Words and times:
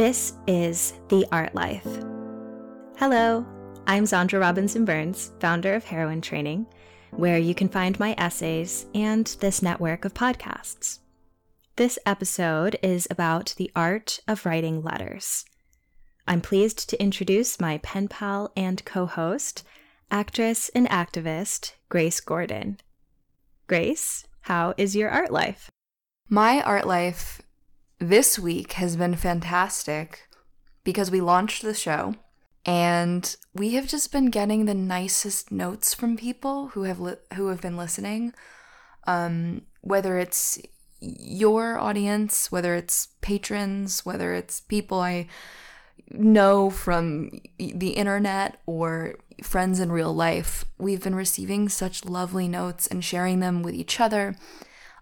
This 0.00 0.32
is 0.46 0.94
The 1.10 1.26
Art 1.30 1.54
Life. 1.54 1.84
Hello, 2.96 3.44
I'm 3.86 4.04
Xandra 4.04 4.40
Robinson 4.40 4.86
Burns, 4.86 5.32
founder 5.40 5.74
of 5.74 5.84
Heroine 5.84 6.22
Training, 6.22 6.64
where 7.10 7.36
you 7.36 7.54
can 7.54 7.68
find 7.68 8.00
my 8.00 8.14
essays 8.16 8.86
and 8.94 9.26
this 9.40 9.60
network 9.60 10.06
of 10.06 10.14
podcasts. 10.14 11.00
This 11.76 11.98
episode 12.06 12.78
is 12.82 13.08
about 13.10 13.52
the 13.58 13.70
art 13.76 14.20
of 14.26 14.46
writing 14.46 14.82
letters. 14.82 15.44
I'm 16.26 16.40
pleased 16.40 16.88
to 16.88 17.02
introduce 17.02 17.60
my 17.60 17.76
pen 17.82 18.08
pal 18.08 18.52
and 18.56 18.82
co 18.86 19.04
host, 19.04 19.64
actress 20.10 20.70
and 20.74 20.88
activist, 20.88 21.72
Grace 21.90 22.20
Gordon. 22.20 22.78
Grace, 23.66 24.26
how 24.40 24.72
is 24.78 24.96
your 24.96 25.10
art 25.10 25.30
life? 25.30 25.70
My 26.30 26.62
art 26.62 26.86
life 26.86 27.42
this 28.00 28.38
week 28.38 28.72
has 28.72 28.96
been 28.96 29.14
fantastic 29.14 30.28
because 30.82 31.10
we 31.10 31.20
launched 31.20 31.62
the 31.62 31.74
show 31.74 32.14
and 32.66 33.36
we 33.54 33.74
have 33.74 33.86
just 33.86 34.10
been 34.10 34.30
getting 34.30 34.64
the 34.64 34.74
nicest 34.74 35.52
notes 35.52 35.94
from 35.94 36.16
people 36.16 36.68
who 36.68 36.82
have 36.82 36.98
li- 36.98 37.14
who 37.34 37.48
have 37.48 37.60
been 37.60 37.76
listening. 37.76 38.34
Um, 39.06 39.62
whether 39.82 40.18
it's 40.18 40.58
your 41.00 41.78
audience 41.78 42.52
whether 42.52 42.74
it's 42.74 43.08
patrons 43.22 44.04
whether 44.04 44.34
it's 44.34 44.60
people 44.60 45.00
i 45.00 45.26
know 46.10 46.68
from 46.68 47.30
the 47.56 47.92
internet 47.92 48.60
or 48.66 49.14
friends 49.42 49.80
in 49.80 49.90
real 49.90 50.12
life 50.12 50.64
we've 50.78 51.02
been 51.02 51.14
receiving 51.14 51.68
such 51.68 52.04
lovely 52.04 52.48
notes 52.48 52.86
and 52.86 53.04
sharing 53.04 53.40
them 53.40 53.62
with 53.62 53.74
each 53.74 54.00
other. 54.00 54.34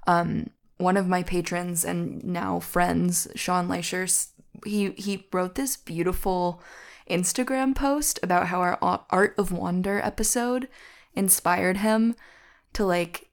Um, 0.07 0.51
one 0.79 0.97
of 0.97 1.09
my 1.09 1.23
patrons 1.23 1.85
and 1.85 2.25
now 2.25 2.61
friends, 2.61 3.29
Sean 3.35 3.69
Leischers, 3.69 4.29
he 4.65 4.91
he 4.93 5.27
wrote 5.33 5.55
this 5.55 5.77
beautiful 5.77 6.63
Instagram 7.11 7.75
post 7.75 8.19
about 8.23 8.49
how 8.49 8.61
our 8.61 8.79
Art 9.11 9.35
of 9.39 9.53
Wander 9.53 10.01
episode 10.01 10.69
inspired 11.15 11.79
him 11.79 12.15
to 12.73 12.85
like 12.85 13.29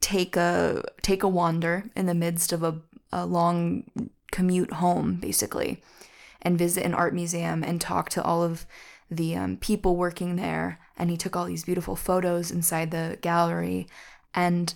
take 0.00 0.36
a 0.36 0.82
take 1.02 1.22
a 1.22 1.28
wander 1.28 1.90
in 1.94 2.06
the 2.06 2.14
midst 2.14 2.52
of 2.52 2.62
a, 2.62 2.80
a 3.12 3.26
long 3.26 3.84
commute 4.30 4.74
home 4.74 5.14
basically 5.16 5.82
and 6.42 6.58
visit 6.58 6.84
an 6.84 6.94
art 6.94 7.14
museum 7.14 7.64
and 7.64 7.80
talk 7.80 8.08
to 8.10 8.22
all 8.22 8.42
of 8.42 8.66
the 9.10 9.36
um, 9.36 9.56
people 9.56 9.96
working 9.96 10.36
there. 10.36 10.78
And 10.96 11.10
he 11.10 11.16
took 11.16 11.36
all 11.36 11.46
these 11.46 11.64
beautiful 11.64 11.96
photos 11.96 12.50
inside 12.50 12.90
the 12.90 13.18
gallery. 13.20 13.86
And 14.34 14.74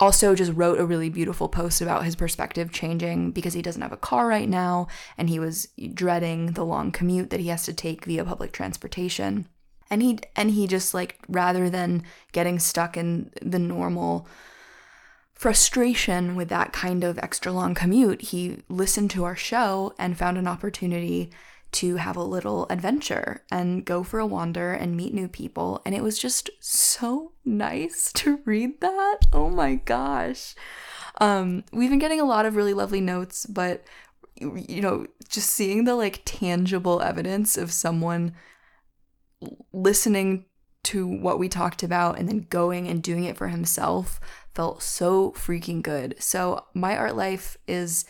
also 0.00 0.34
just 0.34 0.52
wrote 0.54 0.80
a 0.80 0.86
really 0.86 1.10
beautiful 1.10 1.48
post 1.48 1.80
about 1.80 2.04
his 2.04 2.16
perspective 2.16 2.72
changing 2.72 3.30
because 3.30 3.52
he 3.52 3.62
doesn't 3.62 3.82
have 3.82 3.92
a 3.92 3.98
car 3.98 4.26
right 4.26 4.48
now 4.48 4.88
and 5.18 5.28
he 5.28 5.38
was 5.38 5.68
dreading 5.92 6.52
the 6.52 6.64
long 6.64 6.90
commute 6.90 7.30
that 7.30 7.40
he 7.40 7.48
has 7.48 7.64
to 7.66 7.74
take 7.74 8.06
via 8.06 8.24
public 8.24 8.50
transportation. 8.50 9.46
And 9.90 10.02
he 10.02 10.18
and 10.34 10.52
he 10.52 10.66
just 10.66 10.94
like 10.94 11.18
rather 11.28 11.68
than 11.68 12.02
getting 12.32 12.58
stuck 12.58 12.96
in 12.96 13.30
the 13.42 13.58
normal 13.58 14.26
frustration 15.34 16.34
with 16.36 16.48
that 16.48 16.72
kind 16.72 17.02
of 17.02 17.18
extra 17.18 17.50
long 17.50 17.74
commute 17.74 18.20
he 18.20 18.58
listened 18.68 19.10
to 19.10 19.24
our 19.24 19.34
show 19.34 19.94
and 19.98 20.18
found 20.18 20.36
an 20.36 20.46
opportunity 20.46 21.30
to 21.72 21.96
have 21.96 22.16
a 22.16 22.22
little 22.22 22.66
adventure 22.70 23.44
and 23.50 23.84
go 23.84 24.02
for 24.02 24.18
a 24.18 24.26
wander 24.26 24.72
and 24.72 24.96
meet 24.96 25.14
new 25.14 25.28
people. 25.28 25.80
And 25.84 25.94
it 25.94 26.02
was 26.02 26.18
just 26.18 26.50
so 26.60 27.32
nice 27.44 28.12
to 28.14 28.40
read 28.44 28.80
that. 28.80 29.20
Oh 29.32 29.50
my 29.50 29.76
gosh. 29.76 30.54
Um, 31.20 31.64
we've 31.72 31.90
been 31.90 31.98
getting 31.98 32.20
a 32.20 32.24
lot 32.24 32.46
of 32.46 32.56
really 32.56 32.74
lovely 32.74 33.00
notes, 33.00 33.46
but 33.46 33.84
you 34.36 34.80
know, 34.80 35.06
just 35.28 35.50
seeing 35.50 35.84
the 35.84 35.94
like 35.94 36.22
tangible 36.24 37.02
evidence 37.02 37.56
of 37.58 37.70
someone 37.70 38.34
listening 39.72 40.46
to 40.82 41.06
what 41.06 41.38
we 41.38 41.48
talked 41.48 41.82
about 41.82 42.18
and 42.18 42.28
then 42.28 42.46
going 42.48 42.88
and 42.88 43.02
doing 43.02 43.24
it 43.24 43.36
for 43.36 43.48
himself 43.48 44.18
felt 44.54 44.82
so 44.82 45.32
freaking 45.32 45.82
good. 45.82 46.14
So, 46.18 46.64
my 46.74 46.96
art 46.96 47.16
life 47.16 47.58
is 47.68 48.06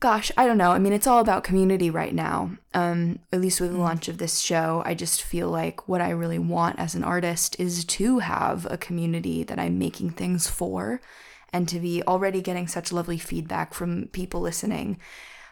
gosh, 0.00 0.30
I 0.36 0.46
don't 0.46 0.58
know. 0.58 0.72
I 0.72 0.78
mean, 0.78 0.92
it's 0.92 1.06
all 1.06 1.20
about 1.20 1.44
community 1.44 1.90
right 1.90 2.14
now. 2.14 2.52
Um, 2.74 3.20
at 3.32 3.40
least 3.40 3.60
with 3.60 3.72
the 3.72 3.78
mm. 3.78 3.82
launch 3.82 4.08
of 4.08 4.18
this 4.18 4.40
show, 4.40 4.82
I 4.84 4.94
just 4.94 5.22
feel 5.22 5.48
like 5.48 5.88
what 5.88 6.00
I 6.00 6.10
really 6.10 6.38
want 6.38 6.78
as 6.78 6.94
an 6.94 7.04
artist 7.04 7.56
is 7.58 7.84
to 7.84 8.18
have 8.18 8.66
a 8.70 8.76
community 8.76 9.44
that 9.44 9.58
I'm 9.58 9.78
making 9.78 10.10
things 10.10 10.48
for 10.48 11.00
and 11.52 11.68
to 11.68 11.78
be 11.78 12.02
already 12.02 12.42
getting 12.42 12.66
such 12.66 12.92
lovely 12.92 13.18
feedback 13.18 13.74
from 13.74 14.08
people 14.08 14.40
listening 14.40 14.98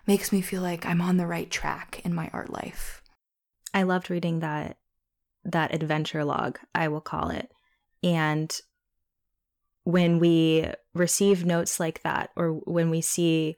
makes 0.06 0.32
me 0.32 0.40
feel 0.40 0.60
like 0.60 0.84
I'm 0.84 1.00
on 1.00 1.16
the 1.16 1.26
right 1.26 1.50
track 1.50 2.00
in 2.04 2.12
my 2.12 2.28
art 2.32 2.50
life. 2.50 3.02
I 3.72 3.84
loved 3.84 4.10
reading 4.10 4.40
that 4.40 4.76
that 5.44 5.74
adventure 5.74 6.24
log, 6.24 6.58
I 6.74 6.88
will 6.88 7.00
call 7.00 7.30
it. 7.30 7.50
And 8.02 8.52
when 9.84 10.18
we 10.18 10.66
receive 10.94 11.44
notes 11.44 11.80
like 11.80 12.02
that 12.02 12.30
or 12.36 12.52
when 12.52 12.90
we 12.90 13.00
see 13.00 13.56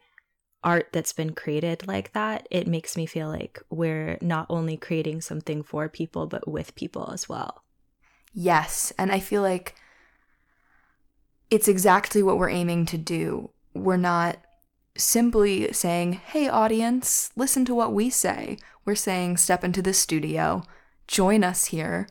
art 0.65 0.89
that's 0.93 1.13
been 1.13 1.35
created 1.35 1.87
like 1.87 2.13
that, 2.13 2.49
it 2.51 2.67
makes 2.67 2.97
me 2.97 3.07
feel 3.07 3.29
like 3.29 3.63
we're 3.71 4.19
not 4.21 4.47
only 4.49 4.77
creating 4.77 5.21
something 5.21 5.63
for 5.63 5.89
people, 5.89 6.27
but 6.27 6.49
with 6.49 6.75
people 6.75 7.11
as 7.13 7.29
well. 7.29 7.63
Yes. 8.33 8.93
And 8.99 9.13
I 9.13 9.21
feel 9.21 9.43
like 9.43 9.77
it's 11.51 11.69
exactly 11.69 12.23
what 12.23 12.39
we're 12.39 12.49
aiming 12.49 12.87
to 12.87 12.99
do. 12.99 13.51
We're 13.75 13.97
not 13.97 14.39
simply 14.97 15.73
saying, 15.73 16.15
hey, 16.15 16.49
audience, 16.49 17.31
listen 17.37 17.65
to 17.67 17.75
what 17.75 17.93
we 17.93 18.11
say. 18.11 18.59
We're 18.85 18.95
saying, 18.95 19.37
step 19.37 19.63
into 19.63 19.83
the 19.83 19.93
studio, 19.93 20.63
join 21.07 21.45
us 21.45 21.67
here, 21.67 22.09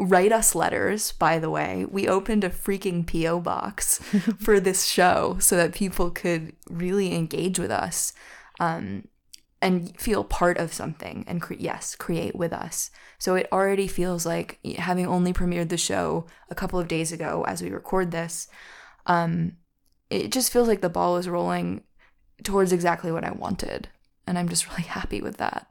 write 0.00 0.32
us 0.32 0.54
letters, 0.54 1.12
by 1.12 1.38
the 1.38 1.50
way. 1.50 1.84
We 1.88 2.08
opened 2.08 2.42
a 2.42 2.50
freaking 2.50 3.06
P.O. 3.06 3.40
box 3.40 3.98
for 4.38 4.58
this 4.58 4.86
show 4.86 5.36
so 5.40 5.56
that 5.56 5.74
people 5.74 6.10
could 6.10 6.54
really 6.68 7.14
engage 7.14 7.58
with 7.58 7.70
us 7.70 8.14
um, 8.58 9.06
and 9.60 9.98
feel 10.00 10.24
part 10.24 10.56
of 10.56 10.72
something 10.72 11.24
and, 11.28 11.42
cre- 11.42 11.54
yes, 11.58 11.94
create 11.94 12.34
with 12.34 12.52
us. 12.52 12.90
So 13.18 13.34
it 13.34 13.48
already 13.52 13.86
feels 13.86 14.24
like 14.24 14.58
having 14.78 15.06
only 15.06 15.34
premiered 15.34 15.68
the 15.68 15.76
show 15.76 16.26
a 16.48 16.54
couple 16.54 16.78
of 16.78 16.88
days 16.88 17.12
ago 17.12 17.44
as 17.46 17.62
we 17.62 17.70
record 17.70 18.10
this, 18.10 18.48
um, 19.06 19.52
it 20.08 20.32
just 20.32 20.52
feels 20.52 20.66
like 20.66 20.80
the 20.80 20.88
ball 20.88 21.18
is 21.18 21.28
rolling 21.28 21.82
towards 22.42 22.72
exactly 22.72 23.12
what 23.12 23.24
I 23.24 23.32
wanted. 23.32 23.88
And 24.26 24.38
I'm 24.38 24.48
just 24.48 24.68
really 24.70 24.82
happy 24.88 25.20
with 25.20 25.36
that. 25.36 25.66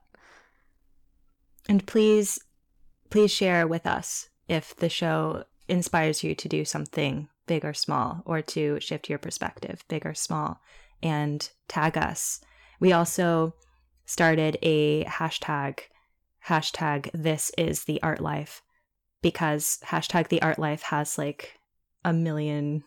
And 1.68 1.86
please 1.86 2.40
please 3.10 3.32
share 3.32 3.68
with 3.68 3.86
us 3.86 4.30
if 4.48 4.76
the 4.76 4.90
show 4.90 5.44
inspires 5.68 6.24
you 6.24 6.36
to 6.36 6.50
do 6.50 6.66
something 6.66 7.28
big 7.48 7.66
or 7.66 7.74
small 7.74 8.22
or 8.26 8.42
to 8.42 8.80
shift 8.80 9.10
your 9.10 9.20
perspective, 9.20 9.84
big 9.88 10.06
or 10.06 10.14
small, 10.14 10.62
and 11.02 11.50
tag 11.68 11.98
us. 11.98 12.42
We 12.80 12.92
also 12.92 13.54
started 14.06 14.58
a 14.62 15.04
hashtag, 15.06 15.80
hashtag 16.48 17.10
this 17.14 17.52
is 17.58 17.84
the 17.84 18.02
art 18.02 18.22
life, 18.22 18.62
because 19.22 19.80
hashtag 19.86 20.30
the 20.30 20.42
art 20.42 20.60
life 20.60 20.84
has 20.84 21.18
like 21.18 21.60
a 22.06 22.14
million 22.14 22.84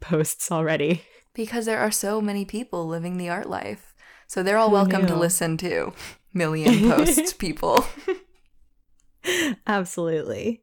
posts 0.00 0.50
already. 0.52 1.02
Because 1.34 1.64
there 1.66 1.80
are 1.80 1.90
so 1.90 2.20
many 2.20 2.44
people 2.44 2.86
living 2.86 3.16
the 3.16 3.30
art 3.30 3.48
life. 3.48 3.94
So 4.26 4.42
they're 4.42 4.58
all 4.58 4.68
Who 4.68 4.74
welcome 4.74 5.02
knew? 5.02 5.08
to 5.08 5.16
listen 5.16 5.56
to. 5.58 5.92
Million 6.32 6.90
posts, 6.90 7.32
people. 7.38 7.84
Absolutely. 9.66 10.62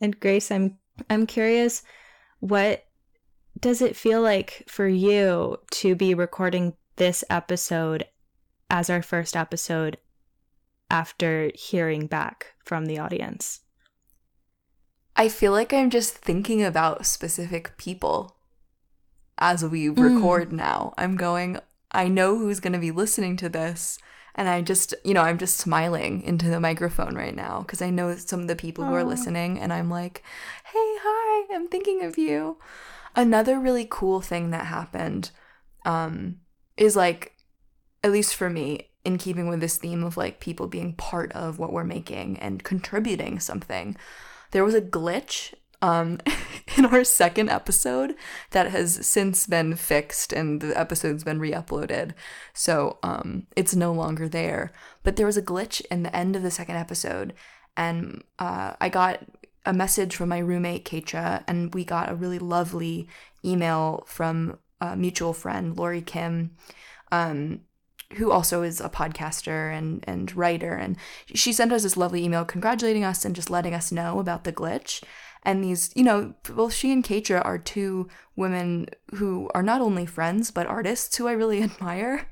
And 0.00 0.18
Grace, 0.18 0.50
I'm 0.50 0.78
I'm 1.08 1.26
curious 1.26 1.82
what 2.40 2.84
does 3.58 3.82
it 3.82 3.96
feel 3.96 4.22
like 4.22 4.64
for 4.68 4.86
you 4.86 5.58
to 5.72 5.94
be 5.94 6.14
recording 6.14 6.74
this 6.96 7.24
episode 7.28 8.04
as 8.70 8.90
our 8.90 9.02
first 9.02 9.36
episode 9.36 9.98
after 10.90 11.50
hearing 11.54 12.06
back 12.06 12.54
from 12.64 12.86
the 12.86 12.98
audience? 12.98 13.60
I 15.16 15.28
feel 15.28 15.50
like 15.50 15.72
I'm 15.72 15.90
just 15.90 16.16
thinking 16.16 16.62
about 16.62 17.06
specific 17.06 17.76
people 17.76 18.36
as 19.38 19.64
we 19.64 19.86
mm. 19.86 19.98
record 19.98 20.50
mm. 20.50 20.52
now. 20.52 20.94
I'm 20.96 21.16
going, 21.16 21.58
I 21.90 22.06
know 22.06 22.38
who's 22.38 22.60
going 22.60 22.74
to 22.74 22.78
be 22.78 22.92
listening 22.92 23.36
to 23.38 23.48
this. 23.48 23.98
And 24.38 24.48
I 24.48 24.62
just, 24.62 24.94
you 25.04 25.14
know, 25.14 25.22
I'm 25.22 25.36
just 25.36 25.56
smiling 25.56 26.22
into 26.22 26.48
the 26.48 26.60
microphone 26.60 27.16
right 27.16 27.34
now 27.34 27.62
because 27.62 27.82
I 27.82 27.90
know 27.90 28.14
some 28.14 28.38
of 28.38 28.46
the 28.46 28.54
people 28.54 28.84
who 28.84 28.94
are 28.94 29.02
listening, 29.02 29.58
and 29.58 29.72
I'm 29.72 29.90
like, 29.90 30.22
hey, 30.64 30.96
hi, 31.02 31.56
I'm 31.56 31.66
thinking 31.66 32.04
of 32.04 32.16
you. 32.16 32.56
Another 33.16 33.58
really 33.58 33.84
cool 33.90 34.20
thing 34.20 34.50
that 34.50 34.66
happened 34.66 35.32
um, 35.84 36.36
is 36.76 36.94
like, 36.94 37.32
at 38.04 38.12
least 38.12 38.36
for 38.36 38.48
me, 38.48 38.90
in 39.04 39.18
keeping 39.18 39.48
with 39.48 39.58
this 39.58 39.76
theme 39.76 40.04
of 40.04 40.16
like 40.16 40.38
people 40.38 40.68
being 40.68 40.92
part 40.92 41.32
of 41.32 41.58
what 41.58 41.72
we're 41.72 41.82
making 41.82 42.38
and 42.38 42.62
contributing 42.62 43.40
something, 43.40 43.96
there 44.52 44.64
was 44.64 44.74
a 44.74 44.80
glitch 44.80 45.52
um, 45.82 46.18
in 46.76 46.86
our 46.86 47.04
second 47.04 47.48
episode 47.48 48.14
that 48.50 48.70
has 48.70 49.06
since 49.06 49.46
been 49.46 49.76
fixed 49.76 50.32
and 50.32 50.60
the 50.60 50.78
episode's 50.78 51.24
been 51.24 51.40
re-uploaded 51.40 52.12
so 52.52 52.98
um, 53.02 53.46
it's 53.56 53.74
no 53.74 53.92
longer 53.92 54.28
there 54.28 54.72
but 55.02 55.16
there 55.16 55.26
was 55.26 55.36
a 55.36 55.42
glitch 55.42 55.82
in 55.90 56.02
the 56.02 56.14
end 56.14 56.36
of 56.36 56.42
the 56.42 56.50
second 56.50 56.76
episode 56.76 57.32
and 57.76 58.22
uh, 58.38 58.74
i 58.80 58.88
got 58.88 59.20
a 59.68 59.72
message 59.72 60.16
from 60.16 60.30
my 60.30 60.38
roommate 60.38 60.86
Keitra, 60.86 61.44
and 61.46 61.74
we 61.74 61.84
got 61.84 62.10
a 62.10 62.14
really 62.14 62.38
lovely 62.38 63.06
email 63.44 64.02
from 64.06 64.58
a 64.80 64.96
mutual 64.96 65.34
friend 65.34 65.76
lori 65.76 66.00
kim 66.00 66.52
um, 67.12 67.60
who 68.14 68.30
also 68.30 68.62
is 68.62 68.80
a 68.80 68.88
podcaster 68.88 69.76
and, 69.76 70.02
and 70.06 70.34
writer. 70.34 70.72
And 70.72 70.96
she 71.34 71.52
sent 71.52 71.72
us 71.72 71.82
this 71.82 71.98
lovely 71.98 72.24
email 72.24 72.46
congratulating 72.46 73.04
us 73.04 73.26
and 73.26 73.36
just 73.36 73.50
letting 73.50 73.74
us 73.74 73.92
know 73.92 74.18
about 74.18 74.44
the 74.44 74.52
glitch. 74.52 75.02
And 75.48 75.64
these, 75.64 75.90
you 75.94 76.04
know, 76.04 76.34
both 76.42 76.74
she 76.74 76.92
and 76.92 77.02
Keitra 77.02 77.42
are 77.42 77.56
two 77.56 78.06
women 78.36 78.88
who 79.14 79.50
are 79.54 79.62
not 79.62 79.80
only 79.80 80.04
friends, 80.04 80.50
but 80.50 80.66
artists 80.66 81.16
who 81.16 81.26
I 81.26 81.32
really 81.32 81.62
admire. 81.70 82.28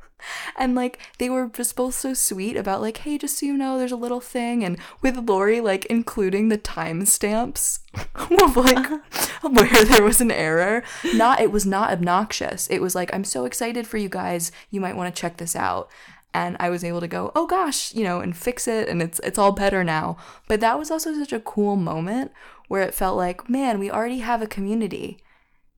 And 0.55 0.75
like 0.75 0.99
they 1.19 1.31
were 1.31 1.49
just 1.49 1.77
both 1.77 1.95
so 1.95 2.13
sweet 2.13 2.59
about 2.59 2.83
like, 2.83 2.99
hey, 2.99 3.17
just 3.17 3.39
so 3.39 3.47
you 3.47 3.57
know, 3.57 3.79
there's 3.79 3.93
a 3.93 3.97
little 3.97 4.21
thing, 4.21 4.63
and 4.63 4.77
with 5.01 5.17
Lori 5.17 5.63
like 5.63 5.87
including 5.87 6.51
the 6.51 6.59
timestamps 6.59 7.79
of 8.45 8.55
like 8.55 8.87
where 9.41 9.85
there 9.87 10.03
was 10.03 10.21
an 10.21 10.31
error. 10.31 10.83
Not 11.15 11.41
it 11.41 11.51
was 11.51 11.65
not 11.65 11.93
obnoxious. 11.93 12.67
It 12.69 12.83
was 12.83 12.95
like, 12.95 13.15
I'm 13.15 13.25
so 13.25 13.47
excited 13.47 13.87
for 13.87 13.97
you 13.97 14.11
guys. 14.11 14.53
You 14.71 14.83
might 14.83 14.97
want 14.97 15.15
to 15.15 15.19
check 15.19 15.39
this 15.39 15.57
out. 15.57 15.91
And 16.35 16.59
I 16.61 16.69
was 16.69 16.85
able 16.85 17.01
to 17.01 17.09
go, 17.09 17.33
oh 17.35 17.47
gosh, 17.47 17.95
you 17.95 18.05
know, 18.05 18.21
and 18.21 18.37
fix 18.37 18.69
it, 18.69 18.91
and 18.91 19.01
it's 19.01 19.21
it's 19.21 19.39
all 19.39 19.53
better 19.53 19.83
now. 19.83 20.19
But 20.49 20.61
that 20.61 20.79
was 20.79 20.91
also 20.91 21.15
such 21.15 21.33
a 21.33 21.41
cool 21.41 21.77
moment 21.77 22.31
where 22.69 22.83
it 22.83 22.95
felt 22.95 23.17
like, 23.17 23.49
man, 23.49 23.79
we 23.79 23.91
already 23.91 24.19
have 24.19 24.43
a 24.43 24.47
community 24.47 25.19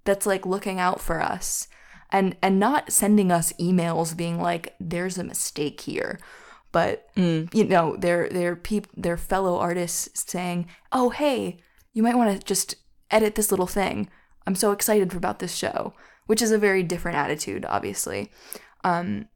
that's 0.04 0.26
like 0.26 0.46
looking 0.46 0.78
out 0.78 1.00
for 1.00 1.20
us 1.20 1.68
and 2.10 2.36
and 2.42 2.58
not 2.58 2.90
sending 2.90 3.30
us 3.30 3.52
emails 3.54 4.16
being 4.16 4.40
like 4.40 4.74
there's 4.80 5.18
a 5.18 5.24
mistake 5.24 5.80
here. 5.82 6.18
But 6.72 7.14
mm. 7.14 7.52
you 7.54 7.64
know 7.64 7.96
they're 7.96 8.28
they're 8.28 8.56
peop- 8.56 8.92
they're 8.96 9.16
fellow 9.16 9.58
artists 9.58 10.08
saying 10.30 10.66
oh 10.92 11.10
hey 11.10 11.60
you 11.92 12.02
might 12.02 12.16
want 12.16 12.38
to 12.38 12.46
just 12.46 12.76
edit 13.10 13.34
this 13.34 13.50
little 13.50 13.66
thing. 13.66 14.08
I'm 14.46 14.54
so 14.54 14.72
excited 14.72 15.14
about 15.14 15.38
this 15.38 15.54
show 15.54 15.94
which 16.26 16.42
is 16.42 16.50
a 16.50 16.58
very 16.58 16.82
different 16.82 17.16
attitude 17.16 17.64
obviously. 17.68 18.30
Um 18.84 19.28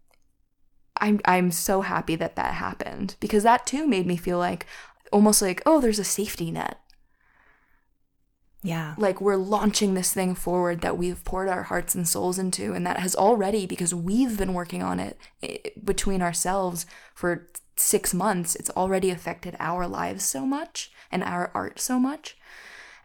i'm 1.01 1.21
i'm 1.25 1.51
so 1.51 1.81
happy 1.81 2.15
that 2.17 2.37
that 2.37 2.53
happened 2.53 3.17
because 3.19 3.43
that 3.43 3.67
too 3.67 3.87
made 3.87 4.07
me 4.07 4.15
feel 4.15 4.37
like 4.37 4.67
almost 5.11 5.41
like 5.41 5.63
oh 5.65 5.81
there's 5.81 5.99
a 5.99 6.05
safety 6.05 6.51
net 6.51 6.79
yeah. 8.63 8.95
Like 8.97 9.21
we're 9.21 9.37
launching 9.37 9.95
this 9.95 10.13
thing 10.13 10.35
forward 10.35 10.83
that 10.83 10.97
we've 10.97 11.23
poured 11.25 11.49
our 11.49 11.65
hearts 11.65 11.95
and 11.95 12.07
souls 12.07 12.39
into, 12.39 12.73
and 12.73 12.87
that 12.87 13.01
has 13.01 13.17
already, 13.17 13.67
because 13.67 13.93
we've 13.93 14.39
been 14.39 14.55
working 14.55 14.83
on 14.83 15.01
it 15.01 15.19
between 15.85 16.23
ourselves 16.23 16.87
for 17.15 17.49
six 17.77 18.15
months, 18.15 18.55
it's 18.55 18.71
already 18.71 19.11
affected 19.11 19.57
our 19.59 19.89
lives 19.89 20.25
so 20.25 20.47
much 20.47 20.93
and 21.11 21.25
our 21.25 21.51
art 21.55 21.81
so 21.81 21.99
much. 21.99 22.37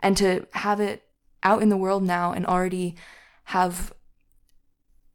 And 0.01 0.15
to 0.17 0.45
have 0.51 0.79
it 0.79 1.03
out 1.41 1.63
in 1.63 1.69
the 1.69 1.77
world 1.77 2.03
now 2.03 2.33
and 2.33 2.45
already 2.45 2.95
have 3.45 3.91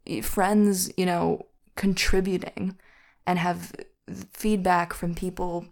eh, 0.06 0.22
friends, 0.22 0.90
you 0.96 1.06
know, 1.06 1.46
contributing 1.76 2.76
and 3.26 3.38
have 3.38 3.72
feedback 4.32 4.92
from 4.92 5.14
people 5.14 5.66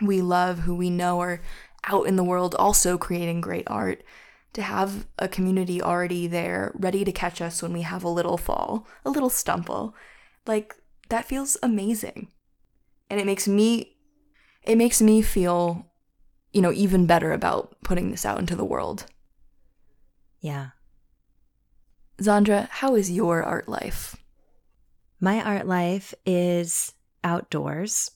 we 0.00 0.20
love 0.20 0.60
who 0.60 0.74
we 0.74 0.90
know 0.90 1.20
are 1.20 1.40
out 1.84 2.06
in 2.06 2.16
the 2.16 2.24
world 2.24 2.54
also 2.54 2.96
creating 2.96 3.40
great 3.40 3.64
art 3.66 4.02
to 4.52 4.62
have 4.62 5.06
a 5.18 5.28
community 5.28 5.82
already 5.82 6.26
there 6.26 6.72
ready 6.74 7.04
to 7.04 7.12
catch 7.12 7.40
us 7.40 7.62
when 7.62 7.72
we 7.72 7.82
have 7.82 8.04
a 8.04 8.08
little 8.08 8.36
fall, 8.36 8.86
a 9.04 9.10
little 9.10 9.30
stumble. 9.30 9.94
Like 10.46 10.74
that 11.08 11.24
feels 11.24 11.56
amazing. 11.62 12.28
And 13.08 13.20
it 13.20 13.26
makes 13.26 13.48
me 13.48 13.96
it 14.62 14.76
makes 14.76 15.00
me 15.00 15.22
feel 15.22 15.86
you 16.52 16.60
know 16.60 16.72
even 16.72 17.06
better 17.06 17.32
about 17.32 17.76
putting 17.82 18.10
this 18.10 18.26
out 18.26 18.38
into 18.38 18.56
the 18.56 18.64
world. 18.64 19.06
Yeah. 20.40 20.70
Xandra, 22.18 22.68
how 22.68 22.94
is 22.94 23.10
your 23.10 23.42
art 23.42 23.68
life? 23.68 24.16
My 25.20 25.42
art 25.42 25.66
life 25.66 26.14
is 26.26 26.92
outdoors. 27.24 28.10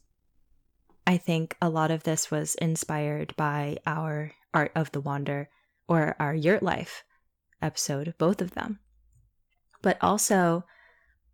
I 1.06 1.16
think 1.18 1.56
a 1.62 1.68
lot 1.68 1.90
of 1.90 2.02
this 2.02 2.30
was 2.30 2.56
inspired 2.56 3.34
by 3.36 3.78
our 3.86 4.32
Art 4.52 4.72
of 4.74 4.90
the 4.92 5.00
Wander 5.00 5.48
or 5.88 6.16
our 6.18 6.34
Yurt 6.34 6.62
Life 6.62 7.04
episode, 7.62 8.14
both 8.18 8.42
of 8.42 8.52
them. 8.52 8.80
But 9.82 9.98
also, 10.00 10.64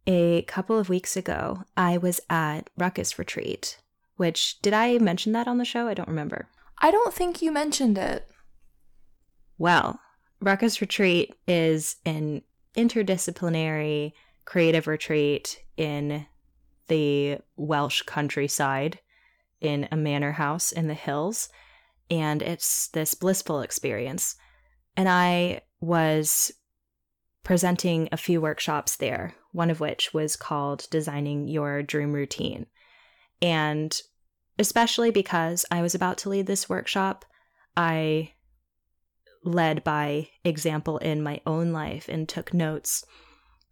a 0.07 0.43
couple 0.43 0.79
of 0.79 0.89
weeks 0.89 1.17
ago, 1.17 1.65
I 1.77 1.97
was 1.97 2.21
at 2.29 2.69
Ruckus 2.77 3.19
Retreat, 3.19 3.79
which 4.17 4.61
did 4.61 4.75
I 4.75 4.99
mention 4.99 5.33
that 5.33 5.49
on 5.49 5.59
the 5.59 5.65
show? 5.65 5.89
I 5.89 5.95
don't 5.95 6.09
remember. 6.09 6.49
I 6.79 6.91
don't 6.91 7.15
think 7.15 7.41
you 7.41 7.51
mentioned 7.51 7.97
it. 7.97 8.29
Well, 9.57 10.01
Ruckus 10.41 10.81
Retreat 10.81 11.35
is 11.47 11.97
an 12.05 12.43
interdisciplinary 12.77 14.13
creative 14.45 14.87
retreat 14.87 15.61
in 15.77 16.27
the 16.89 17.39
Welsh 17.57 18.03
countryside 18.03 18.99
in 19.63 19.89
a 19.91 19.97
manor 19.97 20.33
house 20.33 20.73
in 20.73 20.89
the 20.89 20.95
hills. 20.95 21.49
And 22.11 22.43
it's 22.43 22.89
this 22.89 23.15
blissful 23.15 23.61
experience. 23.61 24.37
And 24.97 25.09
I 25.09 25.63
was 25.81 26.53
presenting 27.45 28.09
a 28.13 28.17
few 28.17 28.41
workshops 28.41 28.97
there, 28.97 29.35
one 29.53 29.71
of 29.71 29.81
which 29.81 30.13
was 30.13 30.37
called 30.37 30.87
Designing 30.91 31.49
Your 31.49 31.83
Dream 31.83 32.13
Routine. 32.13 32.67
And 33.41 33.99
especially 34.59 35.11
because 35.11 35.65
I 35.71 35.83
was 35.83 35.95
about 35.95 36.19
to 36.19 36.29
lead 36.29 36.47
this 36.47 36.69
workshop, 36.69 37.25
I 37.77 38.33
led 39.45 39.83
by 39.83 40.29
example 40.45 40.99
in 40.99 41.23
my 41.23 41.41
own 41.47 41.73
life 41.73 42.09
and 42.09 42.29
took 42.29 42.55
notes 42.55 43.05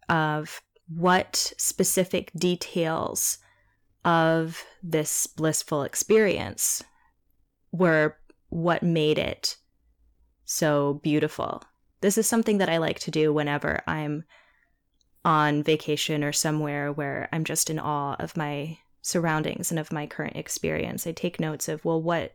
of 0.09 0.61
what 0.87 1.53
specific 1.57 2.31
details 2.35 3.37
of 4.03 4.65
this 4.81 5.27
blissful 5.27 5.83
experience 5.83 6.83
were 7.71 8.17
what 8.49 8.83
made 8.83 9.17
it 9.17 9.57
so 10.45 10.99
beautiful. 11.03 11.63
This 12.01 12.17
is 12.17 12.27
something 12.27 12.57
that 12.57 12.69
I 12.69 12.77
like 12.77 12.99
to 12.99 13.11
do 13.11 13.31
whenever 13.31 13.81
I'm 13.87 14.23
on 15.23 15.63
vacation 15.63 16.23
or 16.23 16.33
somewhere 16.33 16.91
where 16.91 17.29
I'm 17.31 17.43
just 17.43 17.69
in 17.69 17.79
awe 17.79 18.15
of 18.19 18.35
my 18.35 18.79
surroundings 19.01 19.71
and 19.71 19.79
of 19.79 19.93
my 19.93 20.07
current 20.07 20.35
experience. 20.35 21.05
I 21.05 21.11
take 21.11 21.39
notes 21.39 21.67
of, 21.67 21.85
well, 21.85 22.01
what 22.01 22.33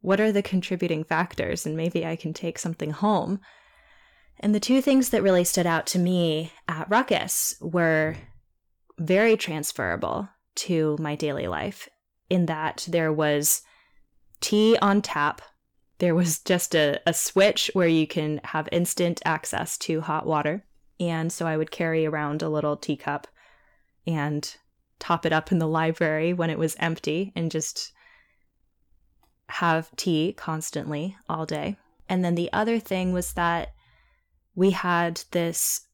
what 0.00 0.20
are 0.20 0.32
the 0.32 0.42
contributing 0.42 1.04
factors 1.04 1.64
and 1.64 1.76
maybe 1.76 2.04
I 2.04 2.16
can 2.16 2.32
take 2.32 2.58
something 2.58 2.90
home. 2.90 3.38
And 4.40 4.52
the 4.52 4.60
two 4.60 4.82
things 4.82 5.10
that 5.10 5.22
really 5.22 5.44
stood 5.44 5.66
out 5.66 5.86
to 5.88 5.98
me 6.00 6.52
at 6.66 6.90
Ruckus 6.90 7.54
were 7.60 8.16
very 8.98 9.36
transferable 9.36 10.28
to 10.54 10.96
my 11.00 11.14
daily 11.14 11.46
life 11.46 11.88
in 12.28 12.46
that 12.46 12.86
there 12.88 13.12
was 13.12 13.62
tea 14.40 14.76
on 14.80 15.02
tap. 15.02 15.42
There 15.98 16.14
was 16.14 16.40
just 16.40 16.74
a, 16.74 17.00
a 17.06 17.14
switch 17.14 17.70
where 17.74 17.88
you 17.88 18.06
can 18.06 18.40
have 18.44 18.68
instant 18.72 19.22
access 19.24 19.78
to 19.78 20.00
hot 20.00 20.26
water. 20.26 20.64
And 20.98 21.32
so 21.32 21.46
I 21.46 21.56
would 21.56 21.70
carry 21.70 22.06
around 22.06 22.42
a 22.42 22.48
little 22.48 22.76
teacup 22.76 23.26
and 24.06 24.56
top 24.98 25.26
it 25.26 25.32
up 25.32 25.52
in 25.52 25.58
the 25.58 25.68
library 25.68 26.32
when 26.32 26.50
it 26.50 26.58
was 26.58 26.76
empty 26.78 27.32
and 27.34 27.50
just 27.50 27.92
have 29.48 29.94
tea 29.96 30.32
constantly 30.32 31.16
all 31.28 31.44
day. 31.44 31.76
And 32.08 32.24
then 32.24 32.34
the 32.34 32.52
other 32.52 32.78
thing 32.78 33.12
was 33.12 33.32
that 33.34 33.74
we 34.54 34.70
had 34.70 35.22
this 35.30 35.86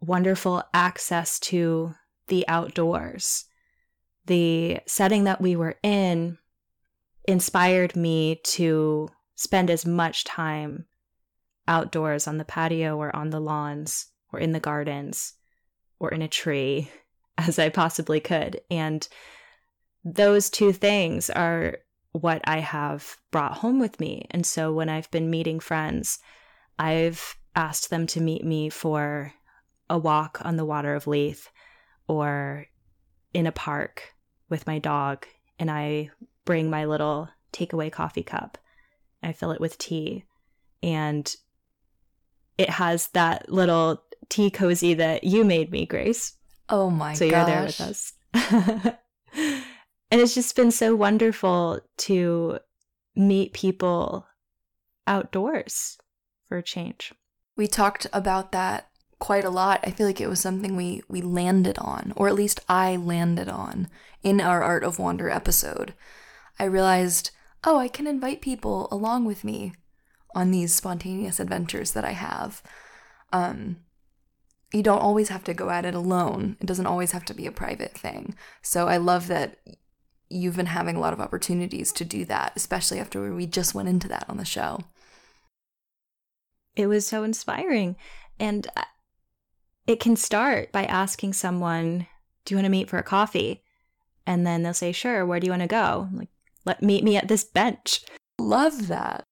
wonderful 0.00 0.62
access 0.74 1.38
to 1.40 1.94
the 2.28 2.46
outdoors 2.48 3.46
the 4.26 4.80
setting 4.86 5.24
that 5.24 5.40
we 5.40 5.56
were 5.56 5.76
in 5.82 6.38
inspired 7.26 7.96
me 7.96 8.40
to 8.44 9.08
spend 9.34 9.70
as 9.70 9.84
much 9.84 10.24
time 10.24 10.86
outdoors 11.68 12.26
on 12.26 12.38
the 12.38 12.44
patio 12.44 12.96
or 12.96 13.14
on 13.14 13.30
the 13.30 13.40
lawns 13.40 14.06
or 14.32 14.38
in 14.38 14.52
the 14.52 14.60
gardens 14.60 15.34
or 15.98 16.10
in 16.12 16.22
a 16.22 16.28
tree 16.28 16.90
as 17.38 17.58
I 17.58 17.68
possibly 17.68 18.20
could. 18.20 18.60
And 18.70 19.06
those 20.04 20.48
two 20.50 20.72
things 20.72 21.30
are 21.30 21.78
what 22.12 22.40
I 22.44 22.60
have 22.60 23.16
brought 23.30 23.58
home 23.58 23.78
with 23.78 24.00
me. 24.00 24.26
And 24.30 24.46
so 24.46 24.72
when 24.72 24.88
I've 24.88 25.10
been 25.10 25.28
meeting 25.28 25.60
friends, 25.60 26.18
I've 26.78 27.36
asked 27.54 27.90
them 27.90 28.06
to 28.08 28.20
meet 28.20 28.44
me 28.44 28.70
for 28.70 29.32
a 29.90 29.98
walk 29.98 30.38
on 30.42 30.56
the 30.56 30.64
water 30.64 30.94
of 30.94 31.06
Leith 31.06 31.50
or 32.08 32.66
in 33.34 33.46
a 33.46 33.52
park 33.52 34.14
with 34.48 34.66
my 34.66 34.78
dog 34.78 35.26
and 35.58 35.70
I 35.70 36.10
bring 36.44 36.70
my 36.70 36.84
little 36.84 37.28
takeaway 37.52 37.90
coffee 37.90 38.22
cup. 38.22 38.58
I 39.22 39.32
fill 39.32 39.52
it 39.52 39.60
with 39.60 39.78
tea 39.78 40.24
and 40.82 41.34
it 42.58 42.70
has 42.70 43.08
that 43.08 43.50
little 43.50 44.02
tea 44.28 44.50
cozy 44.50 44.94
that 44.94 45.24
you 45.24 45.44
made 45.44 45.70
me, 45.70 45.86
Grace. 45.86 46.34
Oh 46.68 46.90
my 46.90 47.14
so 47.14 47.28
gosh. 47.28 47.36
you're 47.36 47.46
there 47.46 47.64
with 47.64 47.80
us. 47.80 48.12
and 50.10 50.20
it's 50.20 50.34
just 50.34 50.56
been 50.56 50.70
so 50.70 50.94
wonderful 50.94 51.80
to 51.98 52.58
meet 53.14 53.52
people 53.52 54.26
outdoors 55.06 55.98
for 56.48 56.58
a 56.58 56.62
change. 56.62 57.12
We 57.56 57.66
talked 57.66 58.06
about 58.12 58.52
that 58.52 58.90
quite 59.18 59.44
a 59.44 59.50
lot. 59.50 59.80
I 59.84 59.90
feel 59.90 60.06
like 60.06 60.20
it 60.20 60.28
was 60.28 60.40
something 60.40 60.76
we 60.76 61.02
we 61.08 61.22
landed 61.22 61.78
on, 61.78 62.12
or 62.16 62.28
at 62.28 62.34
least 62.34 62.60
I 62.68 62.96
landed 62.96 63.48
on 63.48 63.88
in 64.22 64.40
our 64.40 64.62
Art 64.62 64.84
of 64.84 64.98
Wander 64.98 65.30
episode. 65.30 65.94
I 66.58 66.64
realized, 66.64 67.30
oh, 67.64 67.78
I 67.78 67.88
can 67.88 68.06
invite 68.06 68.40
people 68.40 68.88
along 68.90 69.24
with 69.24 69.44
me 69.44 69.72
on 70.34 70.50
these 70.50 70.74
spontaneous 70.74 71.40
adventures 71.40 71.92
that 71.92 72.04
I 72.04 72.12
have. 72.12 72.62
Um 73.32 73.78
you 74.72 74.82
don't 74.82 75.00
always 75.00 75.28
have 75.28 75.44
to 75.44 75.54
go 75.54 75.70
at 75.70 75.84
it 75.84 75.94
alone. 75.94 76.56
It 76.60 76.66
doesn't 76.66 76.86
always 76.86 77.12
have 77.12 77.24
to 77.26 77.34
be 77.34 77.46
a 77.46 77.52
private 77.52 77.92
thing. 77.92 78.34
So 78.62 78.88
I 78.88 78.96
love 78.96 79.28
that 79.28 79.58
you've 80.28 80.56
been 80.56 80.66
having 80.66 80.96
a 80.96 81.00
lot 81.00 81.12
of 81.12 81.20
opportunities 81.20 81.92
to 81.92 82.04
do 82.04 82.24
that, 82.26 82.52
especially 82.56 82.98
after 82.98 83.32
we 83.32 83.46
just 83.46 83.74
went 83.74 83.88
into 83.88 84.08
that 84.08 84.26
on 84.28 84.36
the 84.36 84.44
show. 84.44 84.80
It 86.74 86.88
was 86.88 87.06
so 87.06 87.22
inspiring. 87.22 87.96
And 88.38 88.66
it 89.86 90.00
can 90.00 90.16
start 90.16 90.72
by 90.72 90.84
asking 90.84 91.32
someone, 91.32 92.06
Do 92.44 92.54
you 92.54 92.56
want 92.56 92.64
to 92.64 92.70
meet 92.70 92.90
for 92.90 92.98
a 92.98 93.04
coffee? 93.04 93.62
And 94.26 94.46
then 94.46 94.62
they'll 94.62 94.74
say, 94.74 94.92
Sure, 94.92 95.24
where 95.24 95.38
do 95.38 95.46
you 95.46 95.52
want 95.52 95.62
to 95.62 95.68
go? 95.68 96.08
like, 96.12 96.28
let 96.64 96.82
meet 96.82 97.04
me 97.04 97.16
at 97.16 97.28
this 97.28 97.44
bench. 97.44 98.04
Love 98.38 98.88
that. 98.88 99.24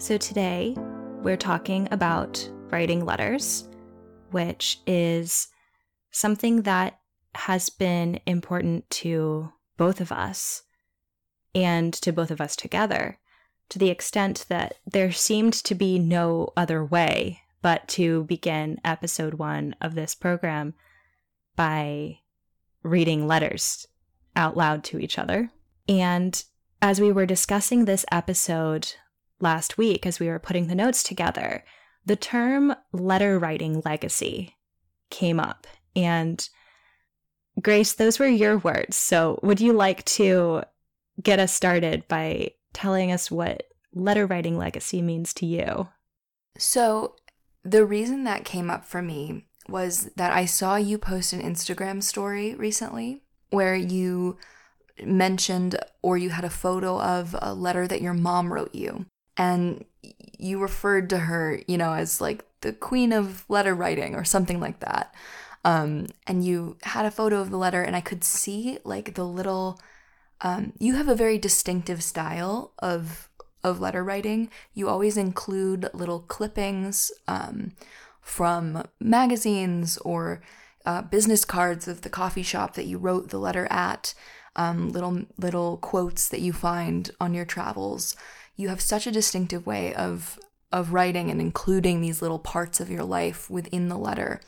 So 0.00 0.16
today 0.16 0.76
we're 1.22 1.36
talking 1.36 1.88
about 1.90 2.48
writing 2.70 3.04
letters, 3.04 3.68
which 4.30 4.78
is 4.86 5.48
something 6.12 6.62
that 6.62 7.00
has 7.34 7.68
been 7.68 8.20
important 8.24 8.88
to 8.90 9.52
both 9.78 10.02
of 10.02 10.12
us 10.12 10.64
and 11.54 11.94
to 11.94 12.12
both 12.12 12.30
of 12.30 12.40
us 12.40 12.54
together 12.54 13.18
to 13.70 13.78
the 13.78 13.90
extent 13.90 14.44
that 14.48 14.74
there 14.86 15.12
seemed 15.12 15.52
to 15.52 15.74
be 15.74 15.98
no 15.98 16.52
other 16.56 16.84
way 16.84 17.40
but 17.60 17.88
to 17.88 18.24
begin 18.24 18.78
episode 18.84 19.34
one 19.34 19.74
of 19.80 19.94
this 19.94 20.14
program 20.14 20.74
by 21.56 22.18
reading 22.82 23.26
letters 23.26 23.86
out 24.36 24.56
loud 24.56 24.84
to 24.84 24.98
each 24.98 25.18
other. 25.18 25.50
And 25.88 26.42
as 26.80 27.00
we 27.00 27.10
were 27.10 27.26
discussing 27.26 27.84
this 27.84 28.06
episode 28.12 28.92
last 29.40 29.76
week, 29.76 30.06
as 30.06 30.20
we 30.20 30.28
were 30.28 30.38
putting 30.38 30.68
the 30.68 30.74
notes 30.74 31.02
together, 31.02 31.64
the 32.06 32.16
term 32.16 32.74
letter 32.92 33.38
writing 33.38 33.82
legacy 33.84 34.56
came 35.10 35.40
up. 35.40 35.66
And 35.96 36.48
Grace, 37.60 37.92
those 37.94 38.18
were 38.18 38.28
your 38.28 38.58
words. 38.58 38.96
So 38.96 39.38
would 39.42 39.60
you 39.60 39.72
like 39.72 40.04
to 40.04 40.62
get 41.22 41.38
us 41.38 41.52
started 41.52 42.06
by 42.08 42.52
telling 42.72 43.10
us 43.10 43.30
what 43.30 43.64
letter 43.92 44.26
writing 44.26 44.56
legacy 44.56 45.02
means 45.02 45.34
to 45.34 45.46
you? 45.46 45.88
So, 46.56 47.14
the 47.64 47.84
reason 47.84 48.24
that 48.24 48.44
came 48.44 48.70
up 48.70 48.84
for 48.84 49.02
me 49.02 49.44
was 49.68 50.10
that 50.16 50.32
I 50.32 50.46
saw 50.46 50.76
you 50.76 50.96
post 50.96 51.32
an 51.32 51.42
Instagram 51.42 52.02
story 52.02 52.54
recently 52.54 53.22
where 53.50 53.74
you 53.74 54.38
mentioned 55.04 55.76
or 56.02 56.16
you 56.16 56.30
had 56.30 56.44
a 56.44 56.50
photo 56.50 57.00
of 57.00 57.36
a 57.40 57.54
letter 57.54 57.86
that 57.86 58.02
your 58.02 58.14
mom 58.14 58.52
wrote 58.52 58.74
you. 58.74 59.06
And 59.36 59.84
you 60.02 60.60
referred 60.60 61.10
to 61.10 61.18
her, 61.18 61.60
you 61.68 61.78
know, 61.78 61.92
as 61.92 62.20
like 62.20 62.44
the 62.60 62.72
queen 62.72 63.12
of 63.12 63.44
letter 63.48 63.74
writing 63.74 64.14
or 64.14 64.24
something 64.24 64.60
like 64.60 64.80
that. 64.80 65.14
Um, 65.64 66.06
and 66.26 66.44
you 66.44 66.76
had 66.82 67.04
a 67.04 67.10
photo 67.10 67.40
of 67.40 67.50
the 67.50 67.56
letter, 67.56 67.82
and 67.82 67.96
I 67.96 68.00
could 68.00 68.24
see 68.24 68.78
like 68.84 69.14
the 69.14 69.24
little. 69.24 69.80
Um, 70.40 70.72
you 70.78 70.94
have 70.94 71.08
a 71.08 71.16
very 71.16 71.36
distinctive 71.36 72.02
style 72.02 72.72
of 72.78 73.28
of 73.64 73.80
letter 73.80 74.04
writing. 74.04 74.50
You 74.74 74.88
always 74.88 75.16
include 75.16 75.90
little 75.92 76.20
clippings 76.20 77.10
um, 77.26 77.72
from 78.20 78.84
magazines 79.00 79.98
or 79.98 80.40
uh, 80.86 81.02
business 81.02 81.44
cards 81.44 81.88
of 81.88 82.02
the 82.02 82.10
coffee 82.10 82.42
shop 82.42 82.74
that 82.74 82.86
you 82.86 82.98
wrote 82.98 83.30
the 83.30 83.38
letter 83.38 83.66
at. 83.70 84.14
Um, 84.56 84.90
little 84.90 85.24
little 85.36 85.76
quotes 85.76 86.28
that 86.28 86.40
you 86.40 86.52
find 86.52 87.10
on 87.20 87.34
your 87.34 87.44
travels. 87.44 88.16
You 88.56 88.68
have 88.70 88.80
such 88.80 89.06
a 89.06 89.12
distinctive 89.12 89.66
way 89.66 89.94
of 89.94 90.38
of 90.72 90.92
writing 90.92 91.30
and 91.30 91.40
including 91.40 92.00
these 92.00 92.20
little 92.20 92.38
parts 92.38 92.80
of 92.80 92.90
your 92.90 93.04
life 93.04 93.48
within 93.48 93.88
the 93.88 93.96
letter 93.96 94.40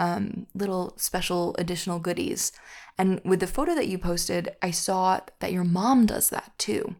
um, 0.00 0.46
little 0.54 0.94
special 0.96 1.54
additional 1.58 2.00
goodies. 2.00 2.50
And 2.98 3.20
with 3.22 3.38
the 3.38 3.46
photo 3.46 3.74
that 3.74 3.86
you 3.86 3.98
posted, 3.98 4.56
I 4.62 4.72
saw 4.72 5.20
that 5.38 5.52
your 5.52 5.62
mom 5.62 6.06
does 6.06 6.30
that 6.30 6.52
too. 6.58 6.96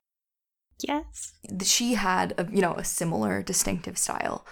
Yes. 0.87 1.33
She 1.63 1.95
had 1.95 2.35
a 2.39 2.47
you 2.53 2.61
know 2.61 2.75
a 2.75 2.85
similar 2.85 3.43
distinctive 3.43 3.99
style, 3.99 4.47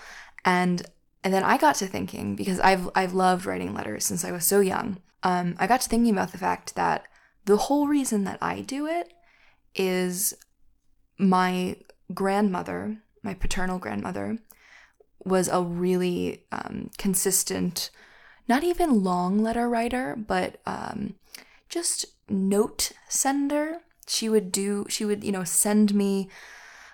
and 0.45 0.83
and 1.23 1.33
then 1.33 1.45
I 1.45 1.57
got 1.59 1.77
to 1.77 1.87
thinking 1.87 2.37
because 2.37 2.59
I've 2.61 2.91
I've 2.95 3.15
loved 3.15 3.47
writing 3.47 3.75
letters 3.75 4.05
since 4.05 4.25
I 4.25 4.33
was 4.33 4.45
so 4.45 4.61
young. 4.61 5.01
Um, 5.23 5.55
I 5.59 5.67
got 5.67 5.83
to 5.83 5.89
thinking 5.89 6.13
about 6.13 6.33
the 6.33 6.39
fact 6.39 6.75
that 6.75 7.05
the 7.45 7.57
whole 7.57 7.87
reason 7.87 8.25
that 8.25 8.39
I 8.43 8.61
do 8.61 8.87
it 8.87 9.13
is 9.75 10.35
my 11.19 11.77
grandmother, 12.15 12.99
my 13.23 13.35
paternal 13.35 13.79
grandmother, 13.79 14.39
was 15.25 15.49
a 15.49 15.63
really 15.63 16.45
um, 16.53 16.91
consistent 16.99 17.91
not 18.49 18.65
even 18.65 19.03
long 19.05 19.43
letter 19.43 19.69
writer, 19.69 20.17
but 20.17 20.61
um, 20.67 21.15
just 21.69 22.07
note 22.29 22.93
sender. 23.09 23.81
She 24.07 24.29
would 24.29 24.51
do, 24.51 24.87
she 24.89 25.05
would, 25.05 25.23
you 25.23 25.33
know, 25.33 25.45
send 25.45 25.95
me 25.95 26.29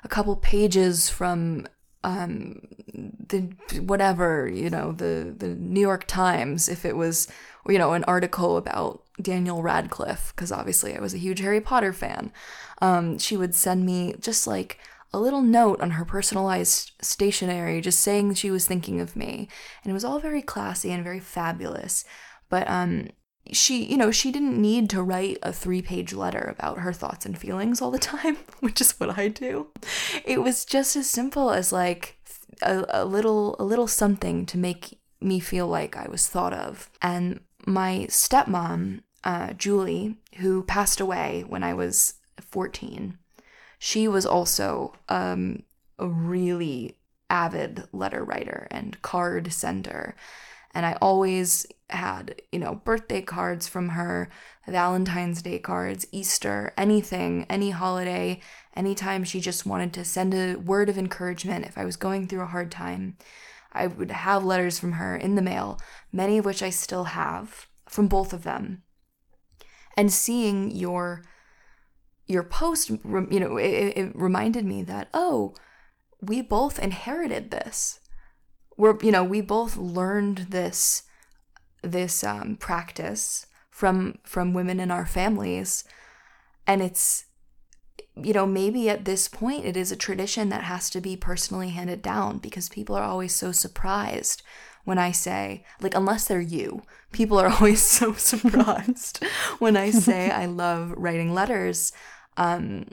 a 0.03 0.09
couple 0.09 0.37
pages 0.37 1.09
from 1.09 1.67
um, 2.03 2.61
the 2.93 3.53
whatever, 3.81 4.47
you 4.47 4.69
know, 4.69 4.93
the 4.93 5.35
the 5.37 5.49
New 5.49 5.81
York 5.81 6.05
Times, 6.07 6.69
if 6.69 6.85
it 6.85 6.97
was, 6.97 7.29
you 7.67 7.79
know, 7.79 7.95
an 7.95 8.05
article 8.05 8.57
about 8.57 9.03
Daniel 9.23 9.63
Radcliffe, 9.63 10.33
because 10.35 10.53
obviously 10.53 10.95
I 10.95 11.01
was 11.01 11.15
a 11.15 11.19
huge 11.19 11.41
Harry 11.41 11.61
Potter 11.61 11.93
fan. 11.93 12.31
Um, 12.83 13.19
she 13.19 13.37
would 13.37 13.55
send 13.55 13.87
me 13.87 14.17
just 14.21 14.47
like 14.47 14.79
a 15.15 15.19
little 15.19 15.43
note 15.43 15.81
on 15.81 15.93
her 15.93 16.05
personalized 16.05 16.91
stationery 17.01 17.81
just 17.81 18.01
saying 18.01 18.35
she 18.35 18.51
was 18.51 18.67
thinking 18.67 19.01
of 19.01 19.15
me. 19.15 19.49
And 19.83 19.91
it 19.91 19.95
was 19.95 20.05
all 20.05 20.19
very 20.19 20.43
classy 20.43 20.91
and 20.91 21.05
very 21.05 21.21
fabulous. 21.21 22.05
But 22.49 22.69
um 22.69 23.09
she, 23.53 23.85
you 23.85 23.99
know, 23.99 24.11
she 24.11 24.33
didn't 24.33 24.61
need 24.61 24.89
to 24.91 25.03
write 25.03 25.37
a 25.43 25.53
three-page 25.53 26.15
letter 26.15 26.55
about 26.57 26.79
her 26.79 26.95
thoughts 26.95 27.27
and 27.27 27.37
feelings 27.37 27.83
all 27.83 27.91
the 27.91 27.99
time, 27.99 28.39
which 28.61 28.81
is 28.81 28.93
what 28.93 29.19
I 29.19 29.29
do. 29.29 29.69
It 30.25 30.43
was 30.43 30.65
just 30.65 30.97
as 30.97 31.11
simple 31.11 31.51
as 31.51 31.71
like 31.71 32.19
a, 32.63 32.87
a 32.89 33.05
little 33.05 33.57
a 33.59 33.65
little 33.65 33.87
something 33.87 34.47
to 34.47 34.59
make 34.59 34.99
me 35.21 35.41
feel 35.41 35.67
like 35.67 35.97
I 35.97 36.09
was 36.09 36.27
thought 36.27 36.53
of. 36.53 36.91
And 37.03 37.41
my 37.67 38.07
stepmom, 38.09 39.03
uh, 39.25 39.53
Julie, 39.53 40.17
who 40.37 40.63
passed 40.65 41.01
away 41.01 41.45
when 41.47 41.63
I 41.63 41.75
was 41.75 42.15
14, 42.41 43.19
she 43.85 44.09
was 44.09 44.25
also 44.25 44.95
um, 45.11 45.63
a 45.99 46.09
really 46.09 46.97
avid 47.29 47.87
letter 47.93 48.25
writer 48.25 48.67
and 48.71 49.03
card 49.03 49.53
sender. 49.53 50.17
And 50.73 50.87
I 50.87 50.97
always 51.03 51.67
had, 51.91 52.41
you 52.51 52.61
know, 52.61 52.77
birthday 52.77 53.21
cards 53.21 53.69
from 53.69 53.91
her, 53.91 54.31
Valentine's 54.67 55.43
Day 55.43 55.59
cards, 55.59 56.07
Easter, 56.13 56.73
anything, 56.79 57.45
any 57.51 57.73
holiday, 57.73 58.41
anytime 58.75 59.23
she 59.23 59.39
just 59.39 59.67
wanted 59.67 59.93
to 59.93 60.05
send 60.07 60.33
a 60.33 60.55
word 60.55 60.89
of 60.89 60.97
encouragement 60.97 61.67
if 61.67 61.77
I 61.77 61.85
was 61.85 61.97
going 61.97 62.27
through 62.27 62.41
a 62.41 62.47
hard 62.47 62.71
time. 62.71 63.19
I 63.71 63.87
would 63.87 64.11
have 64.11 64.47
letters 64.47 64.79
from 64.79 64.93
her 64.93 65.15
in 65.15 65.35
the 65.35 65.43
mail, 65.43 65.79
many 66.11 66.39
of 66.39 66.47
which 66.47 66.63
I 66.63 66.71
still 66.71 67.05
have 67.05 67.67
from 67.87 68.09
both 68.09 68.33
of 68.33 68.45
them. 68.45 68.83
And 69.95 70.11
seeing 70.11 70.71
your 70.71 71.23
your 72.27 72.43
post, 72.43 72.91
you 72.91 73.41
know, 73.41 73.57
it, 73.57 73.93
it 73.97 74.13
reminded 74.17 74.65
me 74.65 74.83
that, 74.83 75.09
oh, 75.13 75.55
we 76.21 76.41
both 76.41 76.79
inherited 76.79 77.51
this. 77.51 78.01
We're, 78.77 78.99
you 79.03 79.13
know, 79.13 79.25
we 79.25 79.41
both 79.41 79.77
learned 79.77 80.47
this, 80.51 81.03
this 81.83 82.25
um, 82.25 82.57
practice 82.57 83.47
from 83.71 84.19
from 84.25 84.55
women 84.55 84.79
in 84.79 84.91
our 84.91 85.05
families, 85.05 85.85
and 86.67 86.81
it's, 86.81 87.25
you 88.17 88.33
know, 88.33 88.47
maybe 88.47 88.89
at 88.89 89.05
this 89.05 89.29
point 89.29 89.65
it 89.65 89.77
is 89.77 89.93
a 89.93 89.97
tradition 89.97 90.49
that 90.49 90.65
has 90.65 90.89
to 90.91 91.01
be 91.01 91.17
personally 91.17 91.71
handed 91.71 92.01
down 92.01 92.39
because 92.39 92.69
people 92.69 92.97
are 92.97 93.03
always 93.03 93.35
so 93.35 93.53
surprised 93.53 94.43
when 94.85 94.99
I 94.99 95.13
say, 95.13 95.65
like, 95.81 95.95
unless 95.95 96.27
they're 96.27 96.41
you, 96.41 96.83
people 97.13 97.39
are 97.39 97.49
always 97.53 97.83
so 97.83 98.13
surprised 98.15 99.25
when 99.59 99.77
I 99.77 99.91
say 99.91 100.31
I 100.31 100.47
love 100.47 100.95
writing 100.97 101.35
letters. 101.35 101.93
Um, 102.37 102.87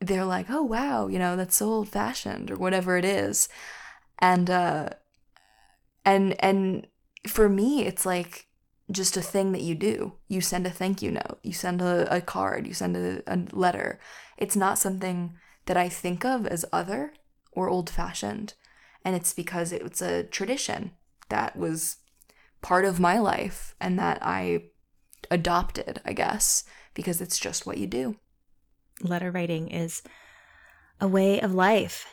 they're 0.00 0.24
like, 0.24 0.46
oh, 0.50 0.62
wow, 0.62 1.08
you 1.08 1.18
know, 1.18 1.36
that's 1.36 1.56
so 1.56 1.66
old 1.66 1.88
fashioned 1.88 2.50
or 2.50 2.56
whatever 2.56 2.96
it 2.96 3.04
is. 3.04 3.48
And, 4.18 4.50
uh, 4.50 4.90
and, 6.04 6.36
and 6.42 6.86
for 7.26 7.48
me, 7.48 7.86
it's 7.86 8.06
like 8.06 8.46
just 8.90 9.16
a 9.16 9.22
thing 9.22 9.52
that 9.52 9.62
you 9.62 9.74
do. 9.74 10.14
You 10.28 10.40
send 10.40 10.66
a 10.66 10.70
thank 10.70 11.02
you 11.02 11.10
note, 11.10 11.38
you 11.42 11.52
send 11.52 11.80
a, 11.82 12.14
a 12.14 12.20
card, 12.20 12.66
you 12.66 12.74
send 12.74 12.96
a, 12.96 13.22
a 13.26 13.38
letter. 13.52 13.98
It's 14.36 14.56
not 14.56 14.78
something 14.78 15.34
that 15.64 15.76
I 15.76 15.88
think 15.88 16.24
of 16.24 16.46
as 16.46 16.64
other 16.72 17.14
or 17.52 17.68
old 17.68 17.90
fashioned. 17.90 18.54
And 19.04 19.16
it's 19.16 19.32
because 19.32 19.72
it's 19.72 20.02
a 20.02 20.24
tradition 20.24 20.92
that 21.28 21.56
was 21.56 21.98
part 22.62 22.84
of 22.84 23.00
my 23.00 23.18
life 23.18 23.74
and 23.80 23.98
that 23.98 24.18
I 24.22 24.64
adopted, 25.30 26.00
I 26.04 26.12
guess, 26.12 26.64
because 26.94 27.20
it's 27.20 27.38
just 27.38 27.66
what 27.66 27.78
you 27.78 27.86
do. 27.86 28.16
Letter 29.02 29.30
writing 29.30 29.68
is 29.68 30.02
a 31.00 31.08
way 31.08 31.40
of 31.40 31.54
life. 31.54 32.06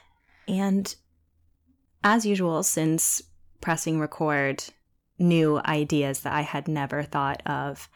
And 0.48 0.94
as 2.04 2.26
usual, 2.26 2.64
since 2.64 3.22
pressing 3.62 4.00
record, 4.00 4.64
new 5.18 5.62
ideas 5.66 6.22
that 6.22 6.34
I 6.34 6.42
had 6.42 6.68
never 6.68 7.04
thought 7.04 7.42
of 7.46 7.90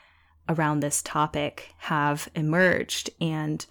around 0.48 0.80
this 0.80 1.02
topic 1.02 1.74
have 1.78 2.30
emerged. 2.36 3.10
And 3.20 3.66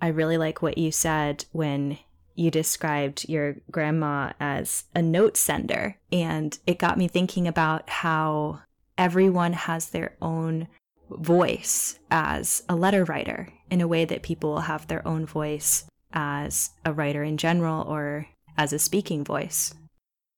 I 0.00 0.08
really 0.08 0.38
like 0.38 0.62
what 0.62 0.78
you 0.78 0.92
said 0.92 1.44
when 1.52 1.98
you 2.34 2.50
described 2.50 3.28
your 3.28 3.56
grandma 3.70 4.32
as 4.40 4.84
a 4.94 5.02
note 5.02 5.36
sender. 5.36 5.96
And 6.10 6.56
it 6.66 6.78
got 6.78 6.98
me 6.98 7.08
thinking 7.08 7.46
about 7.48 7.90
how 7.90 8.60
everyone 8.96 9.52
has 9.52 9.90
their 9.90 10.14
own 10.22 10.68
voice 11.10 11.98
as 12.10 12.62
a 12.68 12.76
letter 12.76 13.04
writer 13.04 13.48
in 13.72 13.80
a 13.80 13.88
way 13.88 14.04
that 14.04 14.22
people 14.22 14.50
will 14.50 14.60
have 14.60 14.86
their 14.86 15.06
own 15.08 15.24
voice 15.24 15.86
as 16.12 16.72
a 16.84 16.92
writer 16.92 17.24
in 17.24 17.38
general 17.38 17.82
or 17.88 18.26
as 18.58 18.70
a 18.70 18.78
speaking 18.78 19.24
voice. 19.24 19.72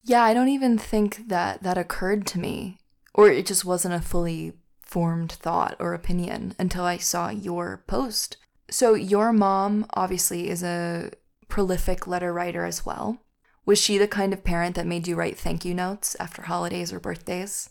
Yeah, 0.04 0.22
I 0.22 0.32
don't 0.32 0.50
even 0.50 0.78
think 0.78 1.26
that 1.26 1.64
that 1.64 1.76
occurred 1.76 2.28
to 2.28 2.38
me, 2.38 2.78
or 3.12 3.28
it 3.28 3.44
just 3.44 3.64
wasn't 3.64 3.94
a 3.94 4.00
fully 4.00 4.52
formed 4.82 5.32
thought 5.32 5.74
or 5.80 5.94
opinion 5.94 6.54
until 6.60 6.84
I 6.84 6.98
saw 6.98 7.30
your 7.30 7.82
post. 7.88 8.36
So, 8.70 8.94
your 8.94 9.32
mom 9.32 9.86
obviously 9.94 10.48
is 10.48 10.62
a 10.62 11.10
prolific 11.48 12.06
letter 12.06 12.32
writer 12.32 12.64
as 12.64 12.86
well. 12.86 13.18
Was 13.66 13.80
she 13.80 13.98
the 13.98 14.06
kind 14.06 14.32
of 14.32 14.44
parent 14.44 14.76
that 14.76 14.86
made 14.86 15.08
you 15.08 15.16
write 15.16 15.38
thank 15.38 15.64
you 15.64 15.74
notes 15.74 16.14
after 16.20 16.42
holidays 16.42 16.92
or 16.92 17.00
birthdays? 17.00 17.70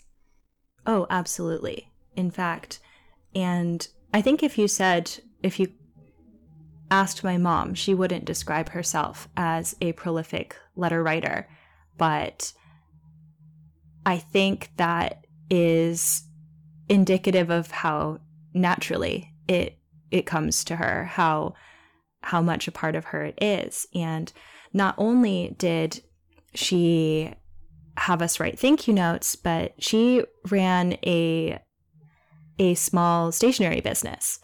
Oh, 0.86 1.08
absolutely. 1.10 1.88
In 2.18 2.32
fact, 2.32 2.80
and 3.34 3.88
I 4.14 4.22
think 4.22 4.44
if 4.44 4.58
you 4.58 4.68
said, 4.68 5.20
if 5.44 5.60
you 5.60 5.72
asked 6.90 7.24
my 7.24 7.38
mom, 7.38 7.74
she 7.74 7.94
wouldn't 7.94 8.26
describe 8.26 8.70
herself 8.70 9.28
as 9.38 9.76
a 9.82 9.92
prolific 9.94 10.56
letter 10.76 11.04
writer 11.04 11.48
but 11.98 12.54
I 14.06 14.18
think 14.18 14.72
that 14.78 15.26
is 15.50 16.24
indicative 16.90 17.50
of 17.50 17.72
how 17.72 18.20
naturally 18.54 19.34
it 19.48 19.78
it 20.12 20.26
comes 20.26 20.64
to 20.66 20.76
her, 20.76 21.06
how 21.06 21.54
how 22.22 22.42
much 22.42 22.68
a 22.68 22.72
part 22.72 22.96
of 22.96 23.06
her 23.06 23.24
it 23.24 23.38
is. 23.42 23.88
And 23.94 24.32
not 24.74 24.96
only 24.98 25.56
did 25.58 26.04
she 26.54 27.34
have 27.98 28.22
us 28.22 28.40
write 28.40 28.60
thank 28.60 28.88
you 28.88 28.94
notes, 28.94 29.36
but 29.36 29.74
she 29.80 30.24
ran 30.50 30.94
a 31.06 31.60
a 32.60 32.76
small 32.76 33.32
stationery 33.32 33.82
business 33.82 34.40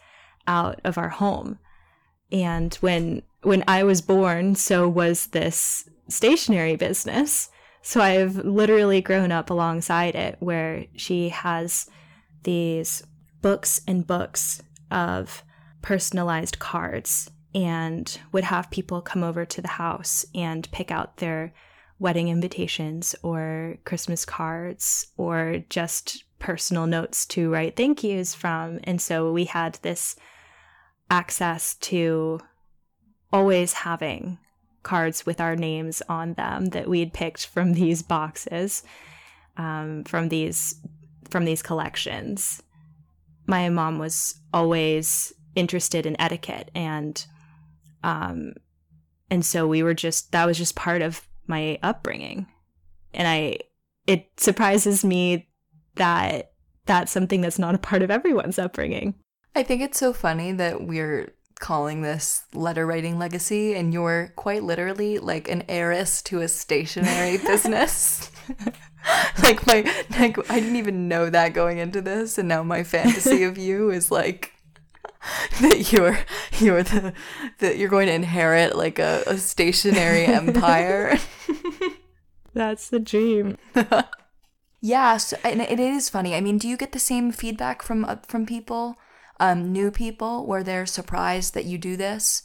out 0.46 0.80
of 0.84 0.98
our 0.98 1.08
home. 1.08 1.58
And 2.32 2.74
when 2.76 3.22
when 3.42 3.64
I 3.66 3.84
was 3.84 4.02
born, 4.02 4.54
so 4.54 4.88
was 4.88 5.28
this 5.28 5.88
stationery 6.08 6.76
business. 6.76 7.50
So 7.82 8.00
I've 8.00 8.36
literally 8.36 9.00
grown 9.00 9.32
up 9.32 9.48
alongside 9.48 10.14
it 10.14 10.36
where 10.40 10.84
she 10.94 11.30
has 11.30 11.88
these 12.42 13.02
books 13.40 13.80
and 13.86 14.06
books 14.06 14.62
of 14.90 15.42
personalized 15.80 16.58
cards 16.58 17.30
and 17.54 18.20
would 18.32 18.44
have 18.44 18.70
people 18.70 19.00
come 19.00 19.24
over 19.24 19.44
to 19.44 19.62
the 19.62 19.68
house 19.68 20.26
and 20.34 20.70
pick 20.72 20.90
out 20.90 21.16
their 21.16 21.54
wedding 21.98 22.28
invitations 22.28 23.14
or 23.22 23.76
Christmas 23.84 24.24
cards 24.24 25.06
or 25.16 25.62
just 25.68 26.24
personal 26.40 26.86
notes 26.86 27.24
to 27.26 27.50
write 27.50 27.76
thank 27.76 28.02
yous 28.02 28.34
from. 28.34 28.80
And 28.84 29.00
so 29.00 29.30
we 29.30 29.44
had 29.44 29.78
this 29.82 30.16
access 31.08 31.74
to 31.76 32.40
always 33.32 33.72
having 33.72 34.38
cards 34.82 35.26
with 35.26 35.40
our 35.40 35.54
names 35.54 36.02
on 36.08 36.34
them 36.34 36.66
that 36.66 36.88
we 36.88 37.00
had 37.00 37.12
picked 37.12 37.46
from 37.46 37.74
these 37.74 38.02
boxes, 38.02 38.82
um, 39.56 40.02
from 40.04 40.28
these 40.28 40.74
from 41.30 41.44
these 41.44 41.62
collections. 41.62 42.62
My 43.46 43.68
mom 43.68 43.98
was 43.98 44.40
always 44.52 45.32
interested 45.54 46.06
in 46.06 46.20
etiquette, 46.20 46.70
and 46.74 47.24
um, 48.02 48.54
and 49.30 49.44
so 49.44 49.66
we 49.66 49.82
were 49.82 49.94
just 49.94 50.32
that 50.32 50.46
was 50.46 50.58
just 50.58 50.74
part 50.74 51.02
of 51.02 51.26
my 51.46 51.78
upbringing, 51.82 52.46
and 53.12 53.28
I 53.28 53.58
it 54.06 54.28
surprises 54.36 55.04
me 55.04 55.49
that 56.00 56.52
that's 56.86 57.12
something 57.12 57.42
that's 57.42 57.58
not 57.58 57.74
a 57.74 57.78
part 57.78 58.02
of 58.02 58.10
everyone's 58.10 58.58
upbringing. 58.58 59.14
I 59.54 59.62
think 59.62 59.82
it's 59.82 59.98
so 59.98 60.12
funny 60.12 60.52
that 60.52 60.82
we're 60.82 61.34
calling 61.60 62.00
this 62.00 62.42
letter 62.54 62.86
writing 62.86 63.18
legacy, 63.18 63.74
and 63.74 63.92
you're 63.92 64.32
quite 64.34 64.62
literally 64.62 65.18
like 65.18 65.48
an 65.48 65.62
heiress 65.68 66.22
to 66.22 66.40
a 66.40 66.48
stationery 66.48 67.36
business. 67.46 68.30
like 69.42 69.66
my 69.66 69.82
like 70.18 70.50
I 70.50 70.58
didn't 70.58 70.76
even 70.76 71.06
know 71.06 71.28
that 71.28 71.52
going 71.52 71.78
into 71.78 72.00
this, 72.00 72.38
and 72.38 72.48
now 72.48 72.62
my 72.62 72.82
fantasy 72.82 73.44
of 73.44 73.58
you 73.58 73.90
is 73.98 74.10
like 74.10 74.54
that 75.60 75.92
you're 75.92 76.18
you're 76.58 76.82
the 76.82 77.12
that 77.58 77.76
you're 77.76 77.90
going 77.90 78.06
to 78.06 78.14
inherit 78.14 78.74
like 78.74 78.98
a, 78.98 79.22
a 79.26 79.36
stationery 79.36 80.24
empire. 80.24 81.18
That's 82.54 82.88
the 82.88 82.98
dream. 82.98 83.58
Yeah, 84.80 85.18
so, 85.18 85.36
and 85.44 85.60
it 85.60 85.78
is 85.78 86.08
funny. 86.08 86.34
I 86.34 86.40
mean, 86.40 86.56
do 86.56 86.66
you 86.68 86.76
get 86.76 86.92
the 86.92 86.98
same 86.98 87.32
feedback 87.32 87.82
from 87.82 88.04
uh, 88.04 88.16
from 88.26 88.46
people 88.46 88.96
um, 89.38 89.72
new 89.72 89.90
people 89.90 90.46
where 90.46 90.62
they're 90.62 90.86
surprised 90.86 91.54
that 91.54 91.66
you 91.66 91.78
do 91.78 91.96
this? 91.96 92.42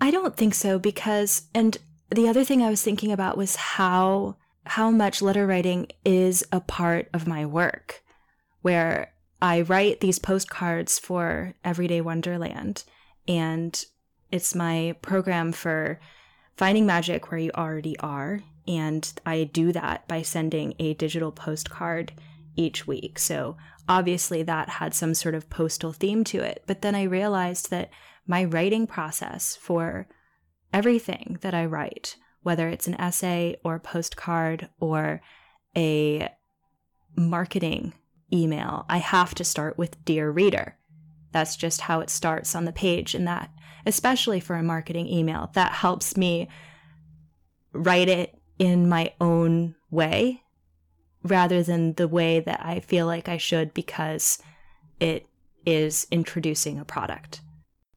I 0.00 0.10
don't 0.10 0.36
think 0.36 0.54
so 0.54 0.78
because, 0.78 1.42
and 1.54 1.76
the 2.10 2.28
other 2.28 2.44
thing 2.44 2.62
I 2.62 2.70
was 2.70 2.82
thinking 2.82 3.12
about 3.12 3.36
was 3.36 3.56
how 3.56 4.36
how 4.66 4.90
much 4.90 5.20
letter 5.20 5.46
writing 5.46 5.88
is 6.04 6.44
a 6.50 6.60
part 6.60 7.10
of 7.12 7.26
my 7.26 7.44
work, 7.44 8.02
where 8.62 9.12
I 9.42 9.60
write 9.60 10.00
these 10.00 10.18
postcards 10.18 10.98
for 10.98 11.54
Everyday 11.62 12.00
Wonderland, 12.00 12.84
and 13.28 13.84
it's 14.30 14.54
my 14.54 14.96
program 15.02 15.52
for 15.52 16.00
finding 16.56 16.86
magic 16.86 17.30
where 17.30 17.38
you 17.38 17.50
already 17.54 17.98
are. 17.98 18.40
And 18.66 19.12
I 19.26 19.44
do 19.44 19.72
that 19.72 20.08
by 20.08 20.22
sending 20.22 20.74
a 20.78 20.94
digital 20.94 21.32
postcard 21.32 22.12
each 22.56 22.86
week. 22.86 23.18
So 23.18 23.56
obviously 23.88 24.42
that 24.42 24.68
had 24.68 24.94
some 24.94 25.14
sort 25.14 25.34
of 25.34 25.50
postal 25.50 25.92
theme 25.92 26.24
to 26.24 26.40
it. 26.40 26.62
But 26.66 26.82
then 26.82 26.94
I 26.94 27.02
realized 27.02 27.70
that 27.70 27.90
my 28.26 28.44
writing 28.44 28.86
process 28.86 29.56
for 29.56 30.06
everything 30.72 31.38
that 31.42 31.54
I 31.54 31.66
write, 31.66 32.16
whether 32.42 32.68
it's 32.68 32.86
an 32.86 33.00
essay 33.00 33.56
or 33.64 33.76
a 33.76 33.80
postcard 33.80 34.68
or 34.80 35.20
a 35.76 36.28
marketing 37.16 37.92
email, 38.32 38.86
I 38.88 38.98
have 38.98 39.34
to 39.36 39.44
start 39.44 39.76
with 39.76 40.02
Dear 40.04 40.30
Reader. 40.30 40.76
That's 41.32 41.56
just 41.56 41.82
how 41.82 42.00
it 42.00 42.10
starts 42.10 42.54
on 42.54 42.64
the 42.64 42.72
page. 42.72 43.14
And 43.14 43.26
that, 43.26 43.50
especially 43.84 44.40
for 44.40 44.56
a 44.56 44.62
marketing 44.62 45.08
email, 45.08 45.50
that 45.54 45.72
helps 45.72 46.16
me 46.16 46.48
write 47.72 48.08
it 48.08 48.33
in 48.58 48.88
my 48.88 49.12
own 49.20 49.74
way 49.90 50.42
rather 51.22 51.62
than 51.62 51.94
the 51.94 52.08
way 52.08 52.38
that 52.40 52.60
I 52.64 52.80
feel 52.80 53.06
like 53.06 53.28
I 53.28 53.38
should 53.38 53.74
because 53.74 54.38
it 55.00 55.26
is 55.66 56.06
introducing 56.10 56.78
a 56.78 56.84
product. 56.84 57.40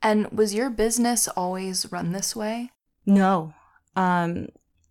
And 0.01 0.31
was 0.31 0.53
your 0.53 0.69
business 0.69 1.27
always 1.27 1.91
run 1.91 2.11
this 2.11 2.35
way? 2.35 2.71
No. 3.05 3.53
Um 3.95 4.47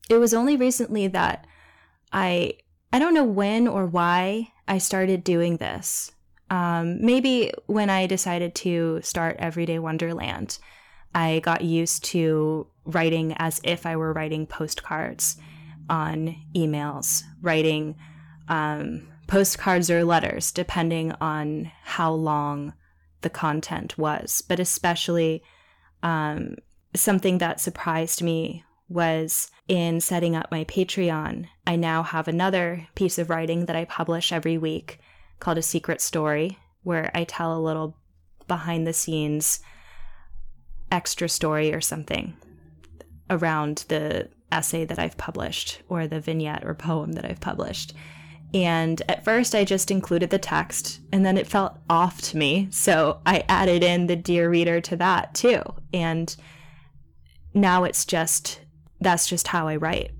it 0.08 0.18
was 0.18 0.34
only 0.34 0.56
recently 0.56 1.08
that 1.08 1.46
I 2.12 2.54
I 2.92 2.98
don't 2.98 3.14
know 3.14 3.24
when 3.24 3.66
or 3.66 3.86
why 3.86 4.52
I 4.68 4.78
started 4.78 5.24
doing 5.24 5.56
this. 5.56 6.12
Um 6.50 7.04
maybe 7.04 7.52
when 7.66 7.88
I 7.88 8.06
decided 8.06 8.54
to 8.56 9.00
start 9.02 9.36
Everyday 9.38 9.78
Wonderland, 9.78 10.58
I 11.14 11.40
got 11.40 11.62
used 11.64 12.04
to 12.06 12.66
writing 12.84 13.32
as 13.38 13.60
if 13.64 13.86
I 13.86 13.96
were 13.96 14.12
writing 14.12 14.46
postcards 14.46 15.36
on 15.88 16.36
emails, 16.54 17.22
writing 17.42 17.96
um, 18.48 19.08
postcards 19.26 19.90
or 19.90 20.04
letters, 20.04 20.52
depending 20.52 21.12
on 21.20 21.70
how 21.82 22.12
long 22.12 22.72
the 23.22 23.30
content 23.30 23.98
was. 23.98 24.42
But 24.46 24.60
especially 24.60 25.42
um, 26.02 26.56
something 26.94 27.38
that 27.38 27.60
surprised 27.60 28.22
me 28.22 28.64
was 28.88 29.50
in 29.68 30.00
setting 30.00 30.36
up 30.36 30.50
my 30.50 30.64
Patreon. 30.64 31.46
I 31.66 31.76
now 31.76 32.02
have 32.02 32.28
another 32.28 32.86
piece 32.94 33.18
of 33.18 33.30
writing 33.30 33.66
that 33.66 33.76
I 33.76 33.84
publish 33.84 34.32
every 34.32 34.58
week 34.58 35.00
called 35.40 35.58
A 35.58 35.62
Secret 35.62 36.00
Story, 36.00 36.58
where 36.82 37.10
I 37.14 37.24
tell 37.24 37.56
a 37.56 37.60
little 37.60 37.96
behind 38.46 38.86
the 38.86 38.92
scenes 38.92 39.60
extra 40.92 41.28
story 41.28 41.74
or 41.74 41.80
something 41.80 42.36
around 43.28 43.84
the 43.88 44.28
essay 44.52 44.84
that 44.84 44.98
I've 44.98 45.16
published 45.16 45.82
or 45.88 46.06
the 46.06 46.20
vignette 46.20 46.64
or 46.64 46.74
poem 46.74 47.12
that 47.12 47.24
I've 47.24 47.40
published. 47.40 47.94
And 48.54 49.02
at 49.08 49.24
first, 49.24 49.54
I 49.54 49.64
just 49.64 49.90
included 49.90 50.30
the 50.30 50.38
text, 50.38 51.00
and 51.12 51.26
then 51.26 51.36
it 51.36 51.48
felt 51.48 51.78
off 51.90 52.22
to 52.22 52.36
me. 52.36 52.68
So 52.70 53.20
I 53.26 53.44
added 53.48 53.82
in 53.82 54.06
the 54.06 54.16
Dear 54.16 54.48
Reader 54.48 54.80
to 54.82 54.96
that 54.96 55.34
too. 55.34 55.62
And 55.92 56.34
now 57.54 57.84
it's 57.84 58.04
just 58.04 58.60
that's 59.00 59.26
just 59.26 59.48
how 59.48 59.68
I 59.68 59.76
write. 59.76 60.12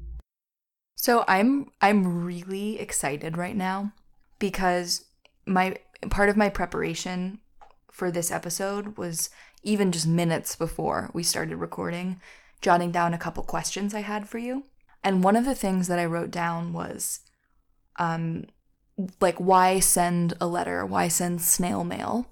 So 0.97 1.25
I'm 1.29 1.71
I'm 1.81 2.25
really 2.25 2.81
excited 2.81 3.37
right 3.37 3.57
now 3.57 3.93
because 4.39 5.05
my 5.47 5.77
part 6.11 6.29
of 6.29 6.37
my 6.37 6.49
preparation 6.49 7.39
for 7.91 8.11
this 8.11 8.31
episode 8.31 8.99
was 8.99 9.31
even 9.63 9.93
just 9.93 10.07
minutes 10.07 10.57
before 10.57 11.11
we 11.15 11.23
started 11.23 11.57
recording, 11.57 12.21
jotting 12.67 12.91
down 12.91 13.15
a 13.15 13.19
couple 13.19 13.45
questions 13.45 13.95
I 13.95 14.01
had 14.01 14.29
for 14.29 14.39
you. 14.39 14.65
And 15.05 15.23
one 15.23 15.37
of 15.37 15.45
the 15.45 15.55
things 15.55 15.87
that 15.87 16.01
I 16.01 16.05
wrote 16.05 16.33
down 16.33 16.73
was 16.73 17.21
um 17.95 18.47
like 19.21 19.37
why 19.37 19.79
send 19.79 20.35
a 20.41 20.49
letter, 20.49 20.85
why 20.85 21.07
send 21.07 21.41
snail 21.41 21.85
mail 21.85 22.27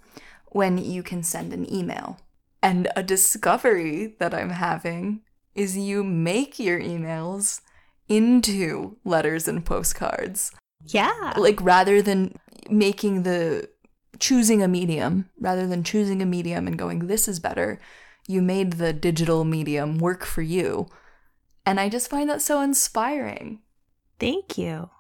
when 0.49 0.77
you 0.77 1.05
can 1.05 1.23
send 1.23 1.53
an 1.53 1.73
email? 1.73 2.19
And 2.61 2.89
a 2.97 3.03
discovery 3.05 4.17
that 4.19 4.35
I'm 4.35 4.51
having 4.51 5.21
is 5.55 5.77
you 5.77 6.03
make 6.03 6.59
your 6.59 6.81
emails 6.81 7.61
into 8.09 8.97
letters 9.05 9.47
and 9.47 9.65
postcards. 9.65 10.51
Yeah. 10.85 11.35
Like 11.37 11.61
rather 11.63 12.03
than 12.03 12.35
making 12.69 13.23
the 13.23 13.69
choosing 14.19 14.65
a 14.65 14.67
medium, 14.67 15.31
rather 15.39 15.69
than 15.69 15.85
choosing 15.85 16.21
a 16.21 16.27
medium 16.27 16.67
and 16.67 16.77
going, 16.77 17.07
this 17.07 17.29
is 17.29 17.39
better, 17.39 17.79
you 18.27 18.43
made 18.43 18.75
the 18.75 18.93
digital 18.93 19.45
medium 19.45 19.99
work 19.99 20.25
for 20.25 20.43
you. 20.43 20.87
And 21.67 21.81
I 21.81 21.89
just 21.89 22.11
find 22.11 22.29
that 22.31 22.43
so 22.43 22.61
inspiring. 22.61 23.61
Thank 24.19 24.59
you. 24.59 24.91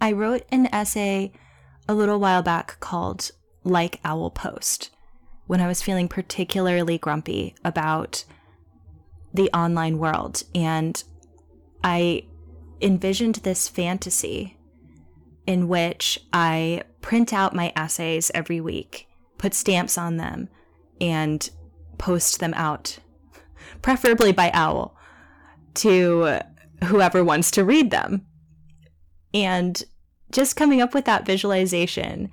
I 0.00 0.12
wrote 0.12 0.44
an 0.50 0.66
essay 0.72 1.32
a 1.88 1.94
little 1.94 2.20
while 2.20 2.42
back 2.42 2.78
called 2.80 3.30
Like 3.62 4.00
Owl 4.04 4.30
Post 4.30 4.90
when 5.46 5.60
I 5.60 5.66
was 5.66 5.82
feeling 5.82 6.08
particularly 6.08 6.98
grumpy 6.98 7.54
about 7.64 8.24
the 9.32 9.50
online 9.52 9.98
world. 9.98 10.42
And 10.54 11.02
I 11.82 12.24
envisioned 12.80 13.36
this 13.36 13.68
fantasy 13.68 14.56
in 15.46 15.68
which 15.68 16.18
I 16.32 16.82
print 17.00 17.32
out 17.32 17.54
my 17.54 17.72
essays 17.76 18.30
every 18.34 18.60
week, 18.60 19.08
put 19.36 19.54
stamps 19.54 19.98
on 19.98 20.16
them, 20.16 20.48
and 21.00 21.48
post 22.04 22.38
them 22.38 22.52
out, 22.54 22.98
preferably 23.80 24.30
by 24.30 24.50
owl, 24.52 24.94
to 25.72 26.38
whoever 26.84 27.24
wants 27.24 27.50
to 27.50 27.64
read 27.64 27.90
them. 27.90 28.26
And 29.32 29.82
just 30.30 30.54
coming 30.54 30.82
up 30.82 30.92
with 30.92 31.06
that 31.06 31.24
visualization 31.24 32.28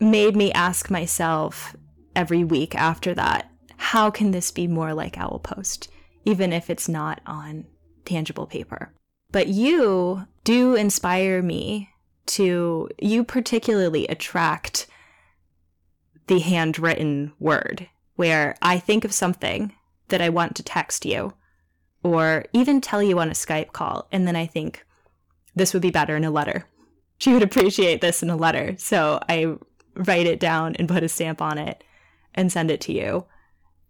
made 0.00 0.34
me 0.34 0.50
ask 0.52 0.90
myself 0.90 1.76
every 2.16 2.42
week 2.42 2.74
after 2.74 3.12
that 3.12 3.50
how 3.76 4.10
can 4.10 4.30
this 4.30 4.50
be 4.50 4.66
more 4.66 4.94
like 4.94 5.18
Owl 5.18 5.40
Post, 5.40 5.90
even 6.24 6.50
if 6.52 6.70
it's 6.70 6.88
not 6.88 7.20
on 7.26 7.66
tangible 8.06 8.46
paper? 8.46 8.94
But 9.32 9.48
you 9.48 10.26
do 10.44 10.74
inspire 10.74 11.42
me 11.42 11.90
to, 12.26 12.88
you 12.98 13.22
particularly 13.24 14.06
attract 14.06 14.86
the 16.26 16.38
handwritten 16.40 17.32
word, 17.38 17.88
where 18.20 18.54
I 18.60 18.78
think 18.78 19.06
of 19.06 19.14
something 19.14 19.72
that 20.08 20.20
I 20.20 20.28
want 20.28 20.54
to 20.56 20.62
text 20.62 21.06
you 21.06 21.32
or 22.02 22.44
even 22.52 22.82
tell 22.82 23.02
you 23.02 23.18
on 23.18 23.30
a 23.30 23.32
Skype 23.32 23.72
call, 23.72 24.08
and 24.12 24.26
then 24.26 24.36
I 24.36 24.44
think 24.44 24.84
this 25.54 25.72
would 25.72 25.80
be 25.80 25.90
better 25.90 26.16
in 26.16 26.24
a 26.24 26.30
letter. 26.30 26.66
She 27.18 27.34
would 27.34 27.42
appreciate 27.42 28.00
this 28.00 28.22
in 28.22 28.30
a 28.30 28.36
letter. 28.36 28.76
So 28.78 29.20
I 29.28 29.54
write 29.94 30.26
it 30.26 30.40
down 30.40 30.74
and 30.76 30.88
put 30.88 31.02
a 31.02 31.08
stamp 31.08 31.42
on 31.42 31.58
it 31.58 31.84
and 32.34 32.50
send 32.50 32.70
it 32.70 32.80
to 32.82 32.94
you 32.94 33.26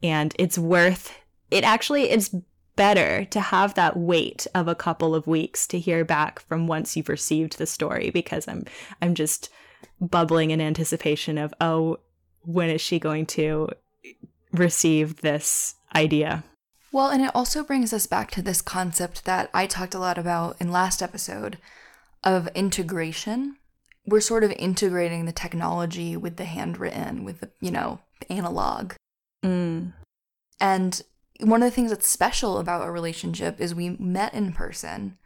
and 0.02 0.34
it's 0.38 0.58
worth 0.58 1.16
it 1.50 1.64
actually 1.64 2.10
is 2.10 2.34
better 2.76 3.24
to 3.26 3.40
have 3.40 3.74
that 3.74 3.96
wait 3.96 4.46
of 4.54 4.68
a 4.68 4.74
couple 4.74 5.14
of 5.14 5.26
weeks 5.26 5.66
to 5.66 5.78
hear 5.78 6.04
back 6.04 6.40
from 6.40 6.66
once 6.66 6.96
you've 6.96 7.08
received 7.08 7.58
the 7.58 7.66
story 7.66 8.10
because 8.10 8.48
I'm 8.48 8.64
I'm 9.02 9.14
just 9.14 9.50
bubbling 10.00 10.50
in 10.50 10.60
anticipation 10.60 11.38
of 11.38 11.52
oh 11.60 11.98
when 12.42 12.70
is 12.70 12.80
she 12.80 12.98
going 12.98 13.26
to 13.26 13.68
receive 14.52 15.20
this 15.20 15.74
idea 15.94 16.44
well 16.92 17.08
and 17.08 17.22
it 17.22 17.30
also 17.34 17.62
brings 17.62 17.92
us 17.92 18.06
back 18.06 18.30
to 18.30 18.42
this 18.42 18.62
concept 18.62 19.24
that 19.24 19.48
I 19.54 19.66
talked 19.66 19.94
a 19.94 19.98
lot 19.98 20.18
about 20.18 20.56
in 20.60 20.72
last 20.72 21.02
episode 21.02 21.58
of 22.24 22.48
integration 22.48 23.56
we're 24.06 24.20
sort 24.20 24.44
of 24.44 24.50
integrating 24.52 25.24
the 25.24 25.32
technology 25.32 26.16
with 26.16 26.36
the 26.36 26.44
handwritten 26.44 27.24
with 27.24 27.40
the 27.40 27.50
you 27.60 27.70
know 27.70 28.00
analog 28.28 28.94
Mm. 29.44 29.92
And 30.60 31.02
one 31.40 31.62
of 31.62 31.70
the 31.70 31.74
things 31.74 31.90
that's 31.90 32.06
special 32.06 32.58
about 32.58 32.86
a 32.86 32.90
relationship 32.90 33.60
is 33.60 33.74
we 33.74 33.90
met 33.90 34.34
in 34.34 34.52
person 34.52 35.16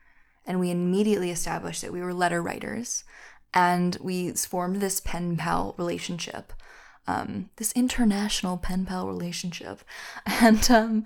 and 0.47 0.61
we 0.61 0.71
immediately 0.71 1.31
established 1.31 1.83
that 1.83 1.93
we 1.93 2.03
were 2.03 2.15
letter 2.15 2.43
writers 2.43 3.05
and 3.53 3.97
we 4.01 4.33
formed 4.33 4.77
this 4.77 5.01
pen 5.01 5.37
pal 5.37 5.75
relationship. 5.79 6.53
Um, 7.07 7.51
this 7.57 7.73
international 7.73 8.57
pen 8.57 8.87
pal 8.87 9.07
relationship. 9.07 9.83
And 10.27 10.71
um, 10.71 11.05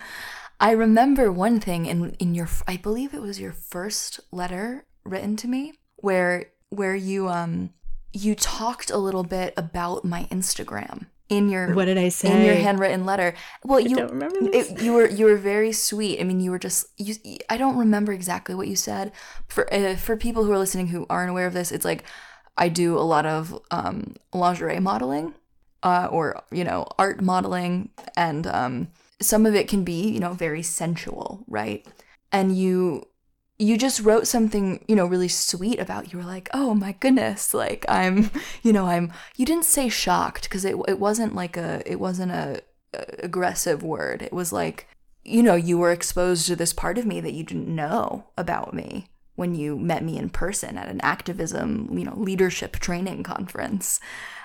I 0.61 0.73
remember 0.73 1.31
one 1.31 1.61
thing 1.61 1.87
in, 1.87 2.11
in 2.19 2.35
your, 2.35 2.49
I 2.67 2.77
believe 2.77 3.15
it 3.15 3.23
was 3.23 3.41
your 3.41 3.53
first 3.53 4.21
letter 4.31 4.85
written 5.05 5.37
to 5.37 5.49
me, 5.49 5.75
where 5.97 6.51
where 6.71 6.95
you 6.95 7.29
um 7.29 7.71
you 8.13 8.35
talked 8.35 8.91
a 8.91 8.99
little 8.99 9.25
bit 9.25 9.55
about 9.57 10.05
my 10.05 10.25
Instagram 10.25 11.07
in 11.29 11.49
your 11.49 11.75
what 11.75 11.85
did 11.85 11.99
I 11.99 12.09
say 12.09 12.33
in 12.33 12.45
your 12.45 12.55
handwritten 12.55 13.05
letter. 13.05 13.35
Well, 13.65 13.81
you 13.81 13.97
I 13.97 14.01
don't 14.01 14.13
remember 14.13 14.51
this. 14.51 14.71
It, 14.71 14.83
you 14.83 14.93
were 14.93 15.09
you 15.09 15.27
were 15.27 15.37
very 15.37 15.73
sweet. 15.73 16.21
I 16.21 16.25
mean, 16.25 16.41
you 16.41 16.51
were 16.51 16.59
just 16.59 16.87
you. 16.97 17.15
I 17.51 17.57
don't 17.57 17.77
remember 17.77 18.13
exactly 18.13 18.55
what 18.55 18.69
you 18.69 18.77
said. 18.77 19.13
For 19.47 19.73
uh, 19.73 19.97
for 19.97 20.17
people 20.17 20.45
who 20.45 20.53
are 20.53 20.59
listening 20.59 20.89
who 20.89 21.07
aren't 21.11 21.31
aware 21.31 21.47
of 21.47 21.53
this, 21.53 21.71
it's 21.71 21.85
like 21.85 22.05
I 22.57 22.69
do 22.69 22.99
a 22.99 23.01
lot 23.01 23.27
of 23.27 23.59
um, 23.71 24.17
lingerie 24.33 24.81
modeling, 24.81 25.35
uh, 25.83 26.09
or 26.11 26.43
you 26.51 26.65
know, 26.65 26.87
art 26.99 27.21
modeling, 27.21 27.91
and 28.17 28.47
um, 28.47 28.89
some 29.21 29.47
of 29.47 29.55
it 29.55 29.69
can 29.69 29.85
be 29.85 30.09
you 30.09 30.21
know 30.21 30.33
very 30.33 30.63
sensual, 30.63 31.45
right? 31.47 31.87
And 32.33 32.57
you 32.57 33.07
you 33.59 33.77
just 33.77 34.01
wrote 34.01 34.29
something, 34.29 34.85
you 34.87 34.95
know, 34.95 35.07
really 35.07 35.29
sweet 35.29 35.81
about. 35.81 36.13
You 36.13 36.19
were 36.19 36.25
like, 36.25 36.49
"Oh 36.55 36.75
my 36.75 36.93
goodness, 36.93 37.53
like 37.55 37.85
I'm, 37.89 38.31
you 38.63 38.73
know, 38.73 38.87
I'm." 38.87 39.13
You 39.37 39.47
didn't 39.47 39.65
say 39.65 39.89
shocked 39.89 40.45
because 40.45 40.65
it 40.65 40.77
it 40.87 40.99
wasn't 40.99 41.35
like 41.35 41.57
a 41.57 41.83
it 41.91 42.01
wasn't 42.01 42.33
a, 42.33 42.63
a 42.95 43.05
aggressive 43.25 43.83
word. 43.83 44.23
It 44.23 44.33
was 44.33 44.53
like, 44.53 44.89
you 45.25 45.43
know, 45.43 45.57
you 45.57 45.79
were 45.79 45.93
exposed 45.93 46.47
to 46.47 46.57
this 46.57 46.73
part 46.73 46.99
of 46.99 47.07
me 47.07 47.21
that 47.21 47.35
you 47.35 47.45
didn't 47.45 47.75
know 47.75 48.27
about 48.37 48.75
me 48.75 49.09
when 49.35 49.55
you 49.55 49.79
met 49.79 50.03
me 50.03 50.19
in 50.19 50.29
person 50.29 50.77
at 50.77 50.89
an 50.89 51.01
activism, 51.01 51.89
you 51.97 52.05
know, 52.05 52.15
leadership 52.17 52.77
training 52.81 53.23
conference. 53.23 54.01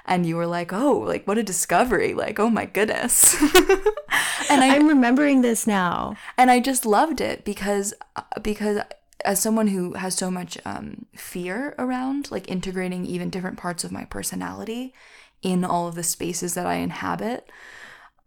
And 0.05 0.25
you 0.25 0.35
were 0.35 0.47
like, 0.47 0.73
"Oh, 0.73 0.97
like 0.97 1.25
what 1.25 1.37
a 1.37 1.43
discovery. 1.43 2.13
Like, 2.13 2.39
oh 2.39 2.49
my 2.49 2.65
goodness." 2.65 3.35
and 4.49 4.63
I, 4.63 4.75
I'm 4.75 4.87
remembering 4.87 5.41
this 5.41 5.65
now. 5.65 6.15
And 6.37 6.51
I 6.51 6.59
just 6.59 6.85
loved 6.85 7.21
it 7.21 7.45
because 7.45 7.93
because 8.41 8.79
as 9.25 9.39
someone 9.39 9.67
who 9.67 9.93
has 9.93 10.15
so 10.15 10.29
much 10.29 10.57
um, 10.65 11.05
fear 11.15 11.75
around 11.77 12.29
like 12.31 12.49
integrating 12.49 13.05
even 13.05 13.29
different 13.29 13.57
parts 13.57 13.83
of 13.83 13.91
my 13.91 14.05
personality 14.05 14.93
in 15.41 15.63
all 15.63 15.87
of 15.87 15.95
the 15.95 16.03
spaces 16.03 16.53
that 16.53 16.65
I 16.65 16.75
inhabit, 16.75 17.49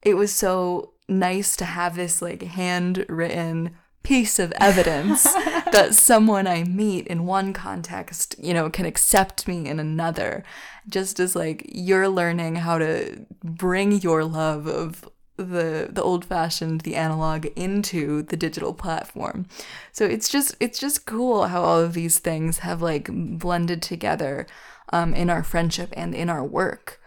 it 0.03 0.15
was 0.15 0.33
so 0.33 0.93
nice 1.09 1.57
to 1.57 1.65
have 1.65 1.97
this 1.97 2.21
like 2.21 2.43
handwritten 2.43 3.77
piece 4.07 4.39
of 4.39 4.53
evidence 4.61 5.25
that 5.73 5.93
someone 5.93 6.47
I 6.47 6.63
meet 6.63 7.09
in 7.09 7.27
one 7.27 7.53
context, 7.53 8.37
you 8.39 8.55
know, 8.55 8.71
can 8.71 8.87
accept 8.87 9.49
me 9.49 9.67
in 9.67 9.81
another. 9.81 10.45
Just 10.89 11.19
as 11.19 11.35
like 11.35 11.67
you're 11.69 12.09
learning 12.09 12.57
how 12.57 12.79
to 12.79 13.27
bring 13.43 14.01
your 14.01 14.25
love 14.25 14.69
of 14.69 15.09
the 15.37 15.89
the 15.91 16.03
old 16.03 16.25
fashioned 16.25 16.83
the 16.83 16.95
analog 16.95 17.47
into 17.57 18.23
the 18.23 18.39
digital 18.39 18.73
platform 18.73 19.45
so 19.93 20.07
it's 20.07 20.31
just 20.31 20.57
it's 20.61 20.79
just 20.79 21.05
cool 21.05 21.49
how 21.49 21.63
all 21.63 21.79
of 21.79 21.93
these 21.93 22.19
things 22.19 22.61
have 22.61 22.81
like 22.81 23.11
blended 23.13 23.83
together 23.83 24.47
um, 24.95 25.13
in 25.13 25.29
our 25.29 25.45
friendship 25.45 25.93
and 25.95 26.15
in 26.15 26.31
our 26.31 26.43
work 26.43 27.03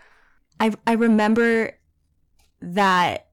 I 0.60 0.74
I 0.86 0.92
remember 0.92 1.72
that 2.62 3.29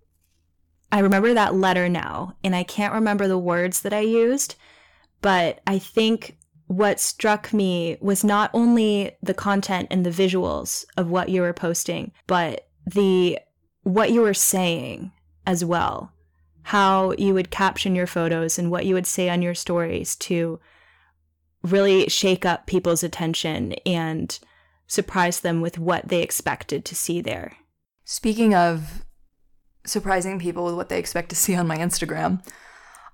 I 0.92 1.00
remember 1.00 1.34
that 1.34 1.54
letter 1.54 1.88
now, 1.88 2.36
and 2.44 2.54
I 2.54 2.62
can't 2.62 2.94
remember 2.94 3.28
the 3.28 3.38
words 3.38 3.82
that 3.82 3.92
I 3.92 4.00
used, 4.00 4.54
but 5.20 5.60
I 5.66 5.78
think 5.78 6.36
what 6.68 7.00
struck 7.00 7.52
me 7.52 7.96
was 8.00 8.24
not 8.24 8.50
only 8.52 9.16
the 9.22 9.34
content 9.34 9.88
and 9.90 10.04
the 10.04 10.10
visuals 10.10 10.84
of 10.96 11.10
what 11.10 11.28
you 11.28 11.42
were 11.42 11.52
posting, 11.52 12.12
but 12.26 12.68
the 12.86 13.38
what 13.82 14.10
you 14.10 14.20
were 14.20 14.34
saying 14.34 15.12
as 15.46 15.64
well. 15.64 16.12
How 16.62 17.12
you 17.12 17.34
would 17.34 17.50
caption 17.50 17.94
your 17.94 18.08
photos 18.08 18.58
and 18.58 18.70
what 18.70 18.84
you 18.84 18.94
would 18.94 19.06
say 19.06 19.28
on 19.28 19.42
your 19.42 19.54
stories 19.54 20.16
to 20.16 20.58
really 21.62 22.08
shake 22.08 22.44
up 22.44 22.66
people's 22.66 23.04
attention 23.04 23.74
and 23.84 24.38
surprise 24.88 25.40
them 25.40 25.60
with 25.60 25.78
what 25.78 26.08
they 26.08 26.22
expected 26.22 26.84
to 26.84 26.94
see 26.94 27.20
there. 27.20 27.56
Speaking 28.04 28.54
of 28.54 29.04
surprising 29.86 30.38
people 30.38 30.64
with 30.64 30.74
what 30.74 30.88
they 30.88 30.98
expect 30.98 31.30
to 31.30 31.36
see 31.36 31.54
on 31.54 31.66
my 31.66 31.76
Instagram, 31.78 32.42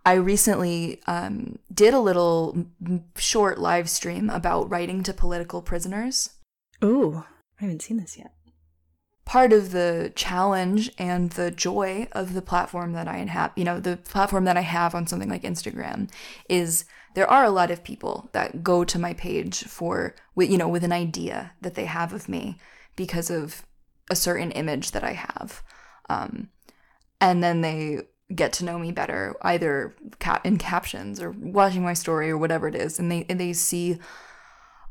I 0.05 0.15
recently 0.15 1.01
um, 1.07 1.59
did 1.73 1.95
a 1.95 2.01
little 2.01 2.67
short 3.17 3.59
live 3.59 3.89
stream 3.89 4.31
about 4.31 4.69
writing 4.71 5.03
to 5.05 5.13
political 5.13 5.63
prisoners. 5.63 6.31
Ooh, 6.83 7.25
I 7.61 7.65
haven't 7.65 7.83
seen 7.83 7.99
this 7.99 8.19
yet. 8.19 8.33
Part 9.25 9.53
of 9.53 9.71
the 9.71 10.13
challenge 10.17 10.91
and 10.99 11.31
the 11.31 11.53
joy 11.53 12.09
of 12.11 12.35
the 12.35 12.43
platform 12.43 12.93
that 12.95 13.07
I 13.07 13.19
have, 13.19 13.53
you 13.55 13.63
know, 13.63 13.79
the 13.79 13.97
platform 13.97 14.45
that 14.47 14.57
I 14.57 14.63
have 14.63 14.95
on 14.97 15.07
something 15.07 15.31
like 15.31 15.43
Instagram 15.43 16.11
is 16.49 16.85
there 17.15 17.31
are 17.31 17.45
a 17.45 17.51
lot 17.51 17.71
of 17.71 17.85
people 17.85 18.29
that 18.33 18.65
go 18.65 18.85
to 18.85 18.99
my 18.99 19.15
page 19.15 19.65
for 19.65 20.17
you 20.37 20.59
know 20.59 20.69
with 20.69 20.83
an 20.83 20.93
idea 20.93 21.53
that 21.61 21.75
they 21.75 21.85
have 21.85 22.13
of 22.13 22.29
me 22.29 22.59
because 22.97 23.31
of 23.31 23.65
a 24.11 24.17
certain 24.17 24.51
image 24.51 24.91
that 24.91 25.05
I 25.05 25.13
have, 25.13 25.63
um, 26.09 26.49
and 27.23 27.43
then 27.43 27.63
they 27.63 28.01
get 28.35 28.53
to 28.55 28.65
know 28.65 28.79
me 28.79 28.91
better 28.93 29.37
either 29.43 29.95
in 30.45 30.59
captions 30.59 31.21
or 31.21 31.31
watching 31.31 31.83
my 31.83 31.93
story 31.95 32.31
or 32.31 32.37
whatever 32.37 32.69
it 32.69 32.75
is, 32.75 32.99
and 32.99 33.11
they 33.11 33.25
and 33.31 33.41
they 33.41 33.55
see 33.55 33.99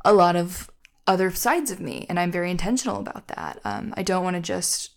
a 0.03 0.13
lot 0.13 0.35
of 0.35 0.71
other 1.05 1.29
sides 1.29 1.69
of 1.69 1.79
me, 1.79 2.07
and 2.09 2.19
I'm 2.19 2.31
very 2.31 2.49
intentional 2.49 2.99
about 2.99 3.27
that. 3.27 3.59
Um, 3.63 3.93
I 3.97 4.01
don't 4.01 4.23
want 4.23 4.37
to 4.37 4.41
just 4.41 4.91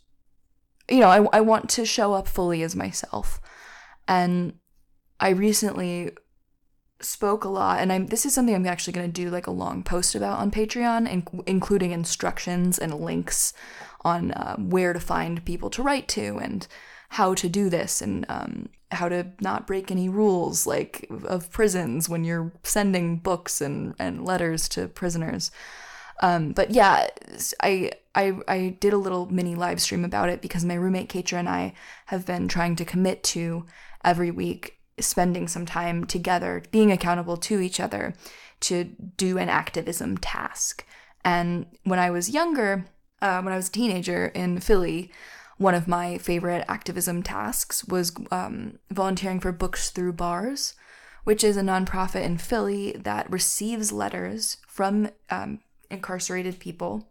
you 0.88 1.01
know 1.01 1.09
I, 1.09 1.38
I 1.38 1.40
want 1.40 1.68
to 1.70 1.85
show 1.85 2.14
up 2.14 2.29
fully 2.29 2.62
as 2.62 2.77
myself 2.77 3.40
and 4.07 4.55
I 5.18 5.31
recently 5.31 6.12
spoke 7.01 7.44
a 7.44 7.49
lot 7.49 7.81
and 7.81 7.92
I'm 7.92 8.07
this 8.07 8.25
is 8.25 8.35
something 8.35 8.55
I'm 8.55 8.66
actually 8.66 8.92
going 8.92 9.11
to 9.11 9.23
do 9.23 9.31
like 9.31 9.47
a 9.47 9.51
long 9.51 9.83
post 9.83 10.14
about 10.14 10.38
on 10.38 10.51
Patreon 10.51 11.11
in, 11.11 11.27
including 11.47 11.90
instructions 11.90 12.79
and 12.79 13.01
links 13.01 13.53
on 14.03 14.33
uh, 14.33 14.57
where 14.57 14.92
to 14.92 15.01
find 15.01 15.44
people 15.44 15.70
to 15.70 15.83
write 15.83 16.09
to 16.09 16.38
and 16.38 16.66
how 17.11 17.35
to 17.35 17.49
do 17.49 17.69
this 17.69 18.03
and 18.03 18.27
um, 18.29 18.69
how 18.90 19.09
to 19.09 19.27
not 19.40 19.67
break 19.67 19.90
any 19.90 20.09
rules 20.09 20.67
like 20.67 21.07
of 21.25 21.51
prisons 21.51 22.09
when 22.09 22.25
you're 22.25 22.53
sending 22.62 23.19
books 23.19 23.61
and, 23.61 23.95
and 23.99 24.25
letters 24.25 24.69
to 24.71 24.88
prisoners. 24.88 25.51
Um, 26.23 26.53
but 26.53 26.71
yeah, 26.71 27.09
I, 27.62 27.90
I 28.14 28.38
I 28.47 28.77
did 28.81 28.93
a 28.93 28.99
little 28.99 29.27
mini 29.27 29.55
live 29.55 29.81
stream 29.81 30.05
about 30.05 30.29
it 30.29 30.40
because 30.40 30.64
my 30.64 30.75
roommate 30.75 31.09
Keitra 31.09 31.38
and 31.38 31.49
I 31.49 31.75
have 32.07 32.25
been 32.25 32.47
trying 32.47 32.77
to 32.77 32.85
commit 32.85 33.23
to 33.25 33.67
every 34.05 34.31
week 34.31 34.79
spending 35.01 35.49
some 35.49 35.67
time 35.67 36.05
together, 36.05 36.62
being 36.71 36.93
accountable 36.93 37.37
to 37.37 37.61
each 37.61 37.81
other 37.81 38.14
to 38.61 38.85
do 39.17 39.38
an 39.38 39.49
activism 39.49 40.17
task. 40.19 40.87
And 41.25 41.67
when 41.83 41.99
I 41.99 42.11
was 42.11 42.31
younger, 42.31 42.87
uh, 43.21 43.40
when 43.43 43.53
I 43.53 43.57
was 43.57 43.69
a 43.69 43.73
teenager 43.73 44.27
in 44.27 44.61
Philly, 44.61 45.11
one 45.57 45.75
of 45.75 45.88
my 45.88 46.19
favorite 46.19 46.64
activism 46.69 47.23
tasks 47.23 47.85
was 47.85 48.12
um, 48.31 48.79
volunteering 48.90 49.40
for 49.40 49.53
Books 49.53 49.90
Through 49.90 50.14
Bars, 50.14 50.75
which 51.25 51.45
is 51.45 51.57
a 51.57 51.62
nonprofit 51.62 52.23
in 52.23 52.38
Philly 52.38 52.93
that 52.93 53.31
receives 53.31 53.93
letters 53.93 54.59
from 54.67 55.11
um, 55.31 55.61
incarcerated 55.90 56.59
people 56.59 57.09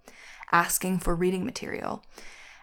asking 0.51 0.99
for 0.99 1.15
reading 1.15 1.45
material. 1.45 2.03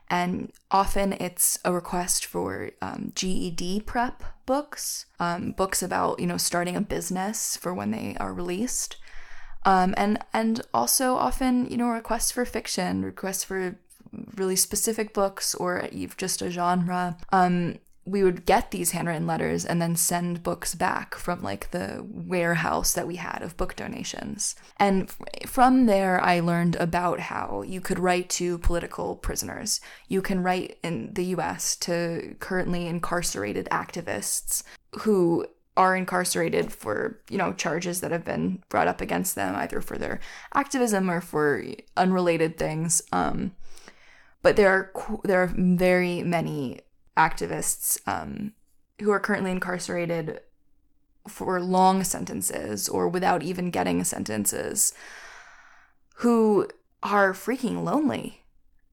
And 0.09 0.53
often 0.71 1.12
it's 1.14 1.59
a 1.64 1.73
request 1.73 2.27
for 2.27 2.71
um, 2.83 3.12
GED 3.14 3.83
prep 3.83 4.25
books, 4.45 5.07
um, 5.21 5.53
books 5.53 5.83
about 5.83 6.19
you 6.19 6.27
know 6.27 6.37
starting 6.37 6.75
a 6.75 6.81
business 6.81 7.57
for 7.57 7.73
when 7.73 7.93
they 7.93 8.16
are 8.19 8.35
released, 8.35 8.97
um, 9.64 9.95
and 9.97 10.19
and 10.33 10.62
also 10.75 11.14
often 11.14 11.71
you 11.71 11.77
know 11.77 11.88
requests 11.88 12.33
for 12.33 12.45
fiction, 12.45 13.05
requests 13.05 13.45
for 13.45 13.79
really 14.37 14.57
specific 14.57 15.12
books 15.12 15.55
or 15.55 15.88
just 16.16 16.42
a 16.42 16.51
genre. 16.51 17.16
Um, 17.33 17.79
we 18.07 18.25
would 18.25 18.46
get 18.46 18.70
these 18.70 18.90
handwritten 18.90 19.27
letters 19.27 19.64
and 19.64 19.81
then 19.81 19.94
send 19.94 20.42
books 20.42 20.75
back 20.75 21.14
from 21.14 21.42
like 21.42 21.70
the 21.70 22.05
warehouse 22.09 22.92
that 22.94 23.07
we 23.07 23.16
had 23.16 23.42
of 23.42 23.57
book 23.57 23.77
donations. 23.77 24.57
And 24.79 25.11
from 25.46 25.87
there, 25.87 26.20
I 26.20 26.40
learned 26.40 26.77
about 26.77 27.20
how 27.20 27.62
you 27.62 27.81
could 27.81 27.99
write 27.99 28.29
to 28.31 28.59
political 28.59 29.16
prisoners. 29.16 29.81
You 30.09 30.23
can 30.23 30.42
write 30.42 30.79
in 30.83 31.12
the 31.12 31.27
US 31.37 31.77
to 31.77 32.35
currently 32.40 32.87
incarcerated 32.87 33.68
activists 33.70 34.62
who 35.01 35.46
are 35.77 35.96
incarcerated 35.96 36.73
for 36.73 37.20
you 37.31 37.38
know 37.38 37.53
charges 37.53 38.01
that 38.01 38.11
have 38.11 38.25
been 38.25 38.62
brought 38.68 38.88
up 38.88 39.01
against 39.01 39.35
them 39.35 39.55
either 39.55 39.81
for 39.81 39.96
their 39.96 40.18
activism 40.55 41.09
or 41.09 41.20
for 41.20 41.64
unrelated 41.96 42.59
things 42.59 43.01
um, 43.12 43.53
but 44.42 44.57
there 44.57 44.70
are 44.70 45.20
there 45.24 45.42
are 45.42 45.53
very 45.55 46.22
many 46.22 46.81
activists 47.16 48.00
um, 48.07 48.53
who 49.00 49.11
are 49.11 49.20
currently 49.20 49.50
incarcerated 49.50 50.40
for 51.29 51.61
long 51.61 52.03
sentences 52.03 52.88
or 52.88 53.09
without 53.09 53.42
even 53.42 53.70
getting 53.70 54.03
sentences 54.05 54.94
who 56.16 56.68
are 57.03 57.33
freaking 57.33 57.85
lonely. 57.85 58.42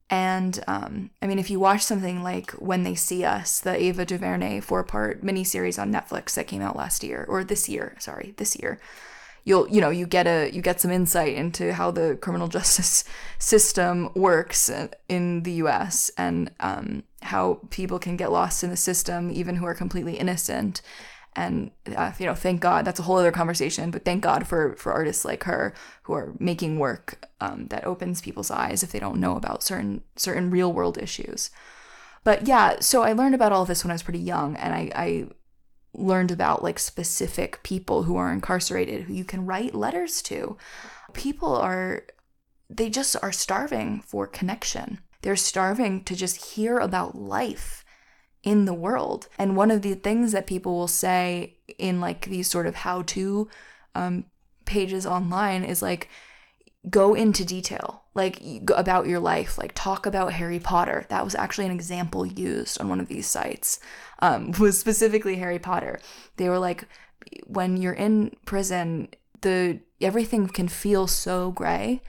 And 0.09 0.63
um, 0.67 1.09
I 1.21 1.27
mean, 1.27 1.39
if 1.39 1.49
you 1.49 1.59
watch 1.59 1.81
something 1.81 2.23
like 2.23 2.51
When 2.51 2.83
They 2.83 2.95
See 2.95 3.25
Us, 3.25 3.59
the 3.59 3.75
Ava 3.75 4.05
DuVernay 4.05 4.61
four 4.61 4.83
part 4.83 5.23
miniseries 5.23 5.81
on 5.81 5.91
Netflix 5.91 6.35
that 6.35 6.47
came 6.47 6.61
out 6.61 6.77
last 6.77 7.03
year, 7.03 7.25
or 7.27 7.43
this 7.43 7.67
year, 7.67 7.95
sorry, 7.99 8.33
this 8.37 8.57
year, 8.57 8.79
you'll 9.47 9.67
you 9.69 9.79
know 9.79 9.89
you 9.89 10.05
get 10.05 10.27
a 10.27 10.51
you 10.51 10.61
get 10.61 10.81
some 10.81 10.91
insight 10.91 11.33
into 11.33 11.73
how 11.73 11.89
the 11.89 12.17
criminal 12.21 12.47
justice 12.57 13.05
system 13.39 14.11
works 14.13 14.69
in 15.07 15.43
the 15.43 15.53
U.S. 15.63 16.11
and 16.17 16.51
um, 16.59 17.03
how 17.21 17.61
people 17.69 17.97
can 17.97 18.17
get 18.17 18.31
lost 18.31 18.63
in 18.63 18.69
the 18.69 18.77
system 18.77 19.31
even 19.31 19.55
who 19.55 19.65
are 19.65 19.73
completely 19.73 20.17
innocent. 20.17 20.81
And 21.33 21.71
uh, 21.95 22.11
you 22.19 22.25
know, 22.25 22.33
thank 22.35 22.59
God 22.61 22.83
that's 22.83 22.99
a 22.99 23.03
whole 23.03 23.17
other 23.17 23.31
conversation. 23.31 23.89
But 23.89 24.03
thank 24.03 24.21
God 24.21 24.47
for 24.47 24.75
for 24.75 24.91
artists 24.91 25.23
like 25.23 25.45
her 25.45 25.73
who 26.03 26.13
are 26.13 26.33
making 26.39 26.77
work 26.77 27.25
um, 27.39 27.67
that 27.67 27.85
opens 27.85 28.21
people's 28.21 28.51
eyes 28.51 28.83
if 28.83 28.91
they 28.91 28.99
don't 28.99 29.19
know 29.19 29.37
about 29.37 29.63
certain 29.63 30.01
certain 30.17 30.51
real 30.51 30.73
world 30.73 30.97
issues. 30.97 31.51
But 32.25 32.47
yeah, 32.47 32.81
so 32.81 33.03
I 33.03 33.13
learned 33.13 33.35
about 33.35 33.53
all 33.53 33.63
this 33.63 33.85
when 33.85 33.91
I 33.91 33.93
was 33.93 34.03
pretty 34.03 34.19
young, 34.19 34.57
and 34.57 34.73
I, 34.73 34.91
I 34.93 35.27
learned 35.97 36.31
about 36.31 36.63
like 36.63 36.79
specific 36.79 37.61
people 37.63 38.03
who 38.03 38.15
are 38.15 38.31
incarcerated 38.31 39.03
who 39.03 39.13
you 39.13 39.25
can 39.25 39.45
write 39.45 39.75
letters 39.75 40.21
to. 40.21 40.57
People 41.13 41.55
are, 41.55 42.03
they 42.69 42.89
just 42.89 43.15
are 43.21 43.31
starving 43.31 44.01
for 44.01 44.27
connection. 44.27 44.99
They're 45.21 45.35
starving 45.35 46.03
to 46.05 46.15
just 46.15 46.53
hear 46.53 46.77
about 46.77 47.15
life 47.15 47.83
in 48.43 48.65
the 48.65 48.73
world. 48.73 49.27
And 49.37 49.57
one 49.57 49.71
of 49.71 49.81
the 49.81 49.95
things 49.95 50.31
that 50.31 50.47
people 50.47 50.77
will 50.77 50.87
say 50.87 51.57
in 51.77 51.99
like 51.99 52.27
these 52.27 52.47
sort 52.47 52.67
of 52.67 52.75
how 52.75 53.01
to 53.03 53.49
um, 53.95 54.25
pages 54.65 55.05
online 55.05 55.63
is 55.63 55.81
like, 55.81 56.09
go 56.89 57.13
into 57.13 57.43
detail 57.43 58.03
like 58.13 58.41
about 58.75 59.07
your 59.07 59.19
life 59.19 59.57
like 59.57 59.73
talk 59.75 60.05
about 60.05 60.33
harry 60.33 60.59
potter. 60.59 61.05
That 61.09 61.23
was 61.23 61.35
actually 61.35 61.65
an 61.65 61.71
example 61.71 62.25
used 62.25 62.79
on 62.79 62.89
one 62.89 62.99
of 62.99 63.07
these 63.07 63.27
sites 63.27 63.79
um, 64.19 64.51
was 64.59 64.79
specifically 64.79 65.35
harry 65.35 65.59
potter. 65.59 65.99
They 66.37 66.49
were 66.49 66.59
like 66.59 66.85
when 67.45 67.77
you're 67.77 67.93
in 67.93 68.35
prison 68.45 69.09
the 69.41 69.79
everything 70.01 70.47
can 70.47 70.67
feel 70.67 71.07
so 71.07 71.51
gray. 71.51 72.01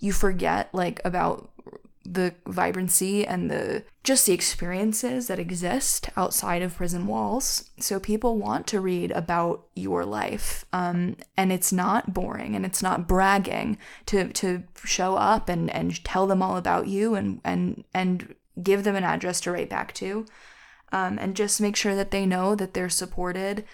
You 0.00 0.12
forget 0.12 0.74
like 0.74 1.00
about 1.04 1.50
the 2.04 2.34
vibrancy 2.46 3.26
and 3.26 3.50
the 3.50 3.84
just 4.04 4.26
the 4.26 4.32
experiences 4.34 5.26
that 5.28 5.38
exist 5.38 6.10
outside 6.16 6.62
of 6.62 6.76
prison 6.76 7.06
walls. 7.06 7.70
So 7.80 7.98
people 7.98 8.36
want 8.38 8.66
to 8.68 8.80
read 8.80 9.10
about 9.12 9.66
your 9.74 10.04
life, 10.04 10.64
um, 10.72 11.16
and 11.36 11.50
it's 11.52 11.72
not 11.72 12.12
boring 12.12 12.54
and 12.54 12.66
it's 12.66 12.82
not 12.82 13.08
bragging 13.08 13.78
to 14.06 14.28
to 14.34 14.62
show 14.84 15.16
up 15.16 15.48
and 15.48 15.70
and 15.70 16.04
tell 16.04 16.26
them 16.26 16.42
all 16.42 16.56
about 16.56 16.86
you 16.88 17.14
and 17.14 17.40
and 17.44 17.84
and 17.94 18.34
give 18.62 18.84
them 18.84 18.96
an 18.96 19.04
address 19.04 19.40
to 19.40 19.50
write 19.52 19.70
back 19.70 19.92
to. 19.94 20.26
um, 20.92 21.18
and 21.18 21.34
just 21.36 21.60
make 21.60 21.76
sure 21.76 21.96
that 21.96 22.10
they 22.12 22.24
know 22.24 22.54
that 22.54 22.72
they're 22.72 22.88
supported 22.88 23.64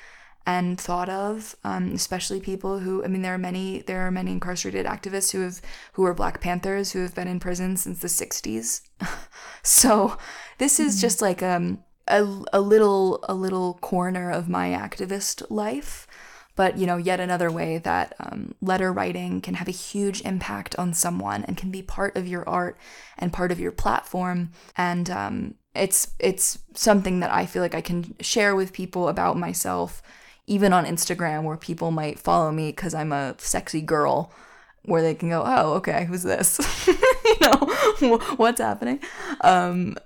and 0.47 0.81
thought 0.81 1.09
of, 1.09 1.55
um, 1.65 1.93
especially 1.93 2.41
people 2.41 2.81
who 2.81 3.05
I 3.05 3.09
mean 3.09 3.23
there 3.23 3.35
are 3.35 3.39
many 3.39 3.83
there 3.83 4.07
are 4.07 4.11
many 4.11 4.33
incarcerated 4.33 4.87
activists 4.87 5.33
who 5.33 5.41
have 5.41 5.61
who 5.93 6.05
are 6.05 6.15
Black 6.15 6.41
Panthers 6.41 6.93
who 6.93 7.01
have 7.01 7.15
been 7.15 7.29
in 7.29 7.41
prison 7.41 7.77
since 7.77 8.01
the 8.01 8.09
60s. 8.09 8.83
so 9.63 10.17
this 10.59 10.81
is 10.81 10.95
mm-hmm. 10.95 11.01
just 11.01 11.23
like 11.23 11.43
um 11.43 11.85
a, 12.09 12.23
a 12.53 12.61
little 12.61 13.25
a 13.29 13.35
little 13.35 13.75
corner 13.75 14.31
of 14.31 14.49
my 14.49 14.71
activist 14.71 15.43
life 15.51 16.07
but 16.57 16.77
you 16.77 16.87
know 16.87 16.97
yet 16.97 17.21
another 17.21 17.51
way 17.51 17.79
that 17.79 18.15
um, 18.19 18.55
letter 18.61 18.93
writing 18.93 19.41
can 19.41 19.55
have 19.55 19.69
a 19.69 19.73
huge 19.73 20.21
impact 20.23 20.75
on 20.77 20.93
someone 20.93 21.45
and 21.45 21.57
can 21.57 21.71
be 21.71 21.83
part 21.83 22.17
of 22.17 22.27
your 22.27 22.47
art 22.49 22.77
and 23.19 23.33
part 23.33 23.53
of 23.53 23.61
your 23.61 23.73
platform 23.73 24.51
and 24.77 25.09
um, 25.11 25.55
it's 25.75 26.09
it's 26.19 26.59
something 26.75 27.21
that 27.21 27.33
i 27.33 27.47
feel 27.47 27.63
like 27.63 27.75
i 27.75 27.81
can 27.81 28.15
share 28.21 28.57
with 28.57 28.73
people 28.73 29.09
about 29.09 29.37
myself 29.37 30.03
even 30.51 30.73
on 30.73 30.85
Instagram 30.85 31.45
where 31.45 31.57
people 31.57 31.93
might 31.93 32.19
follow 32.19 32.51
me 32.51 32.71
because 32.71 32.93
I'm 32.93 33.13
a 33.13 33.37
sexy 33.39 33.81
girl, 33.81 34.33
where 34.83 35.01
they 35.01 35.15
can 35.15 35.29
go, 35.29 35.45
oh, 35.47 35.75
okay, 35.75 36.07
who's 36.07 36.25
this? 36.25 36.59
you 36.89 37.37
know, 37.41 38.19
what's 38.37 38.61
happening? 38.61 38.99
Um, 39.43 39.97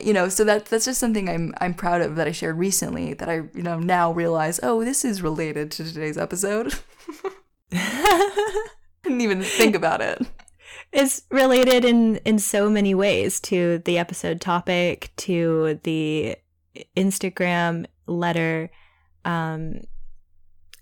you 0.00 0.14
know, 0.14 0.30
so 0.30 0.42
that 0.44 0.66
that's 0.66 0.86
just 0.86 1.00
something 1.00 1.28
I'm 1.28 1.52
I'm 1.60 1.74
proud 1.74 2.00
of 2.00 2.16
that 2.16 2.26
I 2.26 2.32
shared 2.32 2.58
recently 2.58 3.12
that 3.12 3.28
I 3.28 3.42
you 3.54 3.62
know 3.62 3.78
now 3.78 4.10
realize, 4.10 4.58
oh, 4.62 4.82
this 4.84 5.04
is 5.04 5.20
related 5.20 5.70
to 5.72 5.84
today's 5.84 6.16
episode. 6.16 6.74
Didn't 7.70 9.20
even 9.20 9.42
think 9.42 9.76
about 9.76 10.00
it. 10.00 10.22
It's 10.92 11.22
related 11.30 11.84
in 11.84 12.16
in 12.18 12.38
so 12.38 12.70
many 12.70 12.94
ways 12.94 13.38
to 13.40 13.82
the 13.84 13.98
episode 13.98 14.40
topic, 14.40 15.10
to 15.18 15.78
the 15.82 16.36
Instagram 16.96 17.84
letter 18.06 18.70
um, 19.24 19.80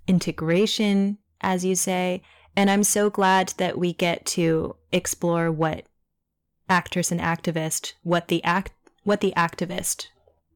integration, 0.07 1.18
as 1.40 1.64
you 1.64 1.74
say. 1.74 2.22
And 2.57 2.70
I'm 2.70 2.85
so 2.85 3.11
glad 3.11 3.55
that 3.57 3.78
we 3.78 3.92
get 3.92 4.26
to 4.26 4.76
explore 4.92 5.50
what 5.50 5.87
actress 6.68 7.11
and 7.11 7.20
activist, 7.20 7.94
what 8.02 8.28
the 8.28 8.42
act, 8.44 8.72
what 9.05 9.20
the 9.20 9.33
activist 9.37 10.07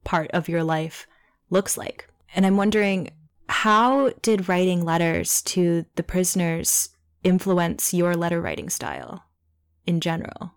part 0.05 0.31
of 0.33 0.49
your 0.49 0.63
life 0.63 1.07
looks 1.51 1.77
like. 1.77 2.09
And 2.35 2.45
I'm 2.45 2.57
wondering, 2.57 3.11
how 3.49 4.11
did 4.23 4.49
writing 4.49 4.85
letters 4.85 5.43
to 5.43 5.87
the 5.95 6.03
prisoners 6.03 6.91
influence 7.23 7.95
your 7.95 8.15
letter 8.15 8.41
writing 8.41 8.69
style 8.69 9.25
in 9.87 10.01
general? 10.01 10.53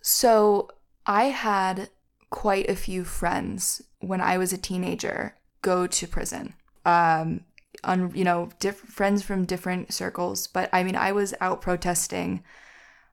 So 0.00 0.68
I 1.06 1.24
had 1.24 1.90
quite 2.30 2.68
a 2.68 2.76
few 2.76 3.04
friends 3.04 3.82
when 4.00 4.20
I 4.20 4.38
was 4.38 4.52
a 4.52 4.58
teenager 4.58 5.36
go 5.60 5.86
to 5.86 6.06
prison 6.06 6.54
um, 6.84 7.44
on 7.84 8.12
you 8.14 8.24
know 8.24 8.50
diff- 8.60 8.76
friends 8.76 9.22
from 9.22 9.44
different 9.44 9.92
circles. 9.92 10.46
But 10.46 10.68
I 10.72 10.82
mean, 10.82 10.96
I 10.96 11.12
was 11.12 11.34
out 11.40 11.60
protesting 11.60 12.42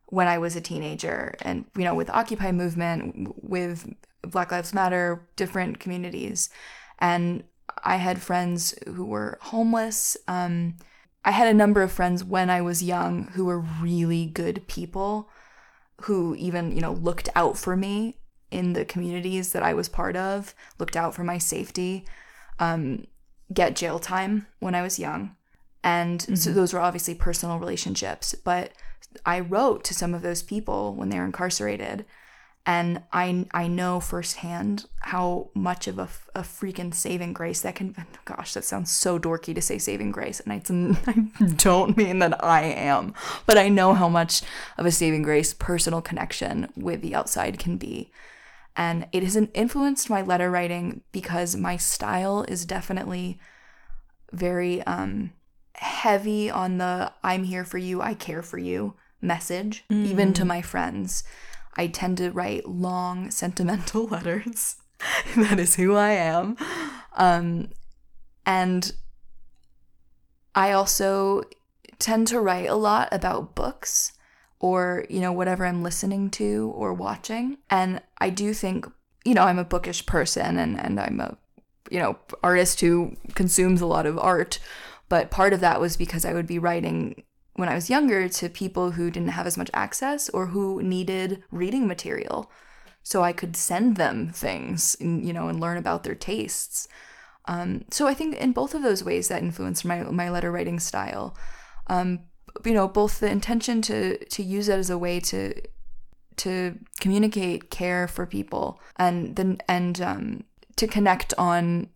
when 0.07 0.27
I 0.27 0.37
was 0.37 0.55
a 0.55 0.61
teenager, 0.61 1.35
and 1.41 1.65
you 1.75 1.83
know, 1.83 1.95
with 1.95 2.09
Occupy 2.09 2.51
movement, 2.51 3.35
with 3.43 3.93
Black 4.21 4.51
Lives 4.51 4.73
Matter, 4.73 5.27
different 5.35 5.79
communities, 5.79 6.49
and 6.99 7.43
I 7.83 7.97
had 7.97 8.21
friends 8.21 8.73
who 8.87 9.05
were 9.05 9.37
homeless. 9.41 10.17
Um, 10.27 10.75
I 11.25 11.31
had 11.31 11.47
a 11.47 11.53
number 11.53 11.81
of 11.81 11.91
friends 11.91 12.23
when 12.23 12.49
I 12.49 12.61
was 12.61 12.81
young 12.81 13.27
who 13.33 13.45
were 13.45 13.59
really 13.59 14.25
good 14.25 14.67
people 14.67 15.29
who 16.03 16.35
even, 16.35 16.71
you 16.71 16.81
know, 16.81 16.93
looked 16.93 17.29
out 17.35 17.57
for 17.57 17.75
me 17.75 18.17
in 18.51 18.73
the 18.73 18.85
communities 18.85 19.51
that 19.51 19.63
I 19.63 19.73
was 19.73 19.89
part 19.89 20.15
of, 20.15 20.55
looked 20.79 20.95
out 20.95 21.13
for 21.13 21.23
my 21.23 21.37
safety. 21.37 22.05
Um, 22.57 23.05
get 23.53 23.75
jail 23.75 23.99
time 23.99 24.47
when 24.59 24.75
I 24.75 24.81
was 24.81 24.99
young. 24.99 25.35
And 25.83 26.19
mm-hmm. 26.21 26.35
so 26.35 26.51
those 26.51 26.73
were 26.73 26.79
obviously 26.79 27.15
personal 27.15 27.59
relationships. 27.59 28.35
But 28.35 28.71
I 29.25 29.39
wrote 29.39 29.83
to 29.85 29.93
some 29.93 30.13
of 30.13 30.21
those 30.21 30.43
people 30.43 30.93
when 30.93 31.09
they 31.09 31.17
were 31.17 31.25
incarcerated. 31.25 32.05
And 32.65 33.01
I, 33.11 33.47
I 33.51 33.67
know 33.67 33.99
firsthand 33.99 34.85
how 34.99 35.49
much 35.55 35.87
of 35.87 35.97
a, 35.97 36.09
a 36.35 36.41
freaking 36.41 36.93
saving 36.93 37.33
grace 37.33 37.61
that 37.61 37.75
can. 37.75 37.95
Gosh, 38.25 38.53
that 38.53 38.65
sounds 38.65 38.91
so 38.91 39.17
dorky 39.17 39.55
to 39.55 39.61
say 39.61 39.77
saving 39.77 40.11
grace. 40.11 40.39
And 40.39 40.53
I, 40.53 40.61
I 41.43 41.47
don't 41.53 41.97
mean 41.97 42.19
that 42.19 42.43
I 42.43 42.63
am. 42.63 43.13
But 43.45 43.57
I 43.57 43.69
know 43.69 43.93
how 43.93 44.09
much 44.09 44.43
of 44.77 44.85
a 44.85 44.91
saving 44.91 45.23
grace 45.23 45.53
personal 45.53 46.01
connection 46.01 46.71
with 46.75 47.01
the 47.01 47.15
outside 47.15 47.57
can 47.57 47.77
be. 47.77 48.11
And 48.79 49.07
it 49.11 49.23
has 49.23 49.35
influenced 49.35 50.09
my 50.09 50.21
letter 50.21 50.49
writing 50.49 51.01
because 51.11 51.53
my 51.53 51.75
style 51.75 52.43
is 52.43 52.65
definitely 52.65 53.37
very 54.31 54.81
um, 54.83 55.33
heavy 55.73 56.49
on 56.49 56.77
the 56.77 57.11
I'm 57.21 57.43
here 57.43 57.65
for 57.65 57.77
you, 57.77 58.01
I 58.01 58.13
care 58.13 58.41
for 58.41 58.57
you 58.57 58.93
message, 59.21 59.83
mm. 59.91 60.05
even 60.05 60.31
to 60.31 60.43
mm. 60.43 60.47
my 60.47 60.61
friends. 60.61 61.25
I 61.75 61.87
tend 61.87 62.19
to 62.19 62.31
write 62.31 62.69
long, 62.69 63.31
sentimental 63.31 64.05
letters. 64.05 64.77
that 65.35 65.59
is 65.59 65.75
who 65.75 65.95
I 65.95 66.11
am. 66.11 66.55
Um, 67.17 67.71
and 68.45 68.93
I 70.55 70.71
also 70.71 71.43
tend 71.99 72.27
to 72.27 72.39
write 72.39 72.69
a 72.69 72.75
lot 72.75 73.09
about 73.11 73.55
books 73.55 74.13
or, 74.59 75.05
you 75.09 75.21
know, 75.21 75.31
whatever 75.31 75.65
I'm 75.65 75.83
listening 75.83 76.29
to 76.31 76.73
or 76.75 76.93
watching. 76.93 77.57
And 77.69 78.01
I 78.17 78.29
do 78.29 78.53
think, 78.53 78.85
you 79.23 79.33
know, 79.33 79.43
I'm 79.43 79.59
a 79.59 79.63
bookish 79.63 80.05
person 80.05 80.57
and, 80.57 80.79
and 80.79 80.99
I'm 80.99 81.19
a, 81.19 81.37
you 81.89 81.99
know, 81.99 82.17
artist 82.43 82.81
who 82.81 83.15
consumes 83.35 83.81
a 83.81 83.85
lot 83.85 84.05
of 84.05 84.19
art. 84.19 84.59
But 85.07 85.31
part 85.31 85.53
of 85.53 85.59
that 85.61 85.79
was 85.79 85.97
because 85.97 86.25
I 86.25 86.33
would 86.33 86.47
be 86.47 86.59
writing 86.59 87.23
when 87.55 87.69
I 87.69 87.75
was 87.75 87.89
younger 87.89 88.29
to 88.29 88.49
people 88.49 88.91
who 88.91 89.09
didn't 89.09 89.29
have 89.29 89.47
as 89.47 89.57
much 89.57 89.71
access 89.73 90.29
or 90.29 90.47
who 90.47 90.83
needed 90.83 91.43
reading 91.51 91.87
material. 91.87 92.51
So 93.01 93.23
I 93.23 93.33
could 93.33 93.55
send 93.55 93.95
them 93.95 94.31
things, 94.31 94.95
and, 94.99 95.25
you 95.25 95.33
know, 95.33 95.47
and 95.47 95.59
learn 95.59 95.77
about 95.77 96.03
their 96.03 96.15
tastes. 96.15 96.87
Um, 97.45 97.85
so 97.89 98.07
I 98.07 98.13
think 98.13 98.35
in 98.35 98.51
both 98.51 98.75
of 98.75 98.83
those 98.83 99.03
ways 99.03 99.29
that 99.29 99.41
influenced 99.41 99.83
my 99.83 100.03
my 100.03 100.29
letter 100.29 100.51
writing 100.51 100.79
style. 100.79 101.35
Um, 101.87 102.19
you 102.65 102.73
know 102.73 102.87
both 102.87 103.19
the 103.19 103.29
intention 103.29 103.81
to 103.83 104.17
to 104.25 104.43
use 104.43 104.69
it 104.69 104.77
as 104.77 104.89
a 104.89 104.97
way 104.97 105.19
to 105.19 105.53
to 106.37 106.77
communicate 106.99 107.69
care 107.69 108.07
for 108.07 108.25
people 108.25 108.79
and 108.95 109.35
then 109.35 109.59
and 109.67 110.01
um, 110.01 110.43
to 110.75 110.87
connect 110.87 111.33
on 111.37 111.89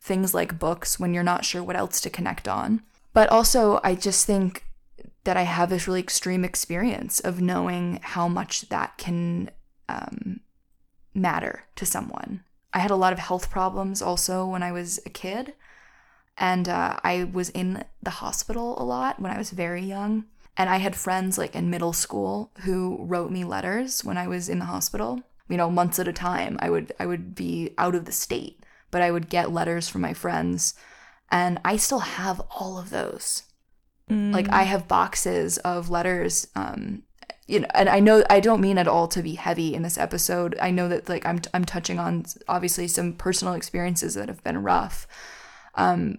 things 0.00 0.34
like 0.34 0.58
books 0.58 1.00
when 1.00 1.14
you're 1.14 1.22
not 1.22 1.44
sure 1.44 1.62
what 1.62 1.76
else 1.76 2.00
to 2.00 2.10
connect 2.10 2.46
on. 2.46 2.82
But 3.12 3.30
also 3.30 3.80
i 3.82 3.94
just 3.94 4.26
think 4.26 4.64
that 5.24 5.36
i 5.36 5.42
have 5.42 5.70
this 5.70 5.88
really 5.88 6.00
extreme 6.00 6.44
experience 6.44 7.18
of 7.20 7.40
knowing 7.40 8.00
how 8.02 8.28
much 8.28 8.68
that 8.68 8.98
can 8.98 9.50
um, 9.88 10.40
matter 11.14 11.64
to 11.76 11.86
someone. 11.86 12.42
I 12.74 12.80
had 12.80 12.90
a 12.90 12.96
lot 12.96 13.14
of 13.14 13.18
health 13.18 13.50
problems 13.50 14.02
also 14.02 14.46
when 14.46 14.62
i 14.62 14.72
was 14.72 15.00
a 15.06 15.10
kid 15.10 15.54
and 16.38 16.68
uh, 16.68 16.98
I 17.02 17.24
was 17.24 17.50
in 17.50 17.84
the 18.02 18.10
hospital 18.10 18.80
a 18.80 18.84
lot 18.84 19.20
when 19.20 19.32
I 19.32 19.38
was 19.38 19.50
very 19.50 19.82
young. 19.82 20.26
And 20.58 20.70
I 20.70 20.78
had 20.78 20.96
friends 20.96 21.36
like 21.36 21.54
in 21.54 21.68
middle 21.68 21.92
school 21.92 22.50
who 22.60 22.98
wrote 23.00 23.30
me 23.30 23.44
letters 23.44 24.04
when 24.04 24.16
I 24.16 24.26
was 24.26 24.48
in 24.48 24.58
the 24.58 24.64
hospital. 24.64 25.20
You 25.48 25.56
know, 25.56 25.70
months 25.70 25.98
at 25.98 26.08
a 26.08 26.12
time. 26.12 26.56
I 26.60 26.70
would 26.70 26.92
I 26.98 27.06
would 27.06 27.34
be 27.34 27.72
out 27.78 27.94
of 27.94 28.04
the 28.04 28.12
state, 28.12 28.64
but 28.90 29.00
I 29.00 29.12
would 29.12 29.28
get 29.28 29.52
letters 29.52 29.88
from 29.88 30.00
my 30.00 30.12
friends, 30.12 30.74
and 31.30 31.60
I 31.64 31.76
still 31.76 32.00
have 32.00 32.40
all 32.50 32.78
of 32.78 32.90
those. 32.90 33.44
Mm. 34.10 34.32
Like 34.32 34.48
I 34.50 34.64
have 34.64 34.88
boxes 34.88 35.58
of 35.58 35.88
letters 35.88 36.48
um, 36.56 37.04
you 37.46 37.60
know 37.60 37.68
and 37.74 37.88
i 37.88 38.00
know 38.00 38.24
i 38.28 38.40
don't 38.40 38.60
mean 38.60 38.78
at 38.78 38.88
all 38.88 39.06
to 39.06 39.22
be 39.22 39.34
heavy 39.34 39.74
in 39.74 39.82
this 39.82 39.98
episode 39.98 40.56
i 40.60 40.70
know 40.70 40.88
that 40.88 41.08
like 41.08 41.24
i'm 41.24 41.40
i'm 41.54 41.64
touching 41.64 41.98
on 41.98 42.24
obviously 42.48 42.88
some 42.88 43.12
personal 43.12 43.54
experiences 43.54 44.14
that 44.14 44.28
have 44.28 44.42
been 44.42 44.62
rough 44.62 45.06
um 45.76 46.18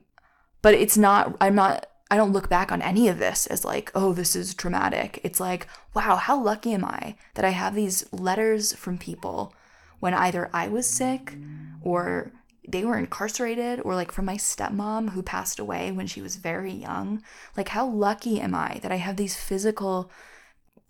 but 0.67 0.73
it's 0.73 0.97
not, 0.97 1.33
I'm 1.39 1.55
not, 1.55 1.85
I 2.11 2.17
don't 2.17 2.33
look 2.33 2.49
back 2.49 2.73
on 2.73 2.81
any 2.81 3.07
of 3.07 3.19
this 3.19 3.47
as 3.47 3.63
like, 3.63 3.89
oh, 3.95 4.11
this 4.11 4.35
is 4.35 4.53
traumatic. 4.53 5.21
It's 5.23 5.39
like, 5.39 5.65
wow, 5.93 6.17
how 6.17 6.37
lucky 6.43 6.73
am 6.73 6.83
I 6.83 7.15
that 7.35 7.45
I 7.45 7.51
have 7.51 7.73
these 7.73 8.05
letters 8.11 8.73
from 8.73 8.97
people 8.97 9.55
when 10.01 10.13
either 10.13 10.49
I 10.51 10.67
was 10.67 10.85
sick 10.85 11.35
or 11.81 12.33
they 12.67 12.83
were 12.83 12.97
incarcerated 12.97 13.79
or 13.85 13.95
like 13.95 14.11
from 14.11 14.25
my 14.25 14.35
stepmom 14.35 15.11
who 15.11 15.23
passed 15.23 15.57
away 15.57 15.89
when 15.89 16.05
she 16.05 16.21
was 16.21 16.35
very 16.35 16.73
young. 16.73 17.23
Like, 17.55 17.69
how 17.69 17.87
lucky 17.87 18.41
am 18.41 18.53
I 18.53 18.81
that 18.83 18.91
I 18.91 18.97
have 18.97 19.15
these 19.15 19.37
physical 19.37 20.11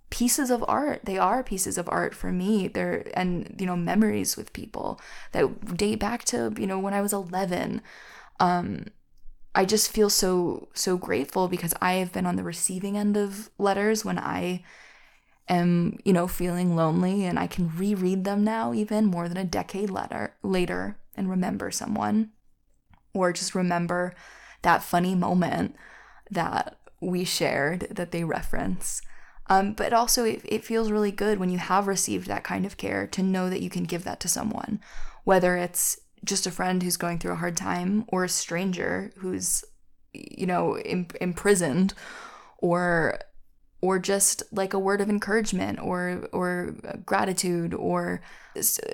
pieces 0.10 0.50
of 0.50 0.66
art 0.68 1.02
they 1.04 1.20
are 1.20 1.44
pieces 1.44 1.78
of 1.78 1.88
art 1.92 2.16
for 2.16 2.32
me 2.32 2.68
they're 2.70 3.06
and 3.14 3.54
you 3.60 3.66
know 3.68 3.76
memories 3.76 4.38
with 4.38 4.54
people 4.54 5.00
that 5.34 5.76
date 5.76 6.00
back 6.00 6.24
to 6.24 6.54
you 6.58 6.66
know 6.66 6.80
when 6.80 6.94
i 6.94 7.02
was 7.02 7.12
11 7.12 7.82
um 8.40 8.86
I 9.58 9.66
just 9.66 9.92
feel 9.92 10.12
so 10.12 10.68
so 10.76 10.98
grateful 10.98 11.48
because 11.48 11.74
I 11.82 11.94
have 11.94 12.14
been 12.14 12.28
on 12.28 12.36
the 12.36 12.44
receiving 12.44 12.96
end 12.96 13.18
of 13.18 13.50
letters 13.58 14.06
when 14.06 14.20
I 14.20 14.64
am, 15.50 15.98
you 16.06 16.14
know, 16.14 16.28
feeling 16.28 16.76
lonely 16.76 17.26
and 17.26 17.40
I 17.40 17.48
can 17.48 17.76
reread 17.76 18.24
them 18.24 18.44
now, 18.44 18.72
even 18.72 19.06
more 19.06 19.28
than 19.28 19.38
a 19.38 19.44
decade 19.44 19.90
later, 19.90 20.36
later 20.44 21.00
and 21.16 21.28
remember 21.28 21.72
someone 21.72 22.34
or 23.16 23.34
just 23.34 23.56
remember 23.56 24.14
that 24.62 24.84
funny 24.84 25.16
moment 25.16 25.76
that 26.30 26.78
we 27.02 27.24
shared 27.24 27.88
that 27.90 28.12
they 28.12 28.24
reference. 28.24 29.02
Um, 29.48 29.74
but 29.74 29.92
also, 29.92 30.24
it, 30.24 30.42
it 30.46 30.66
feels 30.66 30.92
really 30.92 31.12
good 31.12 31.40
when 31.40 31.50
you 31.50 31.58
have 31.58 31.88
received 31.88 32.28
that 32.28 32.44
kind 32.44 32.64
of 32.64 32.78
care 32.78 33.08
to 33.08 33.24
know 33.24 33.50
that 33.50 33.62
you 33.62 33.72
can 33.72 33.86
give 33.86 34.04
that 34.04 34.20
to 34.20 34.28
someone, 34.28 34.82
whether 35.24 35.58
it's 35.58 35.98
just 36.24 36.48
a 36.48 36.52
friend 36.52 36.82
who's 36.82 36.98
going 36.98 37.20
through 37.20 37.34
a 37.34 37.38
hard 37.38 37.58
time 37.58 38.06
or 38.10 38.24
a 38.24 38.30
stranger 38.30 39.12
who's, 39.18 39.64
you 40.14 40.46
know, 40.46 40.78
Im- 40.80 41.08
imprisoned 41.22 41.94
or 42.60 43.20
or 43.82 44.00
just 44.00 44.42
like 44.52 44.74
a 44.74 44.80
word 44.80 45.02
of 45.02 45.10
encouragement 45.10 45.80
or 45.80 46.28
or 46.32 46.76
gratitude 47.06 47.74
or 47.74 48.22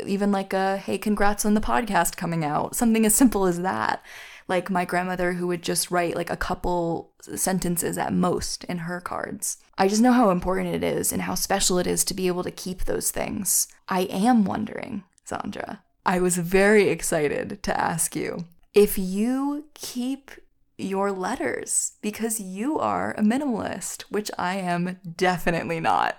even 0.05 0.31
like 0.31 0.53
a 0.53 0.77
hey 0.77 0.97
congrats 0.97 1.45
on 1.45 1.53
the 1.53 1.61
podcast 1.61 2.17
coming 2.17 2.43
out 2.43 2.75
something 2.75 3.05
as 3.05 3.15
simple 3.15 3.45
as 3.45 3.61
that. 3.61 4.03
Like 4.49 4.69
my 4.69 4.83
grandmother 4.83 5.33
who 5.33 5.47
would 5.47 5.63
just 5.63 5.89
write 5.89 6.17
like 6.17 6.29
a 6.29 6.35
couple 6.35 7.13
sentences 7.21 7.97
at 7.97 8.11
most 8.11 8.65
in 8.65 8.79
her 8.79 8.99
cards. 8.99 9.57
I 9.77 9.87
just 9.87 10.01
know 10.01 10.11
how 10.11 10.31
important 10.31 10.75
it 10.75 10.83
is 10.83 11.13
and 11.13 11.21
how 11.21 11.35
special 11.35 11.79
it 11.79 11.87
is 11.87 12.03
to 12.05 12.13
be 12.13 12.27
able 12.27 12.43
to 12.43 12.51
keep 12.51 12.83
those 12.83 13.09
things. 13.09 13.69
I 13.87 14.01
am 14.01 14.43
wondering 14.43 15.03
Xandra 15.25 15.79
i 16.05 16.19
was 16.19 16.37
very 16.37 16.89
excited 16.89 17.61
to 17.63 17.79
ask 17.79 18.15
you 18.15 18.45
if 18.73 18.97
you 18.97 19.65
keep 19.73 20.31
your 20.77 21.11
letters 21.11 21.93
because 22.01 22.39
you 22.39 22.79
are 22.79 23.11
a 23.11 23.21
minimalist, 23.21 24.03
which 24.03 24.31
I 24.37 24.55
am 24.55 24.99
definitely 25.15 25.79
not. 25.79 26.17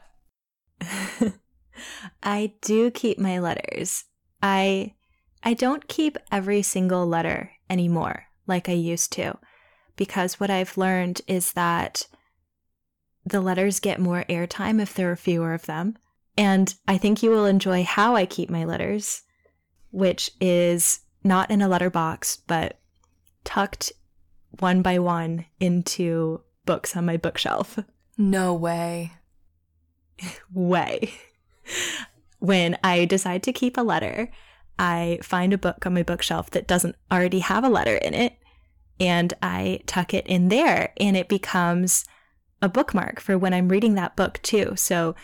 I 2.23 2.55
do 2.61 2.91
keep 2.91 3.19
my 3.19 3.39
letters. 3.39 4.05
I 4.43 4.95
I 5.43 5.55
don't 5.55 5.89
keep 5.89 6.17
every 6.33 6.63
single 6.63 7.07
letter 7.07 7.51
anymore 7.69 8.25
like 8.47 8.69
I 8.69 8.73
used 8.73 9.13
to 9.13 9.39
because 9.97 10.41
what 10.41 10.51
I've 10.51 10.79
learned 10.79 11.21
is 11.27 11.53
that 11.53 12.07
the 13.27 13.41
letters 13.41 13.81
get 13.81 14.01
more 14.01 14.25
airtime 14.29 14.81
if 14.81 14.95
there 14.95 15.11
are 15.11 15.17
fewer 15.17 15.55
of 15.55 15.67
them. 15.67 15.97
And 16.37 16.75
I 16.89 16.99
think 16.99 17.23
you 17.23 17.31
will 17.31 17.47
enjoy 17.47 17.85
how 17.85 18.17
I 18.17 18.27
keep 18.27 18.51
my 18.51 18.65
letters, 18.65 19.23
which 19.95 20.33
is 20.41 21.01
not 21.23 21.51
in 21.53 21.63
a 21.63 21.69
letterbox, 21.69 22.39
but 22.49 22.81
tucked 23.45 23.93
one 24.59 24.83
by 24.83 24.99
one 24.99 25.47
into 25.61 26.41
books 26.67 26.97
on 26.97 27.07
my 27.07 27.17
bookshelf. 27.17 27.79
No 28.19 28.53
way. 28.55 29.13
way. 30.53 31.15
when 32.41 32.77
I 32.83 33.05
decide 33.05 33.45
to 33.45 33.53
keep 33.53 33.77
a 33.77 33.83
letter, 33.83 34.33
I 34.81 35.21
find 35.23 35.53
a 35.53 35.59
book 35.59 35.87
on 35.87 35.95
my 35.95 36.03
bookshelf 36.03 36.51
that 36.51 36.67
doesn't 36.67 36.97
already 37.13 37.39
have 37.39 37.63
a 37.63 37.69
letter 37.69 37.95
in 37.95 38.15
it 38.15 38.37
and 38.99 39.33
I 39.43 39.81
tuck 39.87 40.13
it 40.13 40.27
in 40.27 40.49
there 40.49 40.93
and 40.99 41.17
it 41.17 41.29
becomes 41.29 42.05
a 42.61 42.69
bookmark 42.69 43.21
for 43.21 43.39
when 43.39 43.55
I'm 43.55 43.69
reading 43.69 43.95
that 43.95 44.17
book 44.17 44.41
too. 44.43 44.75
So 44.75 45.15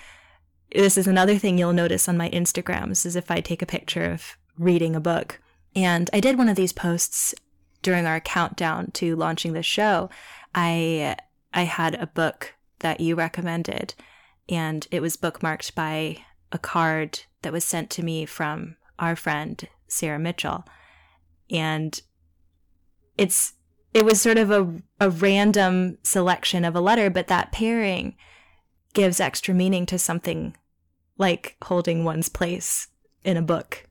this 0.73 0.97
is 0.97 1.09
another 1.09 1.39
thing 1.39 1.59
you'll 1.59 1.73
notice 1.73 2.09
on 2.09 2.17
my 2.17 2.31
Instagrams 2.31 3.05
is 3.05 3.17
if 3.17 3.33
I 3.33 3.41
take 3.41 3.63
a 3.63 3.67
picture 3.67 4.05
of 4.05 4.37
reading 4.61 4.95
a 4.95 5.01
book. 5.01 5.41
And 5.75 6.09
I 6.13 6.21
did 6.21 6.39
one 6.39 6.49
of 6.49 6.57
these 6.57 6.73
posts 6.73 7.35
during 7.83 8.07
our 8.07 8.21
countdown 8.21 8.91
to 8.93 9.17
launching 9.17 9.53
the 9.53 9.63
show, 9.63 10.11
I 10.55 11.17
I 11.53 11.63
had 11.63 11.95
a 11.95 12.07
book 12.07 12.55
that 12.81 13.01
you 13.01 13.15
recommended, 13.15 13.95
and 14.49 14.87
it 14.91 15.01
was 15.01 15.17
bookmarked 15.17 15.75
by 15.75 16.19
a 16.53 16.59
card 16.59 17.21
that 17.43 17.53
was 17.53 17.65
sent 17.65 17.91
to 17.91 18.05
me 18.05 18.27
from 18.27 18.77
our 18.99 19.17
friend 19.17 19.67
Sarah 19.89 20.19
Mitchell, 20.19 20.65
and 21.51 22.01
it's 23.17 23.55
it 23.93 24.05
was 24.05 24.21
sort 24.21 24.39
of 24.39 24.51
a 24.51 24.75
a 25.01 25.11
random 25.11 25.99
selection 26.03 26.65
of 26.65 26.77
a 26.77 26.81
letter, 26.81 27.11
but 27.11 27.29
that 27.29 27.53
pairing 27.53 28.17
gives 28.93 29.21
extra 29.21 29.55
meaning 29.55 29.87
to 29.87 29.99
something 29.99 30.57
like 31.17 31.57
holding 31.63 32.05
one's 32.05 32.29
place 32.29 32.89
in 33.25 33.37
a 33.37 33.43
book. 33.43 33.87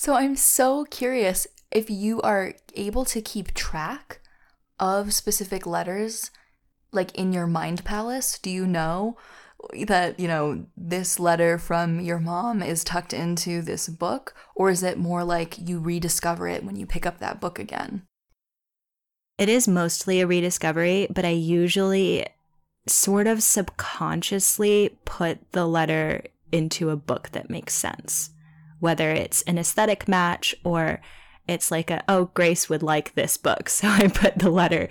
So 0.00 0.14
I'm 0.14 0.34
so 0.34 0.86
curious 0.86 1.46
if 1.70 1.90
you 1.90 2.22
are 2.22 2.54
able 2.74 3.04
to 3.04 3.20
keep 3.20 3.52
track 3.52 4.20
of 4.78 5.12
specific 5.12 5.66
letters 5.66 6.30
like 6.90 7.14
in 7.14 7.34
your 7.34 7.46
mind 7.46 7.84
palace. 7.84 8.38
Do 8.38 8.48
you 8.48 8.66
know 8.66 9.18
that 9.86 10.18
you 10.18 10.26
know 10.26 10.64
this 10.74 11.20
letter 11.20 11.58
from 11.58 12.00
your 12.00 12.18
mom 12.18 12.62
is 12.62 12.82
tucked 12.82 13.12
into 13.12 13.60
this 13.60 13.90
book 13.90 14.32
or 14.56 14.70
is 14.70 14.82
it 14.82 14.96
more 14.96 15.22
like 15.22 15.58
you 15.58 15.78
rediscover 15.78 16.48
it 16.48 16.64
when 16.64 16.76
you 16.76 16.86
pick 16.86 17.04
up 17.04 17.18
that 17.18 17.38
book 17.38 17.58
again? 17.58 18.06
It 19.36 19.50
is 19.50 19.68
mostly 19.68 20.22
a 20.22 20.26
rediscovery 20.26 21.08
but 21.10 21.26
i 21.26 21.28
usually 21.28 22.24
sort 22.86 23.26
of 23.26 23.42
subconsciously 23.42 24.96
put 25.04 25.52
the 25.52 25.66
letter 25.66 26.22
into 26.50 26.88
a 26.88 26.96
book 26.96 27.28
that 27.32 27.50
makes 27.50 27.74
sense 27.74 28.30
whether 28.80 29.10
it's 29.10 29.42
an 29.42 29.58
aesthetic 29.58 30.08
match 30.08 30.54
or 30.64 31.00
it's 31.46 31.70
like 31.70 31.90
a 31.90 32.04
oh 32.08 32.26
grace 32.34 32.68
would 32.68 32.82
like 32.82 33.14
this 33.14 33.36
book. 33.36 33.68
So 33.80 33.88
i 33.88 34.08
put 34.08 34.38
the 34.38 34.50
letter 34.50 34.88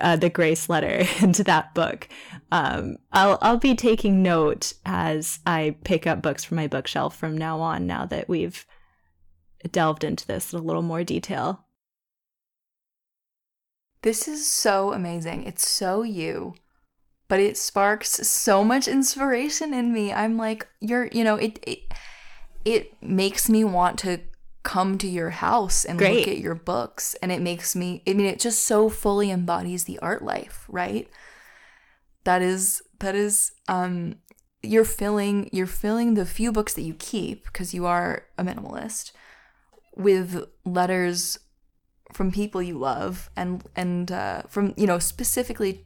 uh, 0.00 0.16
the 0.16 0.30
grace 0.30 0.68
letter 0.68 1.04
into 1.22 1.44
that 1.44 1.74
book. 1.74 2.08
Um, 2.50 2.96
i'll 3.12 3.38
i'll 3.42 3.58
be 3.58 3.74
taking 3.74 4.22
note 4.22 4.74
as 4.84 5.40
i 5.46 5.76
pick 5.84 6.06
up 6.06 6.22
books 6.22 6.44
from 6.44 6.56
my 6.56 6.66
bookshelf 6.66 7.16
from 7.16 7.36
now 7.36 7.60
on 7.60 7.86
now 7.86 8.06
that 8.06 8.28
we've 8.28 8.66
delved 9.70 10.04
into 10.04 10.26
this 10.26 10.52
in 10.52 10.58
a 10.58 10.62
little 10.62 10.82
more 10.82 11.04
detail. 11.04 11.66
This 14.02 14.26
is 14.26 14.46
so 14.46 14.92
amazing. 14.92 15.44
It's 15.44 15.66
so 15.66 16.02
you 16.02 16.54
but 17.32 17.40
it 17.40 17.56
sparks 17.56 18.10
so 18.28 18.62
much 18.62 18.86
inspiration 18.86 19.72
in 19.72 19.90
me. 19.90 20.12
I'm 20.12 20.36
like 20.36 20.68
you're 20.80 21.06
you 21.12 21.24
know 21.24 21.36
it 21.36 21.58
it, 21.66 21.78
it 22.64 23.02
makes 23.02 23.48
me 23.48 23.64
want 23.64 23.98
to 24.00 24.20
come 24.62 24.96
to 24.98 25.08
your 25.08 25.30
house 25.30 25.84
and 25.84 25.98
Great. 25.98 26.18
look 26.18 26.28
at 26.28 26.38
your 26.38 26.54
books. 26.54 27.16
And 27.22 27.32
it 27.32 27.40
makes 27.40 27.74
me 27.74 28.02
i 28.06 28.12
mean 28.12 28.26
it 28.26 28.38
just 28.38 28.64
so 28.64 28.88
fully 28.88 29.30
embodies 29.30 29.84
the 29.84 29.98
art 29.98 30.22
life 30.22 30.66
right? 30.68 31.08
That 32.24 32.42
is 32.42 32.82
that 33.00 33.14
is 33.14 33.52
um 33.68 34.16
you're 34.62 34.84
filling 34.84 35.50
you're 35.52 35.66
filling 35.66 36.14
the 36.14 36.24
few 36.24 36.52
books 36.52 36.74
that 36.74 36.82
you 36.82 36.94
keep 36.94 37.44
because 37.46 37.74
you 37.74 37.84
are 37.86 38.26
a 38.38 38.44
minimalist 38.44 39.12
with 39.96 40.44
letters 40.64 41.38
from 42.12 42.30
people 42.30 42.62
you 42.62 42.78
love 42.78 43.30
and 43.36 43.64
and 43.74 44.12
uh, 44.12 44.42
from 44.48 44.74
you 44.76 44.86
know 44.86 44.98
specifically 44.98 45.84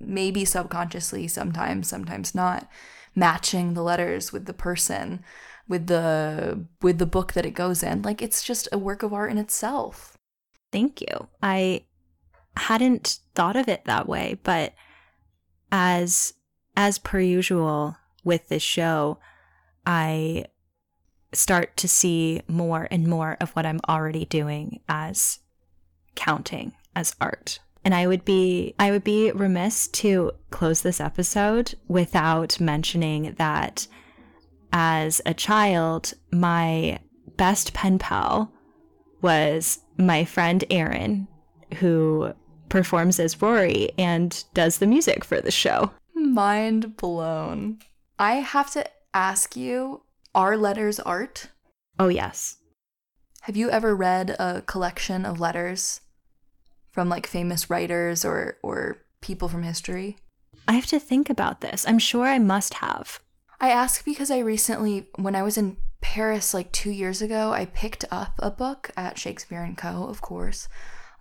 maybe 0.00 0.44
subconsciously 0.44 1.28
sometimes 1.28 1.88
sometimes 1.88 2.34
not 2.34 2.68
matching 3.14 3.74
the 3.74 3.82
letters 3.82 4.32
with 4.32 4.46
the 4.46 4.52
person 4.52 5.22
with 5.68 5.86
the 5.86 6.64
with 6.82 6.98
the 6.98 7.06
book 7.06 7.34
that 7.34 7.46
it 7.46 7.52
goes 7.52 7.82
in. 7.82 8.02
Like 8.02 8.22
it's 8.22 8.42
just 8.42 8.68
a 8.72 8.78
work 8.78 9.02
of 9.02 9.12
art 9.12 9.30
in 9.30 9.38
itself. 9.38 10.16
Thank 10.72 11.00
you. 11.00 11.28
I 11.42 11.84
hadn't 12.56 13.20
thought 13.34 13.56
of 13.56 13.68
it 13.68 13.84
that 13.84 14.08
way, 14.08 14.38
but 14.42 14.74
as 15.70 16.34
as 16.76 16.98
per 16.98 17.20
usual 17.20 17.96
with 18.24 18.48
this 18.48 18.62
show, 18.62 19.18
I 19.86 20.46
start 21.32 21.76
to 21.76 21.88
see 21.88 22.42
more 22.48 22.88
and 22.90 23.06
more 23.06 23.36
of 23.40 23.50
what 23.50 23.66
I'm 23.66 23.80
already 23.88 24.24
doing 24.24 24.80
as 24.88 25.40
counting 26.14 26.72
as 26.96 27.14
art. 27.20 27.60
And 27.84 27.94
I 27.94 28.06
would 28.06 28.24
be 28.24 28.74
I 28.78 28.90
would 28.90 29.04
be 29.04 29.30
remiss 29.30 29.88
to 29.88 30.32
close 30.50 30.82
this 30.82 31.00
episode 31.00 31.74
without 31.86 32.60
mentioning 32.60 33.34
that 33.38 33.86
as 34.72 35.20
a 35.26 35.34
child, 35.34 36.12
my 36.32 36.98
best 37.36 37.72
pen 37.74 37.98
pal 37.98 38.52
was 39.22 39.80
my 39.96 40.24
friend 40.24 40.64
Aaron, 40.70 41.28
who 41.76 42.32
performs 42.68 43.18
as 43.18 43.36
Rorie 43.36 43.90
and 43.98 44.44
does 44.54 44.78
the 44.78 44.86
music 44.86 45.24
for 45.24 45.40
the 45.40 45.50
show. 45.50 45.90
Mind 46.14 46.96
blown. 46.96 47.78
I 48.18 48.36
have 48.36 48.70
to 48.72 48.84
ask 49.14 49.56
you 49.56 50.02
are 50.34 50.56
letters 50.56 51.00
art? 51.00 51.48
Oh, 51.98 52.08
yes. 52.08 52.58
Have 53.42 53.56
you 53.56 53.70
ever 53.70 53.96
read 53.96 54.36
a 54.38 54.62
collection 54.62 55.24
of 55.24 55.40
letters 55.40 56.00
from 56.92 57.08
like 57.08 57.26
famous 57.26 57.70
writers 57.70 58.24
or, 58.24 58.58
or 58.62 58.98
people 59.20 59.48
from 59.48 59.62
history? 59.62 60.18
I 60.66 60.72
have 60.74 60.86
to 60.86 61.00
think 61.00 61.30
about 61.30 61.60
this. 61.60 61.86
I'm 61.88 61.98
sure 61.98 62.26
I 62.26 62.38
must 62.38 62.74
have. 62.74 63.20
I 63.60 63.70
ask 63.70 64.04
because 64.04 64.30
I 64.30 64.38
recently, 64.38 65.08
when 65.16 65.34
I 65.34 65.42
was 65.42 65.58
in 65.58 65.76
Paris 66.00 66.54
like 66.54 66.70
two 66.70 66.90
years 66.90 67.20
ago, 67.20 67.52
I 67.52 67.64
picked 67.64 68.04
up 68.10 68.34
a 68.38 68.50
book 68.50 68.90
at 68.96 69.18
Shakespeare 69.18 69.62
and 69.62 69.76
Co., 69.76 70.04
of 70.04 70.20
course, 70.20 70.68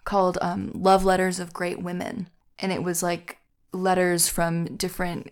called 0.06 0.38
um, 0.42 0.72
Love 0.74 1.04
Letters 1.04 1.40
of 1.40 1.54
Great 1.54 1.82
Women. 1.82 2.30
And 2.60 2.72
it 2.72 2.84
was 2.84 3.02
like 3.02 3.38
letters 3.74 4.30
from 4.30 4.76
different 4.78 5.32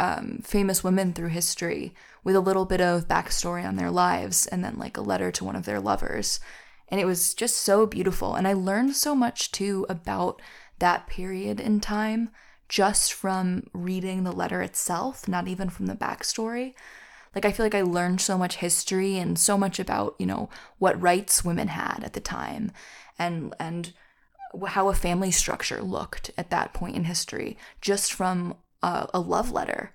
um, 0.00 0.40
famous 0.42 0.82
women 0.82 1.12
through 1.12 1.28
history 1.28 1.94
with 2.24 2.34
a 2.34 2.40
little 2.40 2.64
bit 2.64 2.80
of 2.80 3.06
backstory 3.06 3.64
on 3.64 3.76
their 3.76 3.90
lives 3.90 4.46
and 4.46 4.64
then 4.64 4.78
like 4.78 4.96
a 4.96 5.02
letter 5.02 5.30
to 5.32 5.44
one 5.44 5.56
of 5.56 5.64
their 5.64 5.80
lovers. 5.80 6.40
And 6.88 7.00
it 7.00 7.04
was 7.04 7.34
just 7.34 7.56
so 7.56 7.86
beautiful. 7.86 8.34
And 8.34 8.48
I 8.48 8.54
learned 8.54 8.96
so 8.96 9.14
much 9.14 9.52
too 9.52 9.86
about 9.88 10.40
that 10.78 11.06
period 11.06 11.60
in 11.60 11.80
time 11.80 12.30
just 12.68 13.12
from 13.12 13.64
reading 13.72 14.24
the 14.24 14.32
letter 14.32 14.62
itself, 14.62 15.28
not 15.28 15.48
even 15.48 15.70
from 15.70 15.86
the 15.86 15.94
backstory. 15.94 16.74
Like, 17.34 17.44
I 17.44 17.52
feel 17.52 17.66
like 17.66 17.74
I 17.74 17.82
learned 17.82 18.20
so 18.20 18.38
much 18.38 18.56
history 18.56 19.18
and 19.18 19.38
so 19.38 19.58
much 19.58 19.78
about, 19.78 20.16
you 20.18 20.26
know, 20.26 20.48
what 20.78 21.00
rights 21.00 21.44
women 21.44 21.68
had 21.68 22.02
at 22.02 22.14
the 22.14 22.20
time 22.20 22.72
and, 23.18 23.54
and, 23.60 23.92
how 24.68 24.88
a 24.88 24.94
family 24.94 25.30
structure 25.30 25.82
looked 25.82 26.30
at 26.38 26.48
that 26.50 26.72
point 26.72 26.96
in 26.96 27.04
history 27.04 27.58
just 27.80 28.12
from 28.12 28.54
a, 28.82 29.06
a 29.12 29.20
love 29.20 29.52
letter. 29.52 29.92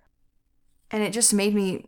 And 0.91 1.01
it 1.01 1.13
just 1.13 1.33
made 1.33 1.55
me 1.55 1.87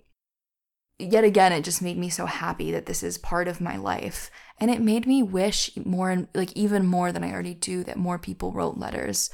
yet 1.00 1.24
again, 1.24 1.52
it 1.52 1.64
just 1.64 1.82
made 1.82 1.98
me 1.98 2.10
so 2.10 2.26
happy 2.26 2.72
that 2.72 2.86
this 2.86 3.04
is 3.04 3.18
part 3.18 3.48
of 3.48 3.62
my 3.62 3.76
life. 3.78 4.32
And 4.60 4.72
it 4.72 4.82
made 4.82 5.06
me 5.06 5.22
wish 5.24 5.72
more 5.78 6.10
and 6.10 6.28
like 6.34 6.54
even 6.54 6.86
more 6.86 7.12
than 7.12 7.24
I 7.24 7.32
already 7.32 7.54
do 7.54 7.84
that 7.84 7.98
more 7.98 8.18
people 8.18 8.52
wrote 8.52 8.78
letters. 8.78 9.30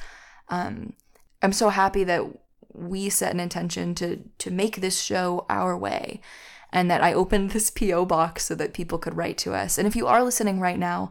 Um, 0.48 0.94
I'm 1.42 1.54
so 1.54 1.70
happy 1.70 2.04
that 2.04 2.24
we 2.74 3.10
set 3.10 3.34
an 3.34 3.40
intention 3.40 3.96
to 3.96 4.24
to 4.38 4.52
make 4.52 4.78
this 4.78 5.02
show 5.02 5.46
our 5.50 5.78
way 5.78 6.22
and 6.72 6.90
that 6.92 7.04
I 7.04 7.14
opened 7.14 7.52
this 7.52 7.72
PO 7.78 8.06
box 8.06 8.46
so 8.46 8.56
that 8.56 8.74
people 8.74 8.98
could 8.98 9.18
write 9.18 9.38
to 9.40 9.54
us. 9.54 9.78
And 9.78 9.88
if 9.88 9.96
you 9.96 10.08
are 10.08 10.24
listening 10.24 10.60
right 10.60 10.80
now 10.80 11.10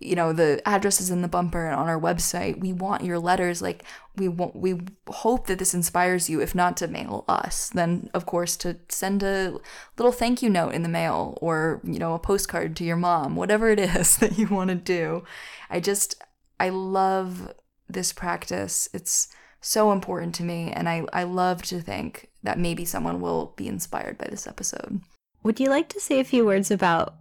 you 0.00 0.14
know 0.14 0.32
the 0.32 0.62
address 0.66 1.00
is 1.00 1.10
in 1.10 1.22
the 1.22 1.28
bumper 1.28 1.66
and 1.66 1.74
on 1.74 1.88
our 1.88 2.00
website. 2.00 2.60
We 2.60 2.72
want 2.72 3.04
your 3.04 3.18
letters. 3.18 3.60
Like 3.60 3.84
we 4.16 4.28
want 4.28 4.54
we 4.54 4.80
hope 5.08 5.46
that 5.46 5.58
this 5.58 5.74
inspires 5.74 6.30
you 6.30 6.40
if 6.40 6.54
not 6.54 6.76
to 6.78 6.88
mail 6.88 7.24
us 7.28 7.70
then 7.70 8.10
of 8.14 8.26
course 8.26 8.56
to 8.58 8.76
send 8.88 9.22
a 9.22 9.58
little 9.96 10.12
thank 10.12 10.42
you 10.42 10.50
note 10.50 10.74
in 10.74 10.82
the 10.82 10.88
mail 10.88 11.38
or 11.40 11.80
you 11.84 11.98
know 11.98 12.14
a 12.14 12.18
postcard 12.18 12.76
to 12.76 12.84
your 12.84 12.96
mom 12.96 13.36
whatever 13.36 13.70
it 13.70 13.78
is 13.96 14.16
that 14.18 14.38
you 14.38 14.46
want 14.46 14.70
to 14.70 14.76
do. 14.76 15.24
I 15.70 15.80
just 15.80 16.22
i 16.60 16.68
love 16.68 17.52
this 17.88 18.12
practice. 18.12 18.88
It's 18.92 19.28
so 19.60 19.92
important 19.92 20.34
to 20.34 20.42
me 20.42 20.70
and 20.70 20.88
i 20.88 21.04
i 21.12 21.22
love 21.22 21.62
to 21.62 21.80
think 21.80 22.28
that 22.42 22.58
maybe 22.58 22.84
someone 22.84 23.20
will 23.20 23.52
be 23.56 23.66
inspired 23.68 24.16
by 24.16 24.26
this 24.30 24.46
episode 24.46 25.00
would 25.42 25.60
you 25.60 25.70
like 25.70 25.88
to 25.90 26.00
say 26.00 26.20
a 26.20 26.24
few 26.24 26.44
words 26.44 26.70
about 26.70 27.14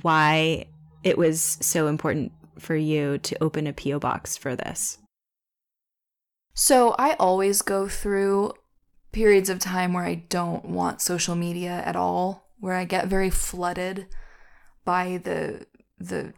why 0.00 0.66
it 1.04 1.18
was 1.18 1.58
so 1.60 1.86
important 1.86 2.32
for 2.58 2.76
you 2.76 3.18
to 3.18 3.42
open 3.42 3.66
a 3.66 3.72
P.O. 3.72 3.98
box 3.98 4.36
for 4.36 4.54
this? 4.54 4.98
So 6.54 6.94
I 6.98 7.14
always 7.14 7.62
go 7.62 7.88
through 7.88 8.52
periods 9.10 9.48
of 9.48 9.58
time 9.58 9.92
where 9.92 10.04
I 10.04 10.24
don't 10.28 10.64
want 10.64 11.00
social 11.00 11.34
media 11.34 11.82
at 11.84 11.96
all, 11.96 12.48
where 12.60 12.74
I 12.74 12.84
get 12.84 13.06
very 13.06 13.30
flooded 13.30 14.06
by 14.84 15.20
the 15.22 15.66
the 15.98 16.34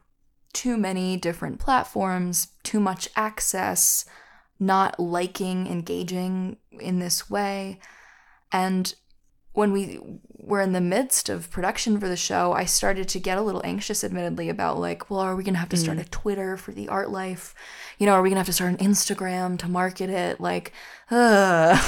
too 0.53 0.77
many 0.77 1.16
different 1.16 1.59
platforms, 1.59 2.49
too 2.62 2.79
much 2.79 3.09
access, 3.16 4.05
not 4.59 4.99
liking 4.99 5.67
engaging 5.67 6.57
in 6.71 6.99
this 6.99 7.29
way. 7.29 7.79
And 8.53 8.95
when 9.53 9.73
we 9.73 10.01
were 10.37 10.61
in 10.61 10.73
the 10.73 10.81
midst 10.81 11.29
of 11.29 11.51
production 11.51 11.99
for 11.99 12.09
the 12.09 12.17
show, 12.17 12.53
I 12.53 12.65
started 12.65 13.09
to 13.09 13.21
get 13.21 13.39
a 13.39 13.43
little 13.43 13.63
anxious, 13.65 14.05
admittedly, 14.05 14.49
about 14.49 14.79
like, 14.79 15.09
well, 15.09 15.21
are 15.21 15.37
we 15.37 15.45
going 15.45 15.55
to 15.55 15.61
have 15.61 15.69
to 15.71 15.77
start 15.77 15.99
mm. 15.99 16.03
a 16.03 16.09
Twitter 16.09 16.57
for 16.57 16.73
the 16.73 16.89
art 16.89 17.11
life? 17.11 17.55
You 17.99 18.07
know, 18.07 18.13
are 18.13 18.23
we 18.23 18.29
going 18.29 18.37
to 18.37 18.41
have 18.41 18.47
to 18.47 18.53
start 18.53 18.73
an 18.73 18.87
Instagram 18.87 19.59
to 19.61 19.69
market 19.69 20.11
it? 20.11 20.41
Like, 20.41 20.73
uh, 21.11 21.79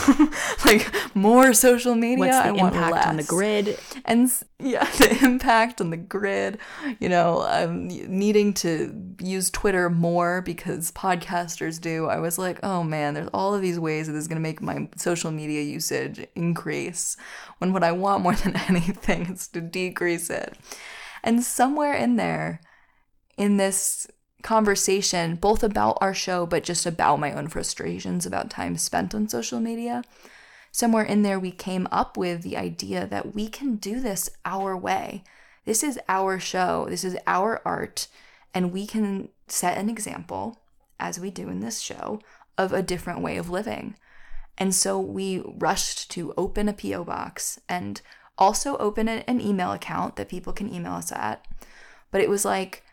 like 0.65 0.93
more 1.15 1.53
social 1.53 1.95
media. 1.95 2.19
What's 2.19 2.37
the 2.37 2.45
I 2.45 2.67
impact 2.67 3.07
on 3.07 3.17
the 3.17 3.23
grid? 3.23 3.79
And 4.05 4.31
yeah, 4.59 4.85
the 4.99 5.19
impact 5.23 5.81
on 5.81 5.91
the 5.91 5.97
grid. 5.97 6.59
You 7.01 7.09
know, 7.09 7.47
um, 7.49 7.89
needing 7.89 8.53
to 8.55 8.95
use 9.21 9.51
Twitter 9.51 9.89
more 9.89 10.43
because 10.43 10.93
podcasters 10.93 11.81
do. 11.81 12.07
I 12.07 12.19
was 12.19 12.39
like, 12.39 12.61
oh 12.63 12.83
man, 12.83 13.15
there's 13.15 13.31
all 13.33 13.55
of 13.55 13.63
these 13.63 13.81
ways 13.81 14.07
that 14.07 14.13
this 14.13 14.23
is 14.23 14.29
going 14.29 14.37
to 14.37 14.43
make 14.43 14.61
my 14.61 14.89
social 14.97 15.31
media 15.31 15.63
usage 15.63 16.27
increase. 16.35 17.17
When 17.59 17.73
what 17.73 17.85
I 17.85 17.93
want 17.93 18.23
more 18.23 18.35
than 18.37 18.57
anything 18.69 19.27
is 19.27 19.49
to 19.49 19.61
decrease 19.61 20.31
it. 20.31 20.57
And 21.25 21.43
somewhere 21.43 21.95
in 21.95 22.17
there, 22.17 22.61
in 23.37 23.57
this 23.57 24.07
conversation, 24.47 25.35
both 25.35 25.65
about 25.65 25.99
our 26.01 26.15
show, 26.15 26.47
but 26.47 26.63
just 26.63 26.87
about 26.87 27.19
my 27.19 27.33
own 27.33 27.49
frustrations 27.49 28.25
about 28.25 28.49
time 28.49 28.79
spent 28.79 29.13
on 29.13 29.29
social 29.29 29.59
media. 29.59 30.05
Somewhere 30.71 31.03
in 31.05 31.23
there, 31.23 31.41
we 31.41 31.51
came 31.51 31.89
up 31.91 32.17
with 32.17 32.43
the 32.43 32.57
idea 32.57 33.09
that 33.09 33.35
we 33.35 33.49
can 33.49 33.75
do 33.75 33.99
this 34.01 34.31
our 34.45 34.77
way. 34.77 35.25
This 35.65 35.83
is 35.83 35.99
our 36.09 36.39
show, 36.39 36.87
this 36.89 37.03
is 37.03 37.17
our 37.27 37.61
art, 37.65 38.07
and 38.55 38.73
we 38.73 38.87
can 38.87 39.31
set 39.49 39.79
an 39.79 39.91
example, 39.91 40.61
as 41.01 41.19
we 41.19 41.31
do 41.33 41.49
in 41.49 41.59
this 41.59 41.81
show, 41.81 42.21
of 42.57 42.73
a 42.73 42.83
different 42.83 43.21
way 43.21 43.37
of 43.39 43.51
living. 43.51 43.97
And 44.57 44.73
so 44.73 45.01
we 45.01 45.43
rushed 45.45 46.09
to 46.13 46.33
open 46.37 46.69
a 46.69 46.73
P.O. 46.73 47.03
box 47.03 47.61
and 47.69 48.01
also 48.39 48.77
open 48.77 49.09
an 49.09 49.41
email 49.41 49.73
account 49.73 50.15
that 50.17 50.29
people 50.29 50.53
can 50.53 50.73
email 50.73 50.93
us 50.93 51.11
at. 51.11 51.45
But 52.13 52.21
it 52.21 52.31
was 52.31 52.45
like, 52.45 52.85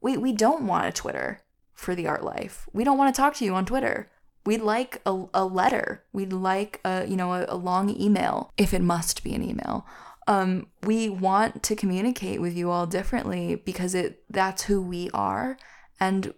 we, 0.00 0.16
we 0.16 0.32
don't 0.32 0.66
want 0.66 0.86
a 0.86 0.92
Twitter 0.92 1.42
for 1.74 1.94
the 1.94 2.06
art 2.06 2.24
life. 2.24 2.68
We 2.72 2.84
don't 2.84 2.98
want 2.98 3.14
to 3.14 3.20
talk 3.20 3.34
to 3.36 3.44
you 3.44 3.54
on 3.54 3.64
Twitter. 3.64 4.10
We'd 4.44 4.60
like 4.60 5.00
a, 5.04 5.24
a 5.34 5.44
letter. 5.44 6.04
We'd 6.12 6.32
like 6.32 6.80
a, 6.84 7.06
you 7.06 7.16
know, 7.16 7.34
a, 7.34 7.46
a 7.48 7.56
long 7.56 7.90
email, 7.90 8.52
if 8.56 8.72
it 8.72 8.82
must 8.82 9.22
be 9.22 9.34
an 9.34 9.42
email. 9.42 9.86
Um, 10.26 10.66
we 10.82 11.08
want 11.08 11.62
to 11.64 11.76
communicate 11.76 12.40
with 12.40 12.56
you 12.56 12.70
all 12.70 12.86
differently 12.86 13.54
because 13.56 13.94
it 13.94 14.22
that's 14.28 14.64
who 14.64 14.82
we 14.82 15.08
are 15.14 15.56
and 16.00 16.34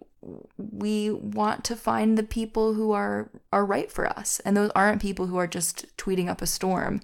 we 0.56 1.11
want 1.11 1.64
to 1.64 1.76
find 1.76 2.16
the 2.16 2.22
people 2.22 2.74
who 2.74 2.92
are 2.92 3.30
are 3.52 3.64
right 3.64 3.90
for 3.90 4.06
us 4.06 4.40
and 4.44 4.56
those 4.56 4.70
aren't 4.74 5.02
people 5.02 5.26
who 5.26 5.36
are 5.38 5.46
just 5.46 5.96
tweeting 5.96 6.28
up 6.28 6.42
a 6.42 6.46
storm 6.46 7.00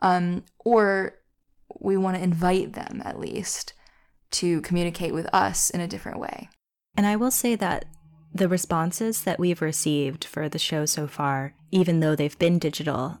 um, 0.00 0.44
or 0.58 1.14
we 1.80 1.96
want 1.96 2.16
to 2.16 2.22
invite 2.22 2.72
them 2.72 3.00
at 3.04 3.18
least 3.18 3.72
to 4.32 4.60
communicate 4.62 5.14
with 5.14 5.26
us 5.32 5.70
in 5.70 5.80
a 5.80 5.88
different 5.88 6.18
way. 6.18 6.48
And 6.96 7.06
I 7.06 7.16
will 7.16 7.30
say 7.30 7.54
that 7.56 7.84
the 8.34 8.48
responses 8.48 9.24
that 9.24 9.38
we've 9.38 9.62
received 9.62 10.24
for 10.24 10.48
the 10.48 10.58
show 10.58 10.84
so 10.86 11.06
far, 11.06 11.54
even 11.70 12.00
though 12.00 12.14
they've 12.14 12.38
been 12.38 12.58
digital, 12.58 13.18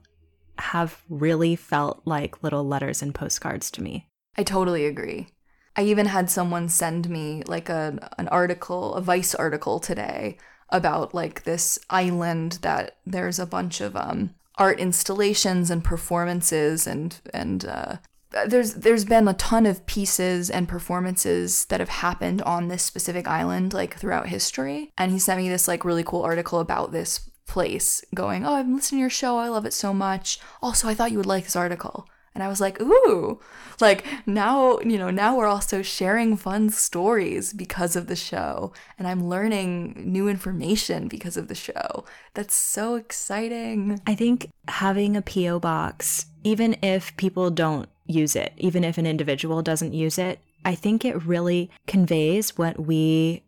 have 0.58 1.02
really 1.08 1.56
felt 1.56 2.02
like 2.04 2.42
little 2.42 2.66
letters 2.66 3.02
and 3.02 3.14
postcards 3.14 3.70
to 3.72 3.82
me. 3.82 4.08
I 4.36 4.42
totally 4.42 4.86
agree. 4.86 5.28
I 5.76 5.82
even 5.82 6.06
had 6.06 6.28
someone 6.28 6.68
send 6.68 7.08
me 7.08 7.42
like 7.46 7.68
a, 7.68 8.10
an 8.18 8.28
article, 8.28 8.94
a 8.94 9.00
Vice 9.00 9.34
article 9.34 9.78
today 9.78 10.36
about 10.70 11.14
like 11.14 11.44
this 11.44 11.78
island 11.88 12.58
that 12.62 12.98
there's 13.06 13.38
a 13.38 13.46
bunch 13.46 13.80
of 13.80 13.96
um, 13.96 14.34
art 14.56 14.80
installations 14.80 15.70
and 15.70 15.84
performances 15.84 16.86
and 16.86 17.20
and 17.32 17.64
uh, 17.64 17.96
Uh, 18.34 18.46
there's 18.46 18.74
there's 18.74 19.04
been 19.04 19.26
a 19.26 19.34
ton 19.34 19.64
of 19.64 19.86
pieces 19.86 20.50
and 20.50 20.68
performances 20.68 21.64
that 21.66 21.80
have 21.80 21.88
happened 21.88 22.42
on 22.42 22.68
this 22.68 22.82
specific 22.82 23.26
island 23.26 23.72
like 23.72 23.96
throughout 23.96 24.28
history. 24.28 24.92
And 24.98 25.10
he 25.12 25.18
sent 25.18 25.40
me 25.40 25.48
this 25.48 25.66
like 25.66 25.84
really 25.84 26.04
cool 26.04 26.22
article 26.22 26.60
about 26.60 26.92
this 26.92 27.30
place 27.46 28.04
going 28.14 28.44
oh 28.44 28.54
i'm 28.56 28.74
listening 28.74 28.98
to 28.98 29.00
your 29.00 29.10
show. 29.10 29.38
I 29.38 29.48
love 29.48 29.64
it 29.64 29.72
so 29.72 29.94
much. 29.94 30.38
Also 30.60 30.88
i 30.88 30.94
thought 30.94 31.10
you 31.10 31.16
would 31.16 31.26
like 31.26 31.44
this 31.44 31.56
article. 31.56 32.06
And 32.34 32.44
i 32.44 32.48
was 32.48 32.60
like 32.60 32.80
ooh. 32.82 33.40
Like 33.80 34.04
now 34.26 34.78
you 34.80 34.98
know 34.98 35.10
now 35.10 35.34
we're 35.34 35.46
also 35.46 35.80
sharing 35.80 36.36
fun 36.36 36.68
stories 36.68 37.54
because 37.54 37.96
of 37.96 38.08
the 38.08 38.16
show. 38.16 38.74
And 38.98 39.08
i'm 39.08 39.26
learning 39.26 39.94
new 40.04 40.28
information 40.28 41.08
because 41.08 41.38
of 41.38 41.48
the 41.48 41.54
show. 41.54 42.04
That's 42.34 42.54
so 42.54 42.96
exciting. 42.96 44.02
I 44.06 44.14
think 44.14 44.50
having 44.68 45.16
a 45.16 45.22
po 45.22 45.58
box 45.58 46.26
even 46.44 46.76
if 46.82 47.16
people 47.16 47.50
don't 47.50 47.88
use 48.08 48.34
it, 48.34 48.52
even 48.56 48.82
if 48.82 48.98
an 48.98 49.06
individual 49.06 49.62
doesn't 49.62 49.92
use 49.92 50.18
it. 50.18 50.40
I 50.64 50.74
think 50.74 51.04
it 51.04 51.22
really 51.24 51.70
conveys 51.86 52.58
what 52.58 52.80
we 52.80 53.44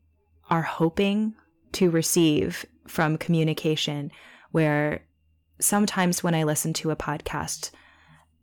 are 0.49 0.63
hoping 0.63 1.35
to 1.73 1.91
receive 1.91 2.67
from 2.87 3.19
communication, 3.19 4.13
where 4.53 5.05
sometimes 5.61 6.23
when 6.23 6.35
I 6.35 6.45
listen 6.45 6.73
to 6.75 6.91
a 6.91 6.97
podcast 6.97 7.71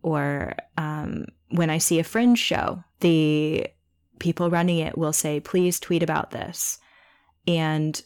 or 0.01 0.53
um, 0.77 1.25
when 1.49 1.69
I 1.69 1.77
see 1.77 1.99
a 1.99 2.03
fringe 2.03 2.39
show, 2.39 2.83
the 2.99 3.67
people 4.19 4.49
running 4.49 4.79
it 4.79 4.97
will 4.97 5.13
say, 5.13 5.39
please 5.39 5.79
tweet 5.79 6.03
about 6.03 6.31
this. 6.31 6.79
And 7.47 8.01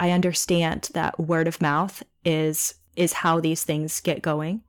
I 0.00 0.10
understand 0.10 0.90
that 0.94 1.20
word 1.20 1.46
of 1.46 1.60
mouth 1.60 2.02
is 2.24 2.74
is 2.96 3.12
how 3.12 3.40
these 3.40 3.64
things 3.64 4.00
get 4.00 4.22
going. 4.22 4.62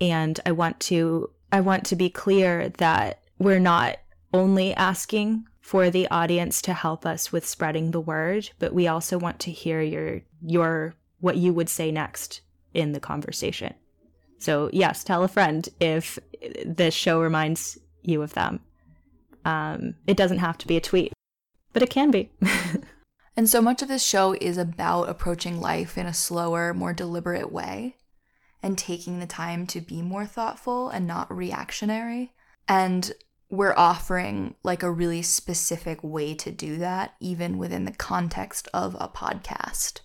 And 0.00 0.40
I 0.44 0.52
want 0.52 0.80
to 0.80 1.30
I 1.52 1.60
want 1.60 1.84
to 1.86 1.96
be 1.96 2.10
clear 2.10 2.68
that 2.78 3.22
we're 3.38 3.60
not 3.60 3.98
only 4.32 4.74
asking 4.74 5.46
for 5.60 5.90
the 5.90 6.08
audience 6.08 6.62
to 6.62 6.72
help 6.72 7.04
us 7.06 7.32
with 7.32 7.46
spreading 7.46 7.90
the 7.90 8.00
word, 8.00 8.50
but 8.58 8.72
we 8.72 8.86
also 8.88 9.18
want 9.18 9.38
to 9.40 9.50
hear 9.50 9.80
your 9.80 10.20
your 10.42 10.94
what 11.20 11.36
you 11.36 11.52
would 11.52 11.68
say 11.68 11.90
next 11.90 12.40
in 12.72 12.92
the 12.92 13.00
conversation. 13.00 13.74
So, 14.38 14.70
yes, 14.72 15.04
tell 15.04 15.22
a 15.22 15.28
friend 15.28 15.68
if 15.80 16.18
this 16.64 16.94
show 16.94 17.20
reminds 17.20 17.78
you 18.02 18.22
of 18.22 18.32
them. 18.32 18.60
Um, 19.44 19.94
it 20.06 20.16
doesn't 20.16 20.38
have 20.38 20.56
to 20.58 20.66
be 20.66 20.76
a 20.76 20.80
tweet, 20.80 21.12
but 21.72 21.82
it 21.82 21.90
can 21.90 22.10
be. 22.10 22.30
and 23.36 23.48
so 23.48 23.60
much 23.60 23.82
of 23.82 23.88
this 23.88 24.04
show 24.04 24.34
is 24.40 24.56
about 24.56 25.10
approaching 25.10 25.60
life 25.60 25.98
in 25.98 26.06
a 26.06 26.14
slower, 26.14 26.72
more 26.72 26.94
deliberate 26.94 27.52
way 27.52 27.96
and 28.62 28.76
taking 28.76 29.18
the 29.18 29.26
time 29.26 29.66
to 29.68 29.80
be 29.80 30.02
more 30.02 30.26
thoughtful 30.26 30.88
and 30.88 31.06
not 31.06 31.34
reactionary. 31.34 32.32
And 32.68 33.12
we're 33.50 33.74
offering 33.76 34.54
like 34.62 34.82
a 34.82 34.90
really 34.90 35.22
specific 35.22 35.98
way 36.02 36.34
to 36.34 36.50
do 36.50 36.76
that, 36.78 37.14
even 37.20 37.58
within 37.58 37.84
the 37.84 37.92
context 37.92 38.68
of 38.72 38.96
a 39.00 39.08
podcast. 39.08 40.00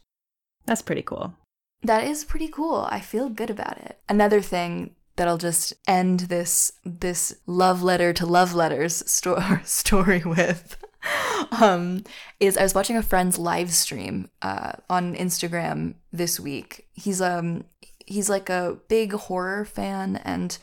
That's 0.66 0.82
pretty 0.82 1.04
cool. 1.04 1.36
That 1.84 2.04
is 2.04 2.24
pretty 2.24 2.48
cool. 2.48 2.88
I 2.90 3.00
feel 3.00 3.30
good 3.30 3.52
about 3.52 3.78
it. 3.78 4.00
Another 4.10 4.42
thing 4.42 4.96
that 5.16 5.28
I'll 5.28 5.38
just 5.38 5.74
end 5.88 6.22
this 6.22 6.74
this 6.84 7.36
love 7.46 7.84
letter 7.84 8.12
to 8.14 8.26
love 8.26 8.54
letters 8.54 9.04
sto- 9.06 9.60
story 9.64 10.24
with 10.26 10.78
um, 11.62 12.04
is 12.40 12.58
I 12.58 12.64
was 12.64 12.76
watching 12.76 12.98
a 12.98 13.04
friend's 13.04 13.38
live 13.38 13.72
stream 13.72 14.30
uh, 14.42 14.74
on 14.90 15.16
Instagram 15.16 15.96
this 16.12 16.40
week. 16.40 16.88
He's 16.94 17.22
um 17.22 17.66
he's 18.06 18.30
like 18.30 18.50
a 18.50 18.78
big 18.88 19.14
horror 19.14 19.66
fan 19.66 20.18
and 20.18 20.58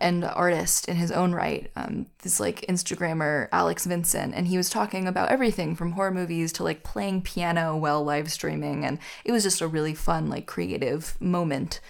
and 0.00 0.24
artist 0.24 0.88
in 0.88 0.96
his 0.96 1.12
own 1.12 1.32
right. 1.32 1.70
Um, 1.76 2.06
this 2.22 2.40
like 2.40 2.66
Instagrammer 2.68 3.48
Alex 3.52 3.86
Vincent, 3.86 4.34
and 4.34 4.48
he 4.48 4.56
was 4.56 4.68
talking 4.68 5.06
about 5.06 5.30
everything 5.30 5.76
from 5.76 5.92
horror 5.92 6.10
movies 6.10 6.52
to 6.54 6.64
like 6.64 6.82
playing 6.82 7.22
piano 7.22 7.76
while 7.76 8.04
live 8.04 8.30
streaming, 8.32 8.84
and 8.84 8.98
it 9.24 9.32
was 9.32 9.44
just 9.44 9.60
a 9.60 9.68
really 9.68 9.94
fun 9.94 10.28
like 10.28 10.46
creative 10.46 11.20
moment. 11.20 11.80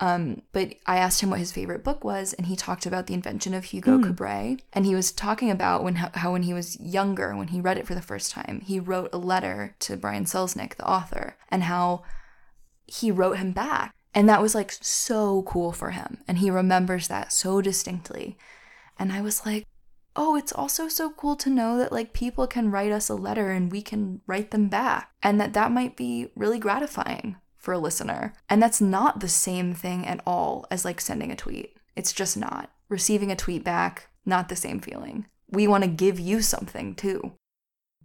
Um, 0.00 0.42
but 0.52 0.74
I 0.86 0.98
asked 0.98 1.20
him 1.20 1.30
what 1.30 1.38
his 1.38 1.52
favorite 1.52 1.84
book 1.84 2.04
was, 2.04 2.32
and 2.32 2.46
he 2.46 2.56
talked 2.56 2.84
about 2.84 3.06
the 3.06 3.14
invention 3.14 3.54
of 3.54 3.64
Hugo 3.64 3.98
mm. 3.98 4.02
Cabret. 4.04 4.62
And 4.72 4.84
he 4.84 4.94
was 4.94 5.12
talking 5.12 5.50
about 5.50 5.84
when 5.84 5.94
how 5.94 6.32
when 6.32 6.42
he 6.42 6.52
was 6.52 6.78
younger, 6.80 7.34
when 7.34 7.48
he 7.48 7.60
read 7.60 7.78
it 7.78 7.86
for 7.86 7.94
the 7.94 8.02
first 8.02 8.32
time, 8.32 8.60
he 8.64 8.78
wrote 8.78 9.10
a 9.12 9.18
letter 9.18 9.74
to 9.80 9.96
Brian 9.96 10.24
Selznick, 10.24 10.74
the 10.74 10.88
author, 10.88 11.36
and 11.48 11.62
how 11.64 12.02
he 12.86 13.10
wrote 13.10 13.38
him 13.38 13.52
back 13.52 13.94
and 14.14 14.28
that 14.28 14.40
was 14.40 14.54
like 14.54 14.72
so 14.72 15.42
cool 15.42 15.72
for 15.72 15.90
him. 15.90 16.18
And 16.28 16.38
he 16.38 16.50
remembers 16.50 17.08
that 17.08 17.32
so 17.32 17.60
distinctly. 17.60 18.38
And 18.98 19.12
I 19.12 19.20
was 19.20 19.44
like, 19.44 19.66
oh, 20.16 20.36
it's 20.36 20.52
also 20.52 20.86
so 20.86 21.10
cool 21.10 21.34
to 21.36 21.50
know 21.50 21.76
that 21.78 21.92
like 21.92 22.12
people 22.12 22.46
can 22.46 22.70
write 22.70 22.92
us 22.92 23.08
a 23.08 23.14
letter 23.14 23.50
and 23.50 23.72
we 23.72 23.82
can 23.82 24.20
write 24.26 24.52
them 24.52 24.68
back. 24.68 25.10
And 25.22 25.40
that 25.40 25.52
that 25.54 25.72
might 25.72 25.96
be 25.96 26.28
really 26.36 26.58
gratifying 26.58 27.36
for 27.56 27.74
a 27.74 27.78
listener. 27.78 28.34
And 28.48 28.62
that's 28.62 28.80
not 28.80 29.20
the 29.20 29.28
same 29.28 29.74
thing 29.74 30.06
at 30.06 30.20
all 30.26 30.66
as 30.70 30.84
like 30.84 31.00
sending 31.00 31.32
a 31.32 31.36
tweet. 31.36 31.76
It's 31.96 32.12
just 32.12 32.36
not. 32.36 32.70
Receiving 32.88 33.32
a 33.32 33.36
tweet 33.36 33.64
back, 33.64 34.08
not 34.24 34.48
the 34.48 34.56
same 34.56 34.80
feeling. 34.80 35.26
We 35.50 35.66
want 35.66 35.82
to 35.82 35.90
give 35.90 36.20
you 36.20 36.40
something 36.42 36.94
too. 36.94 37.32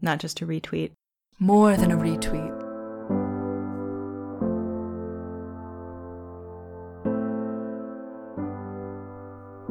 Not 0.02 0.20
just 0.20 0.42
a 0.42 0.48
retweet. 0.48 0.94
More 1.40 1.78
than 1.78 1.92
a 1.92 1.98
retweet. 1.98 2.59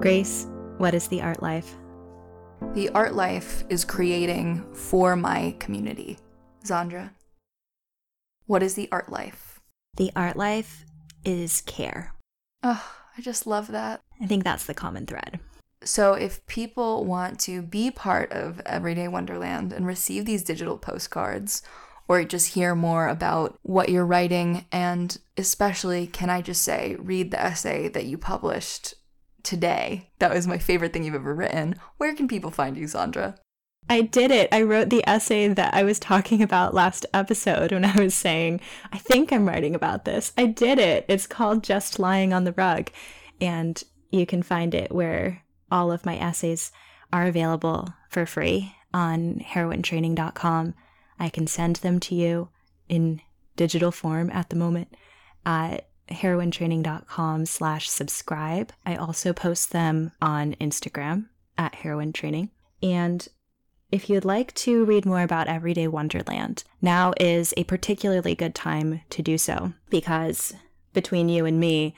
Grace, 0.00 0.46
what 0.76 0.94
is 0.94 1.08
the 1.08 1.20
art 1.20 1.42
life? 1.42 1.74
The 2.72 2.88
art 2.90 3.16
life 3.16 3.64
is 3.68 3.84
creating 3.84 4.64
for 4.72 5.16
my 5.16 5.56
community. 5.58 6.18
Xandra, 6.64 7.10
what 8.46 8.62
is 8.62 8.74
the 8.74 8.88
art 8.92 9.10
life? 9.10 9.58
The 9.96 10.12
art 10.14 10.36
life 10.36 10.84
is 11.24 11.62
care. 11.62 12.14
Oh, 12.62 12.88
I 13.16 13.20
just 13.20 13.44
love 13.44 13.72
that. 13.72 14.00
I 14.22 14.26
think 14.26 14.44
that's 14.44 14.66
the 14.66 14.72
common 14.72 15.04
thread. 15.04 15.40
So, 15.82 16.12
if 16.12 16.46
people 16.46 17.04
want 17.04 17.40
to 17.40 17.60
be 17.60 17.90
part 17.90 18.30
of 18.30 18.60
Everyday 18.64 19.08
Wonderland 19.08 19.72
and 19.72 19.84
receive 19.84 20.26
these 20.26 20.44
digital 20.44 20.78
postcards, 20.78 21.60
or 22.06 22.22
just 22.22 22.54
hear 22.54 22.76
more 22.76 23.08
about 23.08 23.58
what 23.62 23.88
you're 23.88 24.06
writing, 24.06 24.64
and 24.70 25.18
especially, 25.36 26.06
can 26.06 26.30
I 26.30 26.40
just 26.40 26.62
say, 26.62 26.94
read 27.00 27.32
the 27.32 27.42
essay 27.42 27.88
that 27.88 28.06
you 28.06 28.16
published 28.16 28.94
today. 29.48 30.10
That 30.18 30.34
was 30.34 30.46
my 30.46 30.58
favorite 30.58 30.92
thing 30.92 31.04
you've 31.04 31.14
ever 31.14 31.34
written. 31.34 31.76
Where 31.96 32.14
can 32.14 32.28
people 32.28 32.50
find 32.50 32.76
you, 32.76 32.84
Xandra? 32.84 33.38
I 33.88 34.02
did 34.02 34.30
it. 34.30 34.50
I 34.52 34.60
wrote 34.60 34.90
the 34.90 35.02
essay 35.08 35.48
that 35.48 35.72
I 35.72 35.82
was 35.82 35.98
talking 35.98 36.42
about 36.42 36.74
last 36.74 37.06
episode 37.14 37.72
when 37.72 37.86
I 37.86 37.98
was 37.98 38.14
saying, 38.14 38.60
I 38.92 38.98
think 38.98 39.32
I'm 39.32 39.48
writing 39.48 39.74
about 39.74 40.04
this. 40.04 40.32
I 40.36 40.44
did 40.44 40.78
it. 40.78 41.06
It's 41.08 41.26
called 41.26 41.64
Just 41.64 41.98
Lying 41.98 42.34
on 42.34 42.44
the 42.44 42.52
Rug. 42.52 42.90
And 43.40 43.82
you 44.10 44.26
can 44.26 44.42
find 44.42 44.74
it 44.74 44.92
where 44.92 45.42
all 45.70 45.90
of 45.90 46.04
my 46.04 46.18
essays 46.18 46.70
are 47.10 47.26
available 47.26 47.94
for 48.10 48.26
free 48.26 48.74
on 48.92 49.36
heroinetraining.com. 49.36 50.74
I 51.18 51.28
can 51.30 51.46
send 51.46 51.76
them 51.76 52.00
to 52.00 52.14
you 52.14 52.50
in 52.86 53.22
digital 53.56 53.90
form 53.90 54.30
at 54.30 54.50
the 54.50 54.56
moment 54.56 54.94
at 55.46 55.87
heroinetraining.com 56.10 57.46
slash 57.46 57.88
subscribe. 57.88 58.72
I 58.84 58.96
also 58.96 59.32
post 59.32 59.72
them 59.72 60.12
on 60.20 60.54
Instagram 60.54 61.26
at 61.56 61.76
heroine 61.76 62.12
training. 62.12 62.50
And 62.82 63.26
if 63.90 64.10
you'd 64.10 64.24
like 64.24 64.54
to 64.54 64.84
read 64.84 65.06
more 65.06 65.22
about 65.22 65.48
Everyday 65.48 65.88
Wonderland, 65.88 66.64
now 66.82 67.12
is 67.18 67.54
a 67.56 67.64
particularly 67.64 68.34
good 68.34 68.54
time 68.54 69.00
to 69.10 69.22
do 69.22 69.38
so 69.38 69.72
because 69.88 70.54
between 70.92 71.28
you 71.28 71.46
and 71.46 71.58
me, 71.58 71.94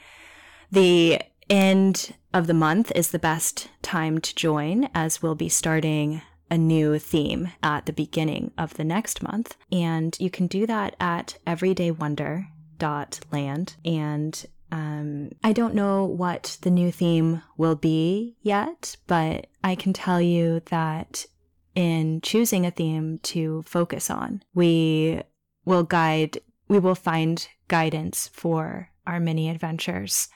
the 0.71 1.21
end 1.49 2.15
of 2.33 2.47
the 2.47 2.55
month 2.55 2.93
is 2.95 3.11
the 3.11 3.19
best 3.19 3.69
time 3.83 4.21
to 4.21 4.35
join 4.35 4.89
as 4.95 5.21
we'll 5.21 5.35
be 5.35 5.49
starting 5.49 6.23
a 6.49 6.59
new 6.59 6.99
theme 6.99 7.51
at 7.63 7.87
the 7.87 7.93
beginning 7.93 8.53
of 8.57 8.75
the 8.75 8.85
next 8.85 9.23
month. 9.23 9.57
And 9.71 10.17
you 10.21 10.31
can 10.31 10.47
do 10.47 10.67
that 10.67 10.97
at 11.01 11.39
Everyday 11.47 11.91
Wonder 11.91 12.49
dot 12.81 13.21
land 13.31 13.77
and 13.85 14.47
um, 14.73 15.31
I 15.43 15.53
don't 15.53 15.75
know 15.75 16.05
what 16.05 16.59
the 16.63 16.71
new 16.71 16.93
theme 16.93 17.43
will 17.57 17.75
be 17.75 18.37
yet, 18.43 18.97
but 19.07 19.49
I 19.65 19.75
can 19.75 19.93
tell 19.93 20.21
you 20.21 20.61
that 20.67 21.27
in 21.75 22.21
choosing 22.21 22.67
a 22.67 22.71
theme 22.71 23.19
to 23.25 23.63
focus 23.63 24.11
on, 24.11 24.43
we 24.55 25.23
will 25.65 25.83
guide, 25.83 26.39
we 26.69 26.79
will 26.79 26.95
find 26.95 27.47
guidance 27.69 28.29
for 28.33 28.91
our 29.07 29.19
mini 29.19 29.49
adventures 29.49 30.29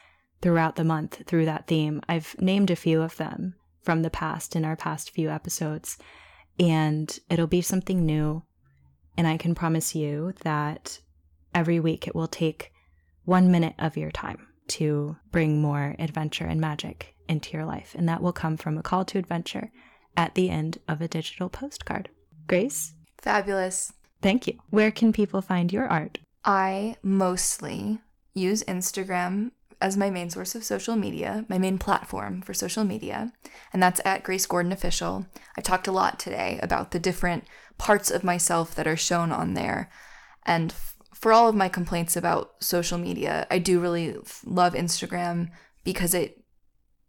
throughout 0.42 0.76
the 0.76 0.84
month 0.84 1.22
through 1.26 1.44
that 1.44 1.66
theme. 1.66 2.00
I've 2.08 2.34
named 2.40 2.70
a 2.70 2.76
few 2.76 3.02
of 3.02 3.16
them 3.16 3.54
from 3.82 4.02
the 4.02 4.10
past 4.10 4.56
in 4.56 4.64
our 4.64 4.76
past 4.76 5.10
few 5.10 5.30
episodes, 5.30 5.96
and 6.58 7.18
it'll 7.30 7.46
be 7.46 7.62
something 7.62 8.04
new. 8.04 8.42
And 9.16 9.28
I 9.28 9.36
can 9.36 9.54
promise 9.54 9.94
you 9.94 10.34
that 10.42 10.98
every 11.54 11.80
week 11.80 12.06
it 12.06 12.14
will 12.14 12.28
take 12.28 12.72
one 13.24 13.50
minute 13.50 13.74
of 13.78 13.96
your 13.96 14.10
time 14.10 14.46
to 14.66 15.16
bring 15.30 15.60
more 15.60 15.94
adventure 15.98 16.46
and 16.46 16.60
magic 16.60 17.14
into 17.28 17.52
your 17.52 17.64
life. 17.64 17.94
And 17.96 18.08
that 18.08 18.22
will 18.22 18.32
come 18.32 18.56
from 18.56 18.76
a 18.76 18.82
call 18.82 19.04
to 19.06 19.18
adventure 19.18 19.70
at 20.16 20.34
the 20.34 20.50
end 20.50 20.78
of 20.88 21.00
a 21.00 21.08
digital 21.08 21.48
postcard. 21.48 22.08
Grace? 22.46 22.94
Fabulous. 23.18 23.92
Thank 24.20 24.46
you. 24.46 24.58
Where 24.70 24.90
can 24.90 25.12
people 25.12 25.40
find 25.40 25.72
your 25.72 25.86
art? 25.86 26.18
I 26.44 26.96
mostly 27.02 28.00
use 28.34 28.62
Instagram 28.64 29.52
as 29.80 29.96
my 29.96 30.08
main 30.08 30.30
source 30.30 30.54
of 30.54 30.64
social 30.64 30.96
media, 30.96 31.44
my 31.48 31.58
main 31.58 31.78
platform 31.78 32.40
for 32.42 32.54
social 32.54 32.84
media, 32.84 33.32
and 33.72 33.82
that's 33.82 34.00
at 34.04 34.22
Grace 34.22 34.46
Gordon 34.46 34.72
Official. 34.72 35.26
I 35.58 35.60
talked 35.60 35.88
a 35.88 35.92
lot 35.92 36.18
today 36.18 36.58
about 36.62 36.90
the 36.90 36.98
different 36.98 37.44
parts 37.76 38.10
of 38.10 38.24
myself 38.24 38.74
that 38.74 38.86
are 38.86 38.96
shown 38.96 39.32
on 39.32 39.54
there. 39.54 39.90
And 40.46 40.74
for 41.14 41.32
all 41.32 41.48
of 41.48 41.54
my 41.54 41.68
complaints 41.68 42.16
about 42.16 42.54
social 42.60 42.98
media, 42.98 43.46
I 43.50 43.58
do 43.58 43.80
really 43.80 44.16
love 44.44 44.74
Instagram 44.74 45.50
because 45.84 46.12
it 46.12 46.42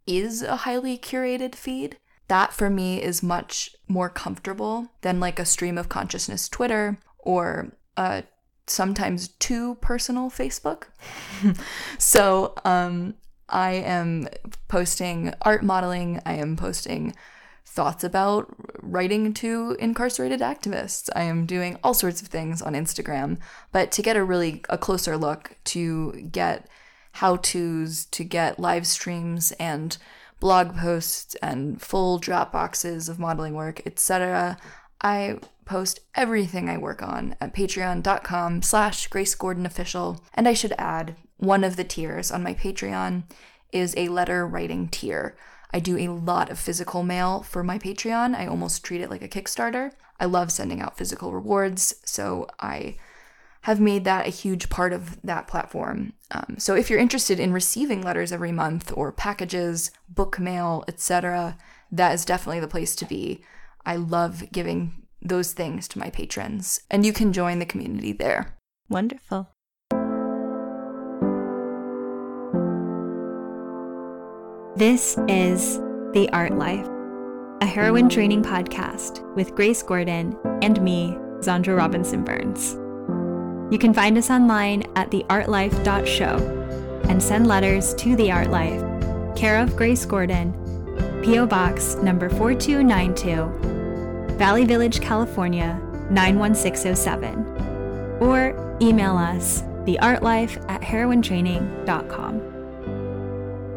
is 0.06 0.42
a 0.42 0.56
highly 0.56 0.96
curated 0.96 1.54
feed. 1.54 1.98
That 2.28 2.52
for 2.52 2.70
me 2.70 3.02
is 3.02 3.22
much 3.22 3.70
more 3.88 4.08
comfortable 4.08 4.88
than 5.02 5.20
like 5.20 5.38
a 5.38 5.44
stream 5.44 5.76
of 5.76 5.88
consciousness 5.88 6.48
Twitter 6.48 6.98
or 7.18 7.72
uh, 7.96 8.22
sometimes 8.66 9.28
too 9.28 9.76
personal 9.76 10.30
Facebook. 10.30 10.84
so 11.98 12.54
um, 12.64 13.14
I 13.48 13.72
am 13.72 14.28
posting 14.68 15.34
art 15.42 15.64
modeling, 15.64 16.20
I 16.24 16.34
am 16.34 16.56
posting 16.56 17.14
thoughts 17.76 18.02
about 18.02 18.52
writing 18.80 19.32
to 19.34 19.76
incarcerated 19.78 20.40
activists. 20.40 21.08
I 21.14 21.22
am 21.22 21.46
doing 21.46 21.78
all 21.84 21.94
sorts 21.94 22.22
of 22.22 22.28
things 22.28 22.62
on 22.62 22.72
Instagram, 22.72 23.38
but 23.70 23.92
to 23.92 24.02
get 24.02 24.16
a 24.16 24.24
really 24.24 24.62
a 24.68 24.78
closer 24.78 25.16
look, 25.16 25.56
to 25.64 26.12
get 26.32 26.68
how-tos, 27.12 28.06
to 28.06 28.24
get 28.24 28.58
live 28.58 28.86
streams 28.86 29.52
and 29.52 29.96
blog 30.40 30.76
posts 30.76 31.34
and 31.36 31.80
full 31.80 32.18
Dropboxes 32.18 33.08
of 33.08 33.18
modeling 33.18 33.54
work, 33.54 33.80
etc. 33.86 34.58
I 35.00 35.38
post 35.64 36.00
everything 36.14 36.68
I 36.68 36.78
work 36.78 37.02
on 37.02 37.36
at 37.40 37.54
patreon.com 37.54 38.62
slash 38.62 39.06
Grace 39.08 39.34
Gordon 39.34 39.66
Official. 39.66 40.24
And 40.34 40.48
I 40.48 40.54
should 40.54 40.74
add, 40.78 41.16
one 41.38 41.64
of 41.64 41.76
the 41.76 41.84
tiers 41.84 42.30
on 42.30 42.42
my 42.42 42.54
Patreon 42.54 43.24
is 43.72 43.94
a 43.96 44.08
letter 44.08 44.46
writing 44.46 44.88
tier. 44.88 45.36
I 45.72 45.80
do 45.80 45.96
a 45.96 46.08
lot 46.08 46.50
of 46.50 46.58
physical 46.58 47.02
mail 47.02 47.42
for 47.42 47.62
my 47.62 47.78
Patreon. 47.78 48.34
I 48.34 48.46
almost 48.46 48.84
treat 48.84 49.00
it 49.00 49.10
like 49.10 49.22
a 49.22 49.28
Kickstarter. 49.28 49.92
I 50.18 50.24
love 50.24 50.50
sending 50.50 50.80
out 50.80 50.96
physical 50.96 51.32
rewards, 51.32 51.94
so 52.04 52.46
I 52.58 52.96
have 53.62 53.80
made 53.80 54.04
that 54.04 54.26
a 54.26 54.30
huge 54.30 54.68
part 54.70 54.92
of 54.92 55.20
that 55.22 55.48
platform. 55.48 56.12
Um, 56.30 56.56
so 56.58 56.74
if 56.74 56.88
you're 56.88 57.00
interested 57.00 57.40
in 57.40 57.52
receiving 57.52 58.00
letters 58.00 58.30
every 58.30 58.52
month 58.52 58.92
or 58.94 59.10
packages, 59.10 59.90
book 60.08 60.38
mail, 60.38 60.84
etc., 60.86 61.58
that 61.90 62.12
is 62.12 62.24
definitely 62.24 62.60
the 62.60 62.68
place 62.68 62.94
to 62.96 63.04
be. 63.04 63.42
I 63.84 63.96
love 63.96 64.50
giving 64.52 65.06
those 65.20 65.52
things 65.52 65.88
to 65.88 65.98
my 65.98 66.10
patrons, 66.10 66.80
and 66.90 67.04
you 67.04 67.12
can 67.12 67.32
join 67.32 67.58
the 67.58 67.66
community 67.66 68.12
there. 68.12 68.56
Wonderful. 68.88 69.50
This 74.76 75.16
is 75.26 75.78
The 76.12 76.28
Art 76.34 76.52
Life, 76.52 76.86
a 77.62 77.66
heroine 77.66 78.10
training 78.10 78.42
podcast 78.42 79.24
with 79.34 79.54
Grace 79.54 79.82
Gordon 79.82 80.38
and 80.60 80.82
me, 80.82 81.16
Xandra 81.38 81.78
Robinson 81.78 82.22
Burns. 82.22 82.74
You 83.72 83.78
can 83.78 83.94
find 83.94 84.18
us 84.18 84.28
online 84.28 84.82
at 84.94 85.10
theartlife.show 85.10 87.06
and 87.08 87.22
send 87.22 87.46
letters 87.46 87.94
to 87.94 88.16
The 88.16 88.30
Art 88.30 88.50
Life, 88.50 88.82
care 89.34 89.62
of 89.62 89.76
Grace 89.76 90.04
Gordon, 90.04 90.52
P.O. 91.24 91.46
Box 91.46 91.94
number 91.94 92.28
4292, 92.28 94.36
Valley 94.36 94.66
Village, 94.66 95.00
California 95.00 95.80
91607, 96.10 98.18
or 98.20 98.76
email 98.82 99.16
us 99.16 99.62
theartlife 99.86 100.62
at 100.68 100.82
heroinetraining.com. 100.82 102.55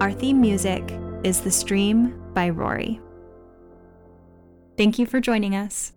Our 0.02 0.14
theme 0.14 0.40
music 0.40 0.98
is 1.26 1.42
The 1.42 1.52
Stream 1.52 2.18
by 2.34 2.50
Rorie. 2.52 3.02
Thank 4.78 4.98
you 4.98 5.06
for 5.06 5.20
joining 5.20 5.58
us. 5.58 5.92